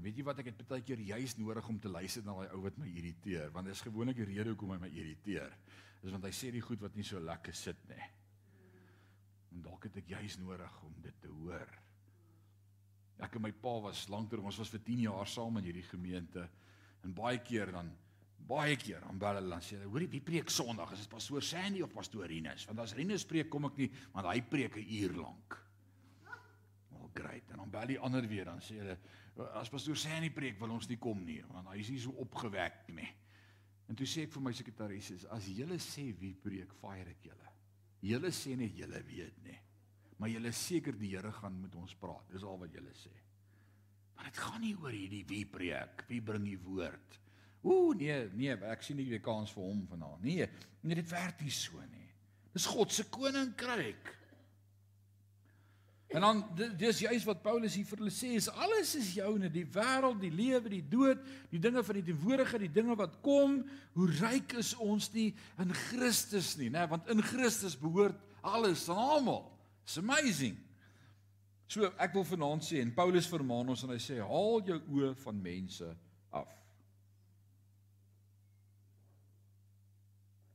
En 0.00 0.06
weet 0.06 0.16
jy 0.16 0.24
wat 0.24 0.38
ek 0.40 0.46
het 0.48 0.60
baie 0.64 0.80
keer 0.80 1.00
juis 1.04 1.34
nodig 1.36 1.66
om 1.68 1.76
te 1.76 1.90
luister 1.92 2.22
na 2.24 2.32
daai 2.32 2.54
ou 2.56 2.62
wat 2.64 2.78
my 2.80 2.86
irriteer, 2.88 3.50
want 3.52 3.68
dis 3.68 3.82
gewoonlik 3.84 4.16
die 4.16 4.30
rede 4.30 4.54
hoekom 4.54 4.72
hy 4.72 4.78
my 4.80 4.88
irriteer. 4.88 5.52
Dis 6.00 6.14
want 6.14 6.24
hy 6.24 6.30
sê 6.32 6.48
die 6.54 6.62
goed 6.64 6.80
wat 6.80 6.96
nie 6.96 7.04
so 7.04 7.20
lekker 7.20 7.52
sit 7.52 7.82
nie. 7.90 8.06
En 9.52 9.66
dalk 9.66 9.84
het 9.90 9.98
ek 10.00 10.08
juis 10.14 10.38
nodig 10.40 10.80
om 10.88 10.96
dit 11.04 11.20
te 11.20 11.28
hoor. 11.28 11.76
Ek 13.20 13.36
en 13.36 13.44
my 13.44 13.52
pa 13.52 13.76
was 13.90 14.06
lank 14.08 14.32
terug, 14.32 14.48
ons 14.48 14.62
was 14.62 14.72
vir 14.72 14.86
10 14.88 15.04
jaar 15.04 15.28
saam 15.28 15.60
in 15.60 15.68
hierdie 15.68 15.84
gemeente 15.90 16.48
en 17.04 17.12
baie 17.20 17.44
keer 17.44 17.68
dan 17.76 17.92
baie 18.50 18.80
keer 18.80 19.04
dan 19.04 19.20
bel 19.20 19.36
hulle 19.36 19.52
dan 19.52 19.60
sê 19.60 19.76
hulle, 19.76 19.92
hoorie, 19.92 20.08
wie 20.16 20.24
preek 20.24 20.48
Sondag? 20.48 20.94
Is 20.96 21.04
dit 21.04 21.12
pastoor 21.12 21.44
Sandy 21.44 21.84
of 21.84 21.92
pastoor 21.92 22.24
Rinus? 22.32 22.64
Want 22.70 22.80
as 22.86 22.96
Rinus 22.96 23.28
preek, 23.28 23.52
kom 23.52 23.68
ek 23.68 23.76
nie, 23.84 23.90
want 24.14 24.32
hy 24.32 24.40
preek 24.48 24.80
'n 24.80 24.88
uur 24.96 25.20
lank. 25.20 25.60
Great. 27.14 27.50
En 27.50 27.62
dan 27.62 27.70
bel 27.70 27.94
die 27.94 27.98
ander 27.98 28.26
weer 28.28 28.48
dan 28.48 28.60
sê 28.64 28.78
hulle, 28.80 28.96
as 29.58 29.70
pastoor 29.72 29.98
Sandy 29.98 30.30
preek, 30.34 30.58
wil 30.60 30.74
ons 30.76 30.88
nie 30.90 30.98
kom 31.00 31.24
nie, 31.24 31.40
want 31.50 31.70
hy 31.72 31.78
is 31.82 31.90
nie 31.94 32.02
so 32.02 32.14
opgewek 32.22 32.90
nie. 32.94 33.08
En 33.90 33.98
toe 33.98 34.06
sê 34.06 34.26
ek 34.26 34.34
vir 34.36 34.44
my 34.44 34.52
sekretaris, 34.54 35.12
as 35.34 35.48
julle 35.50 35.80
sê 35.82 36.10
wie 36.20 36.34
preek, 36.38 36.74
fire 36.82 37.10
ek 37.16 37.24
julle. 37.30 37.54
Julle 38.06 38.30
sê 38.32 38.54
net 38.56 38.76
julle 38.78 39.00
weet 39.08 39.40
nie. 39.44 39.58
Maar 40.20 40.30
julle 40.34 40.52
seker 40.52 40.96
die 41.00 41.14
Here 41.14 41.32
gaan 41.32 41.56
met 41.62 41.74
ons 41.80 41.96
praat. 41.96 42.28
Dis 42.32 42.44
al 42.44 42.58
wat 42.60 42.74
julle 42.76 42.92
sê. 42.96 43.12
Maar 44.14 44.28
dit 44.28 44.40
gaan 44.44 44.60
nie 44.60 44.74
oor 44.76 44.92
hierdie 44.92 45.24
wie 45.28 45.46
preek, 45.48 46.04
wie 46.10 46.20
bring 46.20 46.44
die 46.44 46.58
woord. 46.60 47.18
Ooh 47.64 47.92
nee, 47.96 48.16
nee, 48.36 48.52
ek 48.68 48.84
sien 48.84 48.98
nie 49.00 49.08
weer 49.08 49.22
kans 49.24 49.52
vir 49.56 49.64
hom 49.64 49.82
vanaand. 49.88 50.22
Nee, 50.24 50.48
nee 50.84 50.98
dit 51.00 51.08
werk 51.10 51.40
nie 51.44 51.52
so 51.52 51.80
nie. 51.88 52.08
Dis 52.52 52.68
God 52.68 52.92
se 52.92 53.06
koninkryk. 53.12 54.12
En 56.10 56.24
dan 56.24 56.40
dis 56.76 56.98
juist 57.04 57.24
wat 57.28 57.42
Paulus 57.42 57.76
hier 57.78 57.86
vir 57.86 58.00
hulle 58.02 58.10
sê, 58.10 58.32
is 58.34 58.48
alles 58.50 58.96
is 58.98 59.12
joune, 59.14 59.46
die 59.52 59.66
wêreld, 59.70 60.18
die 60.18 60.32
lewe, 60.34 60.72
die 60.72 60.82
dood, 60.82 61.20
die 61.52 61.60
dinge 61.62 61.84
van 61.86 62.00
die 62.00 62.02
teenwoordige, 62.08 62.58
die 62.64 62.72
dinge 62.80 62.96
wat 62.98 63.14
kom. 63.22 63.60
Hoe 63.94 64.08
ryk 64.18 64.56
is 64.58 64.72
ons 64.82 65.06
nie 65.14 65.28
in 65.62 65.70
Christus 65.86 66.56
nie, 66.58 66.70
né? 66.74 66.82
Want 66.90 67.06
in 67.14 67.22
Christus 67.22 67.78
behoort 67.78 68.18
alles 68.42 68.88
aan 68.90 68.98
almal. 68.98 69.44
It's 69.84 70.00
amazing. 70.02 70.58
So 71.70 71.86
ek 72.02 72.18
wil 72.18 72.26
vanaand 72.26 72.66
sê 72.66 72.82
en 72.82 72.90
Paulus 72.94 73.30
vermaan 73.30 73.70
ons 73.70 73.86
en 73.86 73.94
hy 73.94 74.00
sê 74.02 74.18
haal 74.18 74.64
jou 74.66 74.80
oë 74.90 75.14
van 75.22 75.38
mense 75.38 75.92
af. 76.34 76.50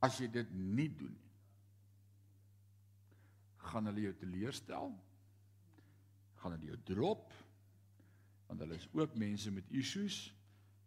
As 0.03 0.20
jy 0.20 0.28
dit 0.36 0.51
nie 0.51 0.91
doen 0.91 1.16
nie, 1.16 1.32
gaan 3.72 3.88
hulle 3.88 4.10
jou 4.10 4.16
teleurstel. 4.20 4.91
Gaan 6.45 6.59
hulle 6.59 6.75
jou 6.75 6.81
drop. 6.93 7.31
Want 8.45 8.59
hulle 8.61 8.75
is 8.77 8.85
ook 8.93 9.15
mense 9.17 9.51
met 9.51 9.71
issues 9.73 10.27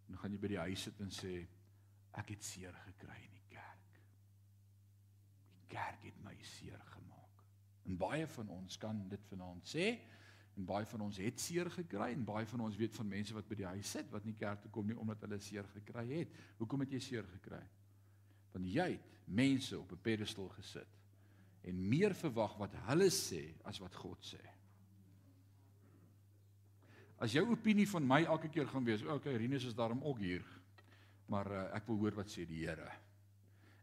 en 0.06 0.18
gaan 0.20 0.30
jy 0.30 0.38
by 0.38 0.50
die 0.52 0.60
huis 0.62 0.84
sit 0.86 1.00
en 1.02 1.10
sê 1.10 1.32
ek 2.20 2.30
het 2.30 2.44
seer 2.46 2.76
gekry 2.84 3.16
in 3.24 3.32
die 3.34 3.48
kerk. 3.50 3.96
Die 5.56 5.64
kerk 5.72 6.04
het 6.06 6.20
my 6.22 6.36
seer 6.46 6.78
gemaak. 6.92 7.42
En 7.90 7.98
baie 7.98 8.28
van 8.36 8.52
ons 8.54 8.78
kan 8.78 9.00
dit 9.10 9.26
vanaand 9.32 9.66
sê 9.66 9.88
en 10.54 10.68
baie 10.70 10.86
van 10.90 11.02
ons 11.08 11.18
het 11.22 11.42
seer 11.42 11.68
gekry 11.74 12.12
en 12.14 12.22
baie 12.30 12.46
van 12.46 12.62
ons 12.68 12.78
weet 12.78 12.94
van 12.94 13.10
mense 13.10 13.34
wat 13.34 13.50
by 13.50 13.58
die 13.58 13.68
huis 13.74 13.90
sit 13.98 14.14
wat 14.14 14.24
nie 14.30 14.36
kerk 14.38 14.62
toe 14.62 14.70
kom 14.74 14.86
nie 14.86 14.96
omdat 14.98 15.26
hulle 15.26 15.40
seer 15.42 15.66
gekry 15.74 16.06
het. 16.12 16.38
Hoekom 16.62 16.86
het 16.86 16.94
jy 16.94 17.02
seer 17.02 17.26
gekry? 17.34 17.64
Want 18.54 18.70
jy 18.70 18.92
het 18.94 19.18
mense 19.26 19.74
op 19.74 19.90
'n 19.92 20.06
pedestal 20.06 20.48
gesit 20.54 20.94
en 21.66 21.88
meer 21.88 22.14
verwag 22.14 22.56
wat 22.62 22.78
hulle 22.88 23.10
sê 23.10 23.42
as 23.64 23.82
wat 23.82 23.94
God 23.94 24.22
sê. 24.24 24.57
As 27.18 27.34
jou 27.34 27.42
opinie 27.50 27.86
van 27.90 28.06
my 28.06 28.20
elke 28.30 28.50
keer 28.52 28.68
gaan 28.70 28.86
wees, 28.86 29.02
okay, 29.02 29.34
Rinus 29.34 29.66
is 29.66 29.74
daarom 29.74 30.02
ook 30.06 30.20
hier. 30.22 30.44
Maar 31.28 31.50
uh, 31.50 31.62
ek 31.76 31.88
wil 31.90 31.98
hoor 32.04 32.16
wat 32.20 32.30
sê 32.30 32.46
die 32.48 32.62
Here. 32.62 32.86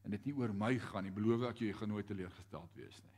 En 0.05 0.13
dit 0.15 0.29
nie 0.29 0.35
oor 0.37 0.53
my 0.55 0.71
gaan 0.79 1.05
nie. 1.05 1.13
Beloof 1.13 1.43
ek 1.49 1.61
jou 1.61 1.69
jy 1.69 1.75
gaan 1.77 1.91
nooit 1.91 2.07
teleurgesteld 2.07 2.77
wees 2.79 3.01
nie. 3.03 3.13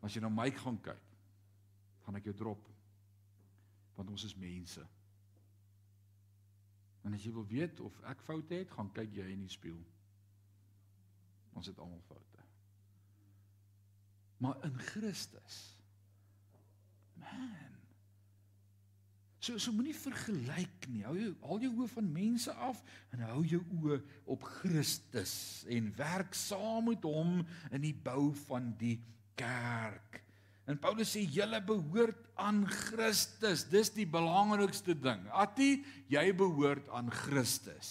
Maar 0.00 0.10
as 0.10 0.16
jy 0.16 0.22
na 0.24 0.30
my 0.32 0.48
gaan 0.58 0.80
kyk, 0.84 1.10
gaan 2.04 2.18
ek 2.18 2.28
jou 2.28 2.36
drop. 2.42 2.66
Want 3.94 4.10
ons 4.10 4.26
is 4.26 4.34
mense. 4.36 4.82
En 7.04 7.14
as 7.14 7.24
jy 7.24 7.32
wil 7.36 7.46
weet 7.48 7.80
of 7.84 7.96
ek 8.10 8.24
foute 8.26 8.56
het, 8.56 8.72
gaan 8.74 8.90
kyk 8.96 9.12
jy 9.14 9.28
in 9.32 9.44
die 9.44 9.52
spieël. 9.52 9.80
Ons 11.54 11.70
het 11.70 11.78
almal 11.78 12.02
foute. 12.08 12.42
Maar 14.42 14.58
in 14.66 14.74
Christus. 14.90 15.60
Man. 17.20 17.83
So 19.44 19.58
so 19.60 19.74
moenie 19.76 19.92
vergelyk 19.92 20.86
nie. 20.88 21.02
Hou 21.04 21.14
jou 21.18 21.32
haal 21.44 21.64
jou 21.66 21.72
oë 21.82 21.90
van 21.98 22.06
mense 22.14 22.52
af 22.64 22.78
en 23.12 23.24
hou 23.26 23.42
jou 23.44 23.60
oë 23.76 23.98
op 24.32 24.44
Christus 24.62 25.34
en 25.68 25.90
werk 25.98 26.36
saam 26.38 26.86
met 26.88 27.04
hom 27.04 27.42
in 27.68 27.82
die 27.84 27.92
bou 28.06 28.30
van 28.46 28.70
die 28.80 28.96
kerk. 29.36 30.22
En 30.64 30.78
Paulus 30.80 31.12
sê 31.12 31.26
julle 31.28 31.60
behoort 31.60 32.22
aan 32.40 32.62
Christus. 32.70 33.66
Dis 33.68 33.92
die 33.92 34.06
belangrikste 34.08 34.94
ding. 34.96 35.26
Attie, 35.28 35.82
jy 36.08 36.24
behoort 36.38 36.88
aan 36.96 37.10
Christus. 37.12 37.90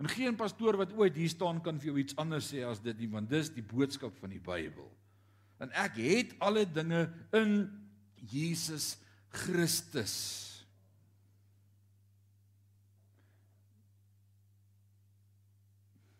En 0.00 0.08
geen 0.08 0.38
pastoor 0.40 0.78
wat 0.80 0.94
ooit 0.96 1.18
hier 1.20 1.34
staan 1.34 1.60
kan 1.60 1.76
vir 1.82 1.90
jou 1.90 1.98
iets 2.00 2.16
anders 2.22 2.48
sê 2.48 2.62
as 2.64 2.80
dit 2.80 2.96
nie, 3.02 3.10
want 3.12 3.28
dis 3.28 3.52
die 3.52 3.66
boodskap 3.66 4.16
van 4.22 4.32
die 4.32 4.40
Bybel. 4.40 4.88
En 5.60 5.74
ek 5.76 6.00
het 6.00 6.32
alle 6.40 6.64
dinge 6.64 7.04
in 7.36 7.60
Jesus 8.16 8.94
Christus. 8.94 9.07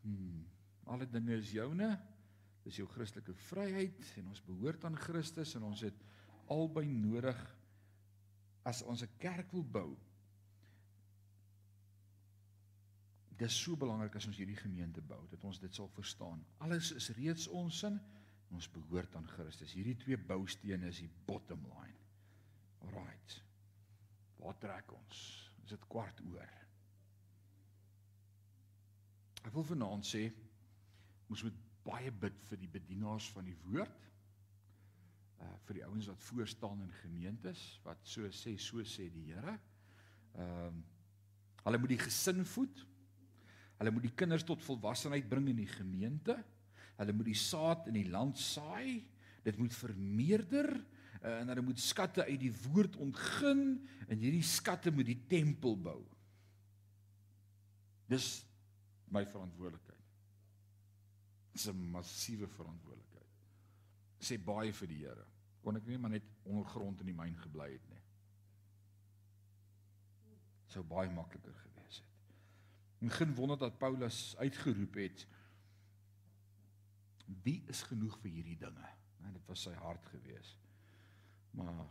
Hmm, 0.03 0.45
alle 0.85 1.09
dinge 1.11 1.37
is 1.37 1.53
joune. 1.53 1.91
Dis 2.65 2.77
jou 2.77 2.89
Christelike 2.89 3.35
vryheid 3.49 4.13
en 4.21 4.29
ons 4.29 4.45
behoort 4.45 4.85
aan 4.85 4.97
Christus 4.97 5.55
en 5.57 5.63
ons 5.63 5.81
het 5.87 6.05
albei 6.53 6.87
nodig 6.89 7.39
as 8.69 8.83
ons 8.83 9.03
'n 9.03 9.17
kerk 9.19 9.53
wil 9.53 9.65
bou 9.65 9.97
Dis 13.39 13.55
so 13.55 13.79
belangrik 13.79 14.17
as 14.19 14.27
ons 14.27 14.39
hierdie 14.41 14.59
gemeente 14.59 15.03
bou 15.07 15.21
dat 15.31 15.45
ons 15.47 15.61
dit 15.63 15.75
sal 15.75 15.87
verstaan. 15.95 16.41
Alles 16.65 16.91
is 16.99 17.13
reeds 17.19 17.47
ons 17.55 17.85
sin 17.85 17.95
en 18.49 18.59
ons 18.59 18.71
behoort 18.75 19.15
aan 19.15 19.29
Christus. 19.37 19.77
Hierdie 19.77 19.99
twee 20.01 20.19
boustene 20.19 20.91
is 20.91 21.05
die 21.05 21.11
bottom 21.29 21.63
line. 21.71 21.95
Alraight. 22.99 23.38
Waar 24.42 24.59
trek 24.62 24.92
ons? 24.94 25.22
Is 25.64 25.74
dit 25.74 25.86
kwart 25.90 26.20
oor? 26.26 26.53
Ek 29.46 29.55
wil 29.55 29.66
vanaand 29.66 30.07
sê 30.07 30.26
ons 31.28 31.42
moet 31.46 31.57
baie 31.86 32.11
bid 32.12 32.36
vir 32.51 32.61
die 32.61 32.70
bedienaars 32.72 33.30
van 33.36 33.49
die 33.49 33.57
woord. 33.66 34.05
uh 35.38 35.55
vir 35.68 35.78
die 35.78 35.84
ouens 35.86 36.09
wat 36.11 36.22
voor 36.26 36.49
staan 36.51 36.80
in 36.82 36.92
gemeentes 37.03 37.61
wat 37.84 38.01
so 38.03 38.26
sê 38.34 38.57
so 38.59 38.82
sê 38.82 39.09
die 39.14 39.28
Here. 39.30 39.59
Ehm 40.34 40.66
um, 40.66 40.84
hulle 41.64 41.78
moet 41.78 41.92
die 41.92 42.01
gesin 42.01 42.44
voed. 42.49 42.84
Hulle 43.78 43.90
moet 43.92 44.07
die 44.09 44.14
kinders 44.16 44.44
tot 44.46 44.62
volwassenheid 44.64 45.28
bring 45.28 45.49
in 45.51 45.59
die 45.61 45.68
gemeente. 45.70 46.38
Hulle 46.96 47.12
moet 47.12 47.28
die 47.28 47.38
saad 47.38 47.90
in 47.90 47.99
die 47.99 48.09
land 48.09 48.38
saai. 48.40 49.05
Dit 49.44 49.59
moet 49.61 49.74
vermeerder 49.74 50.70
uh, 51.23 51.39
en 51.41 51.49
hulle 51.49 51.64
moet 51.66 51.81
skatte 51.81 52.25
uit 52.25 52.41
die 52.41 52.53
woord 52.69 52.97
ontgin 52.97 53.64
en 54.09 54.19
hierdie 54.19 54.45
skatte 54.47 54.93
moet 54.95 55.09
die 55.11 55.21
tempel 55.31 55.77
bou. 55.81 56.01
Dis 58.09 58.45
my 59.12 59.25
verantwoordelikheid. 59.29 60.05
Dis 61.53 61.66
'n 61.69 61.91
massiewe 61.91 62.49
verantwoordelikheid. 62.49 63.33
Sê 64.21 64.39
baie 64.39 64.73
vir 64.73 64.89
die 64.89 65.03
Here. 65.05 65.27
Kon 65.62 65.77
ek 65.77 65.87
nie 65.87 65.99
maar 65.99 66.11
net 66.11 66.27
ondergrond 66.45 67.01
in 67.01 67.07
die 67.07 67.16
myn 67.16 67.37
gebly 67.37 67.73
het 67.73 67.89
nie. 67.89 68.03
Sou 70.69 70.85
baie 70.85 71.11
makliker 71.11 71.55
gewees 71.55 72.01
het. 72.01 72.35
En 73.01 73.11
geen 73.11 73.35
wonder 73.35 73.59
dat 73.59 73.79
Paulus 73.79 74.37
uitgeroep 74.37 74.95
het: 74.95 75.27
Wie 77.43 77.62
is 77.66 77.83
genoeg 77.83 78.19
vir 78.19 78.31
hierdie 78.31 78.59
dinge? 78.59 78.89
Nou 79.19 79.33
dit 79.33 79.47
was 79.47 79.62
sy 79.62 79.73
hart 79.73 80.07
gewees. 80.07 80.57
Maar 81.59 81.85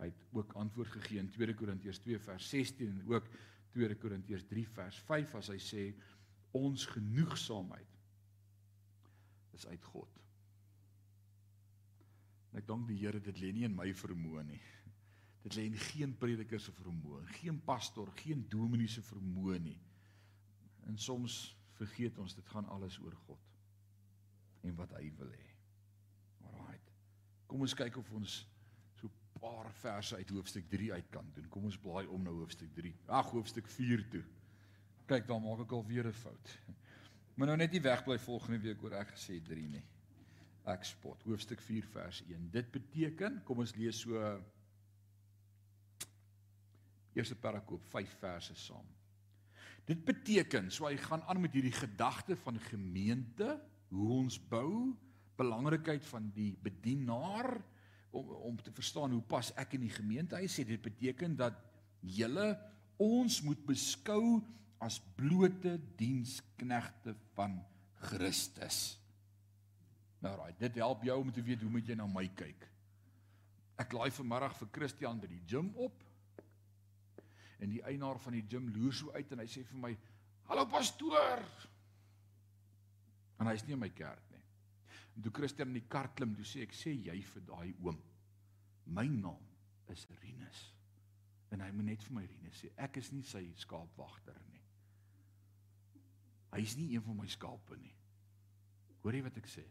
hy 0.00 0.10
het 0.10 0.24
ook 0.34 0.52
antwoord 0.58 0.90
gegee 0.96 1.22
in 1.22 1.30
2 1.30 1.54
Korintiërs 1.54 2.02
2 2.02 2.18
vers 2.26 2.48
16 2.50 2.90
en 2.90 3.02
ook 3.12 3.28
2 3.76 3.96
Korintiërs 4.02 4.46
3 4.50 4.66
vers 4.76 4.98
5 5.06 5.34
as 5.40 5.50
hy 5.54 5.60
sê 5.62 5.84
ons 6.54 6.86
genoegsaamheid 6.90 7.94
is 9.54 9.66
uit 9.70 9.90
God. 9.94 10.20
En 12.52 12.60
ek 12.62 12.68
dank 12.68 12.86
die 12.86 13.00
Here 13.00 13.22
dit 13.22 13.40
lê 13.42 13.50
nie 13.54 13.66
in 13.66 13.74
my 13.74 13.88
vermoë 13.98 14.44
nie. 14.46 14.62
Dit 15.44 15.56
lê 15.58 15.66
in 15.68 15.78
geen 15.90 16.14
prediker 16.16 16.62
se 16.62 16.72
vermoë, 16.72 17.24
geen 17.40 17.58
pastor, 17.66 18.10
geen 18.22 18.46
dominee 18.50 18.88
se 18.88 19.02
vermoë 19.04 19.58
nie. 19.60 19.78
En 20.88 20.98
soms 20.98 21.56
vergeet 21.78 22.18
ons 22.22 22.34
dit 22.36 22.46
gaan 22.54 22.68
alles 22.70 22.98
oor 23.02 23.16
God 23.26 23.50
en 24.64 24.76
wat 24.78 24.94
hy 24.96 25.10
wil 25.18 25.28
hê. 25.28 25.48
Alraight. 26.48 26.92
Kom 27.50 27.64
ons 27.66 27.74
kyk 27.76 27.98
of 28.00 28.12
ons 28.16 28.38
paar 29.44 29.72
verse 29.82 30.16
uit 30.16 30.30
hoofstuk 30.32 30.68
3 30.72 30.92
uit 30.92 31.10
kan 31.12 31.26
doen. 31.34 31.48
Kom 31.52 31.68
ons 31.68 31.78
blaai 31.78 32.06
om 32.06 32.22
na 32.24 32.32
hoofstuk 32.32 32.72
3. 32.76 32.92
Ag, 33.06 33.30
hoofstuk 33.34 33.68
4 33.68 34.04
toe. 34.12 34.22
Kyk, 35.10 35.26
dan 35.28 35.42
maak 35.44 35.66
ek 35.66 35.74
al 35.76 35.84
weer 35.88 36.08
'n 36.08 36.16
fout. 36.24 36.56
Maar 37.36 37.48
nou 37.50 37.56
net 37.58 37.72
nie 37.74 37.82
wegbly 37.82 38.14
volgende 38.22 38.60
week 38.62 38.82
oor 38.84 38.92
ek 38.94 39.08
gesê 39.16 39.40
3 39.42 39.66
nie. 39.66 39.82
Ek 40.70 40.84
spot. 40.86 41.22
Hoofstuk 41.26 41.60
4 41.60 41.86
vers 41.90 42.22
1. 42.30 42.50
Dit 42.50 42.70
beteken, 42.70 43.40
kom 43.44 43.58
ons 43.58 43.74
lees 43.74 44.00
so 44.04 44.20
Eerste 47.14 47.34
parakoop 47.38 47.82
5 47.90 48.14
verse 48.18 48.54
saam. 48.54 48.86
Dit 49.86 50.04
beteken, 50.04 50.70
so 50.70 50.86
hy 50.86 50.96
gaan 50.96 51.22
aan 51.22 51.40
met 51.40 51.52
hierdie 51.54 51.74
gedagte 51.74 52.36
van 52.36 52.58
gemeente, 52.70 53.60
hoe 53.90 54.08
ons 54.16 54.38
bou, 54.50 54.94
belangrikheid 55.36 56.06
van 56.06 56.30
die 56.34 56.56
bedienaar 56.62 57.60
om 58.14 58.30
om 58.50 58.56
te 58.62 58.72
verstaan 58.74 59.12
hoe 59.14 59.22
pas 59.22 59.50
ek 59.60 59.76
in 59.78 59.86
die 59.86 59.94
gemeente. 59.94 60.38
Hy 60.38 60.48
sê 60.50 60.64
dit 60.66 60.80
beteken 60.80 61.36
dat 61.38 61.58
julle 62.00 62.52
ons 63.02 63.40
moet 63.42 63.60
beskou 63.66 64.38
as 64.84 65.00
blote 65.16 65.76
diensknegte 65.98 67.16
van 67.34 67.56
Christus. 68.10 68.98
Nou 70.24 70.34
raai, 70.38 70.54
dit 70.60 70.80
help 70.80 71.04
jou 71.04 71.16
om 71.20 71.32
te 71.32 71.42
weet 71.44 71.62
hoe 71.64 71.72
moet 71.72 71.88
jy 71.88 71.96
na 71.98 72.06
my 72.08 72.26
kyk. 72.36 72.68
Ek 73.80 73.92
laai 73.96 74.10
vanmiddag 74.14 74.54
vir 74.60 74.70
Christian 74.76 75.20
by 75.20 75.28
die 75.30 75.42
gim 75.50 75.72
op. 75.82 76.04
En 77.58 77.72
die 77.72 77.82
eienaar 77.86 78.20
van 78.22 78.36
die 78.36 78.44
gim 78.48 78.68
loer 78.74 78.94
so 78.94 79.12
uit 79.16 79.32
en 79.34 79.42
hy 79.42 79.48
sê 79.50 79.64
vir 79.66 79.80
my: 79.80 79.92
"Hallo 80.50 80.66
pastoor." 80.70 81.42
En 83.40 83.50
hy's 83.50 83.64
nie 83.66 83.74
in 83.74 83.82
my 83.82 83.90
kerk. 83.90 84.23
En 85.14 85.22
toe 85.22 85.32
Christian 85.32 85.70
in 85.70 85.78
die 85.78 85.88
kar 85.88 86.10
klim, 86.14 86.34
toe 86.34 86.44
sê 86.44 86.62
ek: 86.66 86.74
"Sê 86.74 86.90
jy 86.90 87.22
vir 87.22 87.42
daai 87.46 87.74
oom, 87.82 88.00
my 88.86 89.06
naam 89.06 89.42
is 89.88 90.06
Rinus." 90.22 90.74
En 91.54 91.60
hy 91.60 91.70
moet 91.70 91.84
net 91.92 92.02
vir 92.02 92.16
my 92.16 92.24
Rinus 92.26 92.62
sê, 92.64 92.70
ek 92.76 92.96
is 92.96 93.12
nie 93.12 93.22
sy 93.22 93.44
skaapwagter 93.62 94.38
nie. 94.50 94.62
Hy's 96.54 96.76
nie 96.78 96.94
een 96.94 97.02
van 97.02 97.16
my 97.16 97.26
skape 97.30 97.76
nie. 97.78 97.94
Hoor 99.02 99.14
jy 99.14 99.22
wat 99.26 99.38
ek 99.38 99.50
sê? 99.50 99.64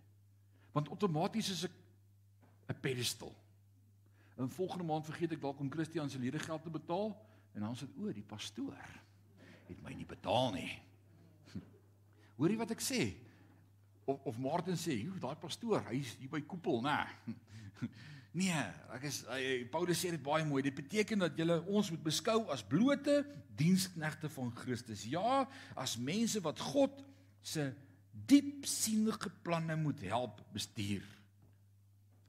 Want 0.74 0.92
outomaties 0.92 1.50
is 1.50 1.64
ek 1.68 1.76
'n 2.70 2.80
pedestal. 2.80 3.36
En 4.38 4.50
volgende 4.50 4.84
maand 4.84 5.06
vergeet 5.06 5.32
ek 5.32 5.42
dalk 5.42 5.60
om 5.60 5.72
Christian 5.72 6.10
se 6.10 6.20
ledegeld 6.20 6.64
te 6.64 6.70
betaal 6.70 7.14
en 7.54 7.62
dan 7.62 7.76
sê 7.76 7.88
o, 7.98 8.12
die 8.12 8.24
pastoor 8.24 8.78
het 9.68 9.82
my 9.82 9.94
nie 9.94 10.06
betaal 10.06 10.52
nie. 10.54 10.72
Hoor 12.38 12.50
jy 12.50 12.58
wat 12.58 12.72
ek 12.72 12.82
sê? 12.82 13.14
Of 14.06 14.20
of 14.24 14.38
Martin 14.38 14.76
sê, 14.78 15.06
"Hoe 15.08 15.20
daai 15.20 15.36
pastoor, 15.36 15.84
hy's 15.90 16.16
hier 16.20 16.30
by 16.30 16.42
koepel, 16.42 16.82
nê?" 16.82 17.08
Nee, 18.34 18.62
ek 18.96 19.04
is 19.06 19.20
hy, 19.30 19.62
Paulus 19.70 20.00
sê 20.02 20.10
dit 20.10 20.22
baie 20.26 20.42
mooi. 20.46 20.64
Dit 20.66 20.74
beteken 20.74 21.22
dat 21.22 21.38
jy 21.38 21.46
ons 21.70 21.92
moet 21.94 22.02
beskou 22.02 22.48
as 22.50 22.64
blote 22.66 23.20
diensknegte 23.60 24.30
van 24.34 24.50
Christus. 24.58 25.04
Ja, 25.06 25.44
as 25.78 25.94
mense 26.02 26.42
wat 26.42 26.58
God 26.58 27.04
se 27.46 27.68
diepsienige 28.26 29.30
planne 29.46 29.78
moet 29.78 30.02
help 30.10 30.42
bestuur. 30.54 31.06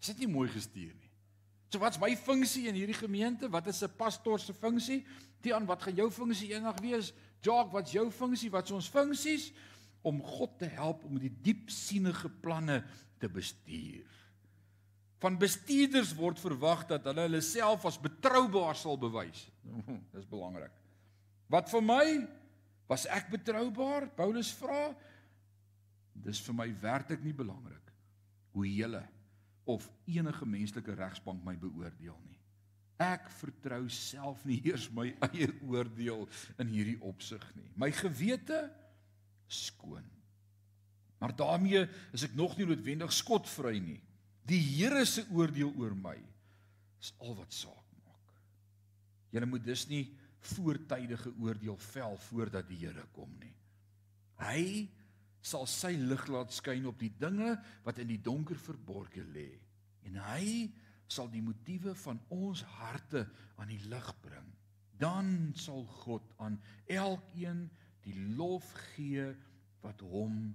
Is 0.01 0.13
dit 0.13 0.27
nie 0.27 0.35
mooi 0.35 0.51
gestuur 0.53 0.93
nie? 0.93 1.11
So 1.73 1.81
wat's 1.81 1.99
my 1.99 2.13
funksie 2.21 2.69
in 2.69 2.77
hierdie 2.77 2.95
gemeente? 2.99 3.49
Wat 3.51 3.67
is 3.67 3.83
'n 3.83 3.97
pastoor 3.97 4.39
se 4.39 4.53
funksie? 4.53 5.07
Tiaan, 5.41 5.67
wat 5.67 5.83
gaan 5.83 5.95
jou 5.95 6.11
funksie 6.11 6.53
eendag 6.53 6.81
wees? 6.81 7.13
Jock, 7.41 7.73
wat's 7.73 7.93
jou 7.93 8.11
funksie? 8.11 8.51
Wat's 8.51 8.71
ons 8.71 8.89
funksies? 8.89 9.53
Om 10.05 10.21
God 10.23 10.59
te 10.61 10.69
help 10.69 11.05
om 11.09 11.17
die 11.21 11.33
diepsienige 11.45 12.29
planne 12.45 12.83
te 13.23 13.31
bestuur. 13.33 14.11
Van 15.25 15.39
bestuurders 15.41 16.13
word 16.19 16.41
verwag 16.43 16.85
dat 16.91 17.07
hulle 17.09 17.25
hulle 17.25 17.41
self 17.45 17.87
as 17.89 17.97
betroubaar 18.01 18.77
sal 18.77 18.99
bewys. 19.01 19.47
Dis 20.13 20.29
belangrik. 20.29 20.75
Wat 21.49 21.71
vir 21.73 21.85
my 21.85 22.05
was 22.91 23.07
ek 23.09 23.31
betroubaar? 23.33 24.11
Paulus 24.17 24.53
vra. 24.59 24.91
Dis 26.25 26.43
vir 26.45 26.57
my 26.61 26.69
werklik 26.83 27.25
nie 27.25 27.35
belangrik 27.37 27.81
hoe 28.55 28.69
julle 28.69 29.03
of 29.65 29.89
enige 30.07 30.47
menslike 30.47 30.95
regsbank 30.95 31.41
my 31.45 31.57
beoordeel 31.59 32.17
nie. 32.29 32.39
Ek 33.03 33.27
vertrou 33.41 33.89
self 33.91 34.45
nie 34.47 34.61
eers 34.69 34.87
my 34.95 35.09
eie 35.31 35.49
oordeel 35.67 36.29
in 36.63 36.71
hierdie 36.71 37.01
opsig 37.03 37.43
nie. 37.57 37.67
My 37.75 37.91
gewete 37.91 38.69
skoon. 39.55 40.05
Maar 41.23 41.35
daarmee 41.37 41.87
is 42.13 42.27
ek 42.27 42.35
nog 42.37 42.57
nie 42.59 42.67
noodwendig 42.69 43.13
skotvry 43.15 43.79
nie. 43.81 44.01
Die 44.45 44.61
Here 44.61 45.05
se 45.09 45.25
oordeel 45.33 45.73
oor 45.81 45.95
my 45.97 46.19
is 47.01 47.15
al 47.23 47.37
wat 47.39 47.55
saak 47.55 47.87
maak. 48.05 48.35
Jy 49.33 49.45
moet 49.49 49.65
dus 49.65 49.87
nie 49.89 50.05
voortydige 50.45 51.33
oordeel 51.41 51.79
vel 51.81 52.19
voordat 52.29 52.69
die 52.69 52.83
Here 52.83 53.07
kom 53.17 53.33
nie. 53.41 53.55
Hy 54.43 54.65
sal 55.45 55.67
sy 55.69 55.95
lig 56.01 56.25
laat 56.33 56.53
skyn 56.57 56.89
op 56.89 56.99
die 57.01 57.13
dinge 57.21 57.55
wat 57.85 58.01
in 58.01 58.09
die 58.11 58.21
donker 58.21 58.59
verborge 58.61 59.25
lê 59.35 59.51
en 60.09 60.17
hy 60.31 60.69
sal 61.09 61.29
die 61.33 61.43
motiewe 61.45 61.95
van 62.01 62.21
ons 62.33 62.63
harte 62.79 63.25
aan 63.61 63.71
die 63.73 63.81
lig 63.89 64.09
bring. 64.25 64.47
Dan 65.01 65.53
sal 65.59 65.85
God 66.05 66.27
aan 66.43 66.57
elkeen 66.91 67.67
die 68.05 68.17
lof 68.37 68.73
gee 68.95 69.27
wat 69.85 70.01
hom 70.01 70.55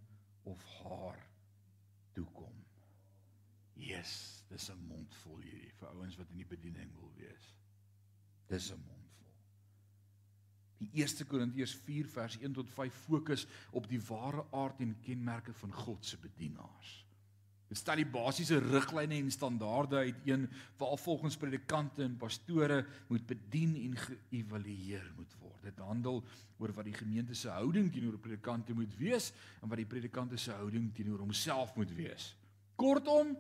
of 0.50 0.64
haar 0.80 1.20
toekom. 2.18 2.56
Yes, 3.80 4.44
dis 4.50 4.70
'n 4.70 4.88
mond 4.88 5.16
vol 5.24 5.40
hierdie 5.40 5.74
vir 5.80 5.90
ouens 5.90 6.18
wat 6.18 6.30
in 6.30 6.42
die 6.42 6.52
bediening 6.56 6.92
wil 7.00 7.12
wees. 7.16 7.56
Dis 8.48 8.72
'n 8.72 8.82
mond 8.86 9.12
vol. 9.18 9.36
Die 10.78 10.90
1 10.94 11.28
Korintiërs 11.28 11.76
4 11.76 12.08
vers 12.08 12.38
1 12.40 12.54
tot 12.54 12.70
5 12.70 12.94
fokus 12.94 13.48
op 13.72 13.88
die 13.88 14.02
ware 14.02 14.46
aard 14.52 14.80
en 14.80 15.00
kenmerke 15.02 15.54
van 15.54 15.74
God 15.74 16.06
se 16.06 16.18
bedienaars. 16.18 17.06
Dit 17.70 17.78
stel 17.78 18.02
die 18.02 18.10
basiese 18.10 18.58
riglyne 18.64 19.20
en 19.20 19.30
standaarde 19.32 20.00
uit 20.02 20.24
een 20.26 20.48
waar 20.80 20.98
volgens 20.98 21.38
predikante 21.38 22.02
en 22.04 22.18
pastore 22.18 22.80
moet 23.08 23.28
bedien 23.30 23.76
en 23.78 23.98
geëvalueer 23.98 25.12
moet 25.18 25.36
word. 25.38 25.62
Dit 25.68 25.78
handel 25.86 26.24
oor 26.58 26.74
wat 26.74 26.90
die 26.90 26.98
gemeente 26.98 27.38
se 27.38 27.52
houding 27.54 27.92
teenoor 27.94 28.18
predikante 28.18 28.74
moet 28.74 28.98
wees 28.98 29.30
en 29.62 29.70
wat 29.70 29.78
die 29.78 29.90
predikante 29.90 30.38
se 30.38 30.52
houding 30.58 30.90
teenoor 30.96 31.22
homself 31.22 31.76
moet 31.78 31.94
wees. 31.94 32.32
Kortom, 32.76 33.36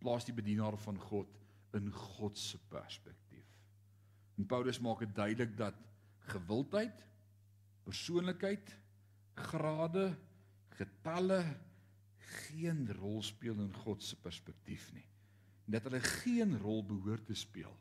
plaas 0.00 0.24
die 0.24 0.34
bedienaar 0.34 0.78
van 0.80 0.96
God 1.10 1.36
in 1.76 1.92
God 1.92 2.38
se 2.38 2.58
perspektief. 2.72 3.44
En 4.40 4.48
Paulus 4.48 4.80
maak 4.80 5.04
dit 5.04 5.14
duidelik 5.14 5.52
dat 5.58 5.76
gewildheid, 6.32 7.04
persoonlikheid, 7.84 8.72
grade, 9.34 10.14
getalle 10.80 11.42
geen 12.30 12.88
rol 12.98 13.22
speel 13.22 13.62
in 13.62 13.72
God 13.84 14.02
se 14.02 14.16
perspektief 14.16 14.92
nie. 14.92 15.06
en 15.70 15.76
dat 15.76 15.84
hulle 15.86 16.00
geen 16.02 16.58
rol 16.58 16.84
behoort 16.84 17.26
te 17.26 17.34
speel 17.34 17.76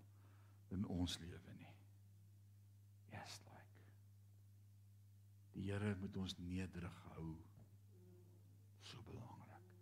in 0.70 0.86
ons 0.86 1.18
lewe 1.18 1.54
nie. 1.58 1.72
Yes 3.10 3.40
like. 3.48 3.80
Die 5.56 5.72
Here 5.72 5.96
moet 5.98 6.20
ons 6.22 6.38
nederig 6.38 7.00
hou. 7.16 7.32
So 8.86 9.02
belangrik. 9.08 9.74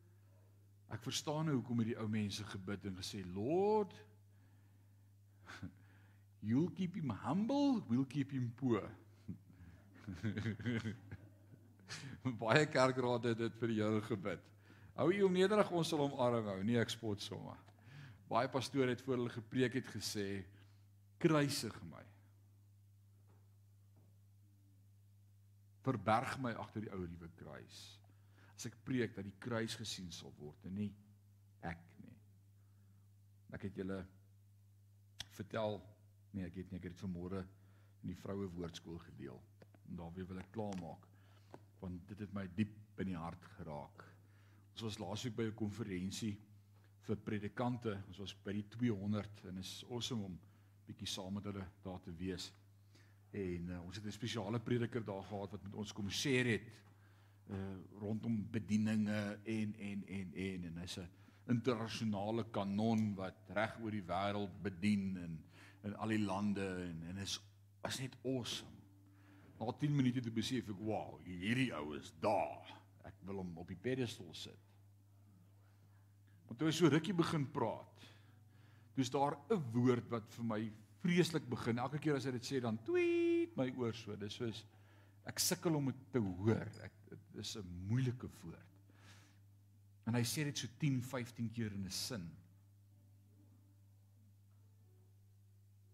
Ek 0.95 1.03
verstaan 1.03 1.51
nou 1.51 1.57
hoekom 1.59 1.83
hierdie 1.83 1.99
ou 1.99 2.07
mense 2.07 2.47
gebid 2.53 2.87
en 2.87 2.95
gesê 3.03 3.25
Lord 3.35 3.91
you'll 6.47 6.71
keep 6.79 6.95
him 6.95 7.11
humble, 7.25 7.83
we'll 7.91 8.07
keep 8.07 8.31
him 8.31 8.53
poor. 8.55 8.87
Baie 12.39 12.63
kerkrade 12.71 13.35
het 13.35 13.49
dit 13.49 13.59
vir 13.59 13.73
die 13.73 13.83
Here 13.83 14.05
gebid. 14.07 14.53
Hou 14.97 15.11
u 15.13 15.19
hom 15.21 15.35
nederig, 15.37 15.71
ons 15.77 15.91
sal 15.93 16.01
hom 16.01 16.15
arm 16.25 16.47
hou. 16.49 16.59
Nee, 16.65 16.79
ek 16.81 16.89
spot 16.89 17.21
sommer. 17.21 17.57
Baie 18.27 18.49
pastore 18.51 18.91
het 18.91 19.03
voor 19.05 19.19
hulle 19.19 19.33
gepreek 19.35 19.77
het 19.77 19.91
gesê 19.93 20.25
kruisig 21.21 21.75
my. 21.91 22.01
Verberg 25.85 26.33
my 26.43 26.55
agter 26.59 26.83
die 26.83 26.91
ou 26.95 27.03
liewe 27.05 27.29
kruis. 27.39 27.83
As 28.57 28.65
ek 28.67 28.79
preek 28.87 29.13
dat 29.15 29.27
die 29.27 29.37
kruis 29.39 29.77
gesien 29.77 30.09
sal 30.11 30.33
word 30.41 30.65
en 30.67 30.75
nie 30.75 30.89
ek 31.65 31.85
nie. 32.01 32.17
Ek 33.53 33.69
het 33.69 33.77
julle 33.77 34.01
vertel 35.37 35.77
nee, 36.33 36.49
ek 36.49 36.57
het 36.57 36.73
nie 36.73 36.81
ek 36.81 36.89
het 36.89 36.97
dit 36.97 37.05
vanmôre 37.05 37.45
in 38.01 38.11
die 38.11 38.17
vroue 38.17 38.49
woordskool 38.57 38.97
gedeel. 39.05 39.37
En 39.87 40.01
daar 40.01 40.11
weer 40.17 40.27
wil 40.33 40.41
ek 40.41 40.51
klaarmaak 40.57 41.05
want 41.77 42.01
dit 42.09 42.25
het 42.25 42.31
my 42.33 42.47
diep 42.57 42.73
in 43.03 43.11
die 43.11 43.19
hart 43.21 43.43
geraak. 43.59 44.01
Ons 44.77 44.85
was 44.85 44.97
laasweek 45.01 45.33
by 45.33 45.45
'n 45.49 45.55
konferensie 45.57 46.35
vir 47.07 47.17
predikante. 47.17 47.95
Ons 48.11 48.17
was 48.21 48.33
by 48.45 48.53
die 48.53 48.67
200 48.69 49.45
en 49.49 49.57
is 49.57 49.83
awesome 49.89 50.25
om 50.27 50.35
bietjie 50.85 51.07
saam 51.09 51.33
met 51.33 51.47
hulle 51.49 51.63
daar 51.81 52.01
te 52.05 52.13
wees. 52.13 52.51
En 53.31 53.71
uh, 53.73 53.79
ons 53.81 53.95
het 53.95 54.05
'n 54.05 54.11
spesiale 54.11 54.59
prediker 54.59 55.03
daar 55.03 55.23
gehad 55.23 55.51
wat 55.51 55.63
met 55.63 55.73
ons 55.73 55.93
kom 55.93 56.09
share 56.09 56.49
het 56.49 56.69
uh 57.49 57.77
rondom 57.99 58.45
bedieninge 58.51 59.39
en 59.45 59.73
en 59.79 60.05
en 60.07 60.33
en 60.33 60.63
en 60.63 60.77
hy's 60.77 60.97
'n 60.97 61.09
internasionale 61.47 62.45
kanon 62.51 63.15
wat 63.15 63.49
reg 63.49 63.79
oor 63.81 63.91
die 63.91 64.05
wêreld 64.05 64.61
bedien 64.61 65.17
en 65.17 65.43
in 65.83 65.95
al 65.95 66.07
die 66.07 66.25
lande 66.25 66.67
en 66.85 67.03
en 67.09 67.17
is 67.17 67.39
is 67.87 67.99
net 67.99 68.15
awesome. 68.23 68.77
Na 69.59 69.71
10 69.71 69.95
minute 69.95 70.21
te 70.21 70.31
besef 70.31 70.69
ek, 70.69 70.77
wow, 70.77 71.19
hierdie 71.23 71.73
ou 71.73 71.97
is 71.97 72.13
daar. 72.19 72.77
Ek 73.03 73.15
wil 73.25 73.35
hom 73.35 73.57
op 73.57 73.67
die 73.67 73.81
pedestal 73.81 74.33
sit. 74.33 74.66
Want 76.47 76.59
toe 76.59 76.69
hy 76.69 76.75
so 76.75 76.89
rukkie 76.91 77.15
begin 77.15 77.45
praat, 77.51 78.07
toe's 78.95 79.11
daar 79.13 79.37
'n 79.51 79.61
woord 79.73 80.09
wat 80.09 80.29
vir 80.33 80.45
my 80.45 80.61
vreeslik 81.03 81.47
begin. 81.49 81.79
Elke 81.79 81.99
keer 81.99 82.15
as 82.15 82.25
hy 82.25 82.31
dit 82.31 82.45
sê 82.45 82.61
dan 82.61 82.79
tweet 82.83 83.55
my 83.57 83.69
oor 83.77 83.93
so. 83.93 84.15
Dis 84.15 84.33
soos 84.33 84.65
ek 85.27 85.39
sukkel 85.39 85.75
om 85.75 85.85
dit 85.85 86.11
te 86.11 86.19
hoor. 86.19 86.67
Ek 86.83 86.93
dit 87.09 87.19
is 87.35 87.55
'n 87.57 87.87
moeilike 87.87 88.29
woord. 88.41 88.65
En 90.07 90.15
hy 90.15 90.23
sê 90.23 90.43
dit 90.43 90.57
so 90.57 90.67
10, 90.79 91.01
15 91.01 91.51
keer 91.51 91.73
in 91.73 91.85
'n 91.85 91.91
sin. 91.91 92.31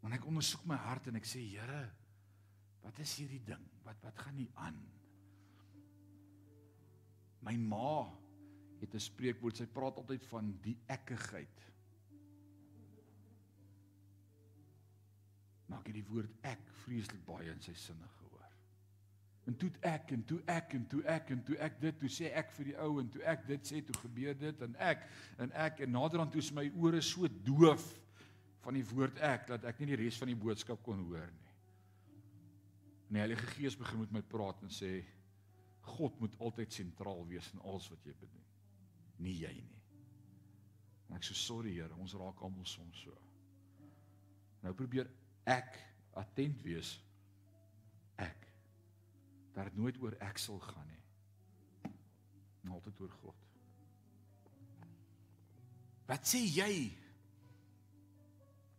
En 0.03 0.11
ek 0.11 0.25
ondersoek 0.25 0.65
my 0.65 0.75
hart 0.75 1.07
en 1.07 1.15
ek 1.15 1.25
sê 1.25 1.39
Here, 1.39 1.91
wat 2.83 2.99
is 2.99 3.15
hierdie 3.17 3.43
ding? 3.45 3.63
Wat 3.83 3.95
wat 4.03 4.17
gaan 4.19 4.35
nie 4.35 4.51
aan? 4.55 4.79
My 7.41 7.55
ma 7.57 8.22
het 8.83 8.95
'n 8.95 8.99
spreekwoord. 8.99 9.57
Sy 9.57 9.65
praat 9.65 9.97
altyd 9.97 10.25
van 10.25 10.51
die 10.61 10.77
ekkigheid. 10.91 11.61
Maak 15.71 15.87
jy 15.87 15.93
die 15.93 16.09
woord 16.09 16.29
ek 16.41 16.67
vreeslik 16.83 17.23
baie 17.25 17.51
in 17.51 17.61
sy 17.61 17.73
sinne 17.73 18.07
gehoor. 18.17 18.51
En 19.47 19.57
toe 19.57 19.71
ek 19.81 20.11
en 20.11 20.25
toe 20.25 20.41
ek 20.47 20.73
en 20.73 20.87
toe 20.87 21.01
ek 21.03 21.29
en 21.29 21.43
toe 21.43 21.57
ek 21.57 21.79
dit 21.81 21.99
toe 21.99 22.09
sê 22.09 22.31
ek 22.33 22.51
vir 22.51 22.65
die 22.65 22.77
ou 22.77 22.99
en 22.99 23.09
toe 23.09 23.23
ek 23.23 23.47
dit 23.47 23.71
sê 23.71 23.81
toe 23.81 23.95
gebeur 24.01 24.37
dit 24.37 24.61
en 24.61 24.75
ek 24.75 25.09
en 25.37 25.51
ek 25.51 25.79
en 25.79 25.91
naderhand 25.91 26.31
toe 26.31 26.43
is 26.43 26.51
my 26.51 26.69
ore 26.75 27.01
so 27.01 27.27
doof 27.27 27.87
van 28.63 28.73
die 28.73 28.85
woord 28.93 29.19
ek 29.19 29.47
dat 29.47 29.65
ek 29.65 29.79
nie 29.79 29.91
die 29.91 29.99
res 30.03 30.17
van 30.17 30.27
die 30.27 30.39
boodskap 30.39 30.83
kon 30.83 31.03
hoor 31.09 31.27
nie. 31.31 31.51
En 33.09 33.13
die 33.13 33.19
Heilige 33.19 33.47
Gees 33.47 33.75
begin 33.77 33.99
met 33.99 34.11
my 34.11 34.21
praat 34.21 34.61
en 34.63 34.69
sê 34.69 35.03
God 35.97 36.19
moet 36.19 36.39
altyd 36.39 36.71
sentraal 36.71 37.27
wees 37.27 37.51
in 37.53 37.59
alles 37.59 37.89
wat 37.91 38.05
jy 38.05 38.15
doen. 38.21 38.52
Nie 39.23 39.35
jy 39.39 39.53
nie. 39.55 39.81
En 41.09 41.17
ek 41.19 41.27
sê 41.27 41.35
sorry 41.37 41.75
Here, 41.77 41.93
ons 42.01 42.15
raak 42.19 42.41
almal 42.43 42.65
soms 42.67 43.03
so. 43.05 43.13
Nou 44.63 44.73
probeer 44.77 45.09
ek 45.49 45.77
attent 46.19 46.59
wees. 46.65 46.95
Ek. 48.21 48.47
Dat 49.53 49.69
dit 49.69 49.79
nooit 49.79 49.99
oor 50.01 50.17
ek 50.23 50.41
sal 50.41 50.59
gaan 50.63 50.89
nie. 50.89 51.01
Maar 52.63 52.77
altyd 52.79 53.01
oor 53.03 53.15
God. 53.21 53.47
Wat 56.07 56.27
sê 56.27 56.41
jy? 56.43 56.73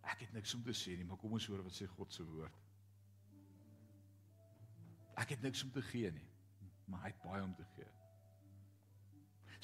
Ek 0.05 0.27
het 0.27 0.37
niks 0.37 0.53
om 0.57 0.63
te 0.65 0.75
sê 0.77 0.99
nie, 0.99 1.07
maar 1.09 1.21
kom 1.21 1.33
ons 1.37 1.49
hoor 1.49 1.65
wat 1.65 1.77
sê 1.77 1.89
God 1.97 2.13
se 2.13 2.25
woord. 2.29 2.61
Ek 5.21 5.33
het 5.37 5.45
niks 5.45 5.63
om 5.65 5.73
te 5.73 5.83
gee 5.93 6.11
nie 6.13 6.31
maar 6.87 7.05
hy 7.05 7.13
het 7.13 7.23
baie 7.23 7.43
om 7.43 7.55
te 7.55 7.65
gee. 7.75 7.89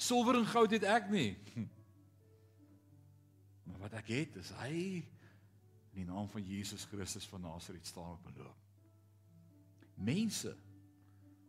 Silwer 0.01 0.39
en 0.39 0.49
goud 0.49 0.73
het 0.73 0.87
ek 0.89 1.11
nie. 1.13 1.31
Maar 3.69 3.85
wat 3.85 3.93
ek 4.01 4.09
het 4.11 4.35
is 4.41 4.49
hy 4.59 4.77
in 5.91 6.01
die 6.01 6.07
naam 6.07 6.27
van 6.31 6.43
Jesus 6.43 6.83
Christus 6.89 7.27
van 7.29 7.43
Nasaret 7.45 7.87
staan 7.87 8.17
op 8.17 8.25
en 8.27 8.39
loop. 8.41 8.57
Mense 10.01 10.51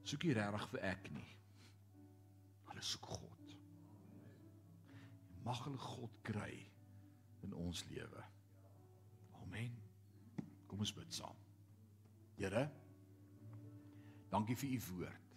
soek 0.05 0.26
nie 0.26 0.36
regtig 0.36 0.66
vir 0.74 0.84
ek 0.92 1.09
nie. 1.14 1.30
Hulle 2.68 2.84
soek 2.84 3.09
God. 3.16 3.57
Mag 5.46 5.64
hulle 5.64 5.80
God 5.82 6.20
kry 6.26 6.53
in 7.46 7.57
ons 7.59 7.82
lewe. 7.90 8.22
Amen. 9.42 9.74
Kom 10.70 10.84
ons 10.84 10.94
bid 10.94 11.16
saam. 11.16 11.38
Here, 12.38 12.68
dankie 14.30 14.59
vir 14.59 14.76
u 14.76 14.80
woord. 14.90 15.32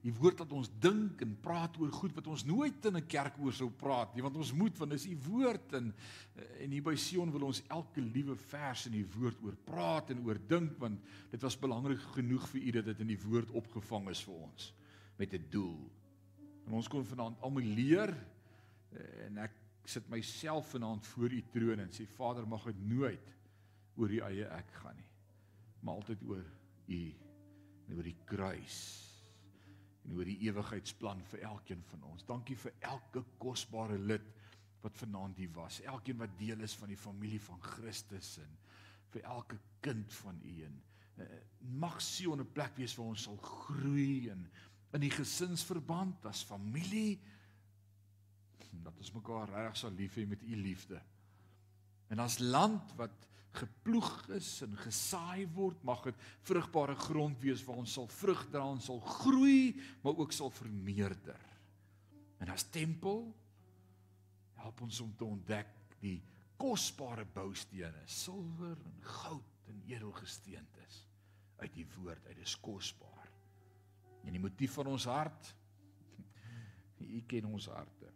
Die 0.00 0.12
woord 0.16 0.38
wat 0.40 0.52
ons 0.56 0.70
dink 0.80 1.20
en 1.20 1.32
praat 1.44 1.74
oor 1.76 1.90
goed 1.92 2.14
wat 2.16 2.28
ons 2.32 2.46
nooit 2.48 2.86
in 2.88 2.96
'n 2.96 3.06
kerk 3.06 3.36
oor 3.38 3.52
sou 3.52 3.68
praat 3.68 4.14
nie, 4.14 4.22
want 4.22 4.36
ons 4.36 4.52
moet 4.52 4.78
want 4.78 4.90
dis 4.90 5.06
u 5.06 5.16
woord 5.28 5.74
en 5.76 5.92
eh, 6.36 6.64
en 6.64 6.70
hier 6.70 6.82
by 6.82 6.94
Sion 6.96 7.30
wil 7.30 7.44
ons 7.44 7.62
elke 7.68 8.00
liewe 8.00 8.36
vers 8.36 8.86
in 8.86 8.92
die 8.92 9.04
woord 9.04 9.42
oor 9.42 9.56
praat 9.56 10.10
en 10.10 10.24
oor 10.24 10.38
dink 10.48 10.78
want 10.78 11.00
dit 11.30 11.42
was 11.42 11.58
belangrik 11.58 12.00
genoeg 12.16 12.48
vir 12.48 12.60
u 12.62 12.70
dat 12.70 12.84
dit 12.84 13.00
in 13.00 13.08
die 13.08 13.20
woord 13.20 13.50
opgevang 13.50 14.08
is 14.08 14.22
vir 14.24 14.34
ons 14.34 14.74
met 15.18 15.34
'n 15.34 15.46
doel. 15.50 15.90
En 16.66 16.72
ons 16.72 16.88
kon 16.88 17.04
vanaand 17.04 17.40
almal 17.42 17.62
leer 17.62 18.14
eh, 18.92 19.26
en 19.26 19.38
ek 19.38 19.52
sit 19.84 20.08
myself 20.08 20.70
vanaand 20.70 21.06
voor 21.06 21.30
u 21.30 21.42
troon 21.50 21.78
en 21.78 21.92
sê 21.92 22.06
Vader 22.06 22.46
mag 22.46 22.64
dit 22.64 22.88
nooit 22.88 23.36
oor 23.96 24.08
die 24.08 24.22
eie 24.22 24.48
ek 24.48 24.72
gaan 24.72 24.96
nie, 24.96 25.10
maar 25.80 25.94
altyd 25.94 26.22
oor 26.22 26.44
u 26.86 27.14
en 27.88 27.96
oor 27.96 28.02
die 28.02 28.20
kruis 28.24 29.09
en 30.10 30.18
oor 30.18 30.26
die 30.26 30.40
ewigheidsplan 30.48 31.22
vir 31.30 31.44
elkeen 31.46 31.82
van 31.92 32.02
ons. 32.10 32.26
Dankie 32.26 32.56
vir 32.58 32.74
elke 32.82 33.22
kosbare 33.38 33.98
lid 33.98 34.26
wat 34.82 34.96
vanaand 34.98 35.38
hier 35.38 35.52
was. 35.54 35.78
Elkeen 35.86 36.18
wat 36.18 36.34
deel 36.40 36.64
is 36.66 36.74
van 36.80 36.90
die 36.90 36.98
familie 36.98 37.40
van 37.44 37.60
Christus 37.62 38.38
en 38.42 38.56
vir 39.14 39.22
elke 39.30 39.58
kind 39.84 40.12
van 40.22 40.40
U 40.42 40.54
en 40.66 40.80
uh, 41.22 41.28
mag 41.78 42.00
Sion 42.02 42.40
'n 42.42 42.52
plek 42.52 42.76
wees 42.76 42.96
waar 42.98 43.12
ons 43.12 43.28
sal 43.28 43.36
groei 43.36 44.30
en 44.30 44.48
in 44.94 45.00
die 45.00 45.14
gesinsverband 45.14 46.26
as 46.26 46.42
familie 46.42 47.20
dat 48.82 48.96
ons 48.98 49.12
mekaar 49.12 49.50
reg 49.50 49.76
sal 49.76 49.92
lief 49.94 50.16
hê 50.16 50.26
met 50.26 50.42
U 50.42 50.56
liefde. 50.56 51.00
En 52.10 52.18
as 52.18 52.38
land 52.38 52.94
wat 52.98 53.29
geploeg 53.56 54.10
is 54.36 54.48
en 54.64 54.76
gesaai 54.78 55.46
word, 55.56 55.82
mag 55.86 56.02
dit 56.06 56.26
vrugbare 56.46 56.94
grond 56.98 57.38
wees 57.42 57.62
waar 57.66 57.80
ons 57.82 57.94
sal 57.98 58.08
vrug 58.20 58.44
dra 58.52 58.66
en 58.70 58.82
sal 58.82 59.00
groei, 59.18 59.74
maar 60.04 60.18
ook 60.22 60.34
sal 60.34 60.52
vermeerder. 60.54 61.40
En 62.40 62.52
as 62.54 62.68
tempel 62.70 63.24
help 64.60 64.82
ons 64.86 65.00
om 65.02 65.10
te 65.16 65.26
ontdek 65.26 65.72
die 66.00 66.18
kosbare 66.60 67.24
boustene, 67.34 68.04
silwer 68.06 68.76
en 68.76 69.00
goud 69.24 69.70
en 69.72 69.80
edelgesteentes 69.88 71.00
uit 71.60 71.74
die 71.74 71.86
woord, 71.96 72.26
uit 72.28 72.38
dis 72.40 72.54
kosbaar. 72.60 73.28
En 74.24 74.36
die 74.36 74.42
motief 74.42 74.76
van 74.76 74.92
ons 74.92 75.08
hart, 75.08 75.50
U 77.18 77.20
ken 77.28 77.48
ons 77.48 77.66
harte. 77.72 78.12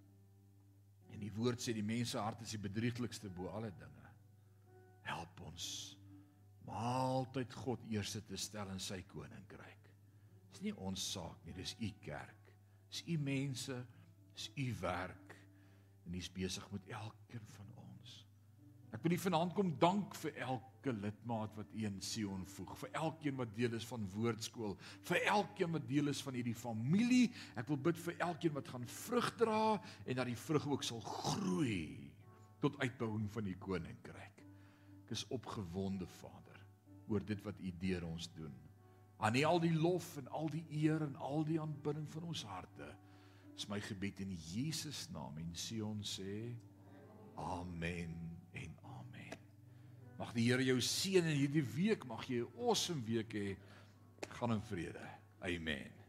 En 1.12 1.20
die 1.22 1.32
woord 1.32 1.62
sê 1.62 1.72
die 1.76 1.84
mense 1.86 2.20
hart 2.20 2.44
is 2.44 2.54
die 2.54 2.60
bedrieglikste 2.60 3.30
bo 3.32 3.48
alle 3.56 3.72
dinge 3.80 4.03
help 5.08 5.40
ons 5.44 5.66
om 6.64 6.72
altyd 6.74 7.52
God 7.64 7.82
eerste 7.92 8.22
te 8.24 8.38
stel 8.40 8.70
in 8.72 8.80
sy 8.80 9.02
koninkryk. 9.12 9.90
Dis 10.54 10.64
nie 10.64 10.74
ons 10.80 11.10
saak 11.12 11.44
nie, 11.44 11.56
dis 11.56 11.76
u 11.80 11.90
kerk. 12.04 12.54
Dis 12.88 13.02
u 13.10 13.18
mense, 13.20 13.76
dis 14.34 14.50
u 14.56 14.70
werk. 14.80 15.24
en 16.04 16.16
hy's 16.16 16.30
besig 16.32 16.64
met 16.72 16.88
elkeen 16.92 17.44
van 17.56 17.70
ons. 17.80 18.14
Ek 18.94 19.02
wil 19.04 19.16
U 19.16 19.20
vanaand 19.24 19.54
kom 19.56 19.70
dank 19.82 20.16
vir 20.20 20.36
elke 20.46 20.92
lidmaat 20.92 21.56
wat 21.58 21.72
U 21.72 21.86
in 21.88 21.96
Sion 22.04 22.44
voeg, 22.54 22.74
vir 22.82 22.92
elkeen 23.00 23.38
wat 23.40 23.54
deel 23.56 23.78
is 23.78 23.86
van 23.88 24.04
woordskool, 24.12 24.76
vir 25.08 25.24
elkeen 25.32 25.72
wat 25.74 25.88
deel 25.88 26.12
is 26.12 26.20
van 26.24 26.36
hierdie 26.38 26.56
familie. 26.58 27.30
Ek 27.58 27.72
wil 27.72 27.80
bid 27.88 27.98
vir 28.04 28.20
elkeen 28.28 28.54
wat 28.58 28.70
gaan 28.70 28.86
vrug 29.00 29.32
dra 29.40 29.62
en 30.04 30.20
dat 30.20 30.28
die 30.30 30.38
vrug 30.44 30.68
ook 30.76 30.86
sal 30.86 31.02
groei 31.04 32.12
tot 32.62 32.78
uitbouing 32.84 33.26
van 33.32 33.48
die 33.48 33.58
koninkryk. 33.60 34.33
Ek 35.14 35.20
is 35.20 35.28
opgewonde, 35.30 36.08
Vader, 36.18 36.58
oor 37.06 37.22
dit 37.22 37.38
wat 37.46 37.60
U 37.62 37.70
deur 37.78 38.02
ons 38.08 38.26
doen. 38.34 38.54
Aan 39.22 39.36
U 39.38 39.42
al 39.46 39.60
die 39.62 39.74
lof 39.78 40.08
en 40.18 40.26
al 40.34 40.48
die 40.50 40.64
eer 40.74 41.04
en 41.06 41.14
al 41.22 41.44
die 41.46 41.60
aanbidding 41.62 42.08
van 42.10 42.26
ons 42.32 42.42
harte. 42.50 42.88
Is 43.54 43.68
my 43.70 43.78
gebed 43.78 44.24
in 44.24 44.32
Jesus 44.34 45.04
naam 45.14 45.38
en 45.38 45.52
Sion 45.54 46.02
sê 46.02 46.50
amen 47.38 48.16
en 48.58 48.74
Mag 50.18 50.30
die 50.34 50.48
Here 50.48 50.62
jou 50.66 50.80
seën 50.82 51.26
in 51.26 51.38
hierdie 51.38 51.64
week. 51.74 52.06
Mag 52.06 52.26
jy 52.26 52.42
'n 52.42 52.58
awesome 52.58 53.02
week 53.06 53.34
hê. 53.34 53.56
Gaan 54.38 54.52
in 54.52 54.62
vrede. 54.62 55.06
Amen. 55.42 56.03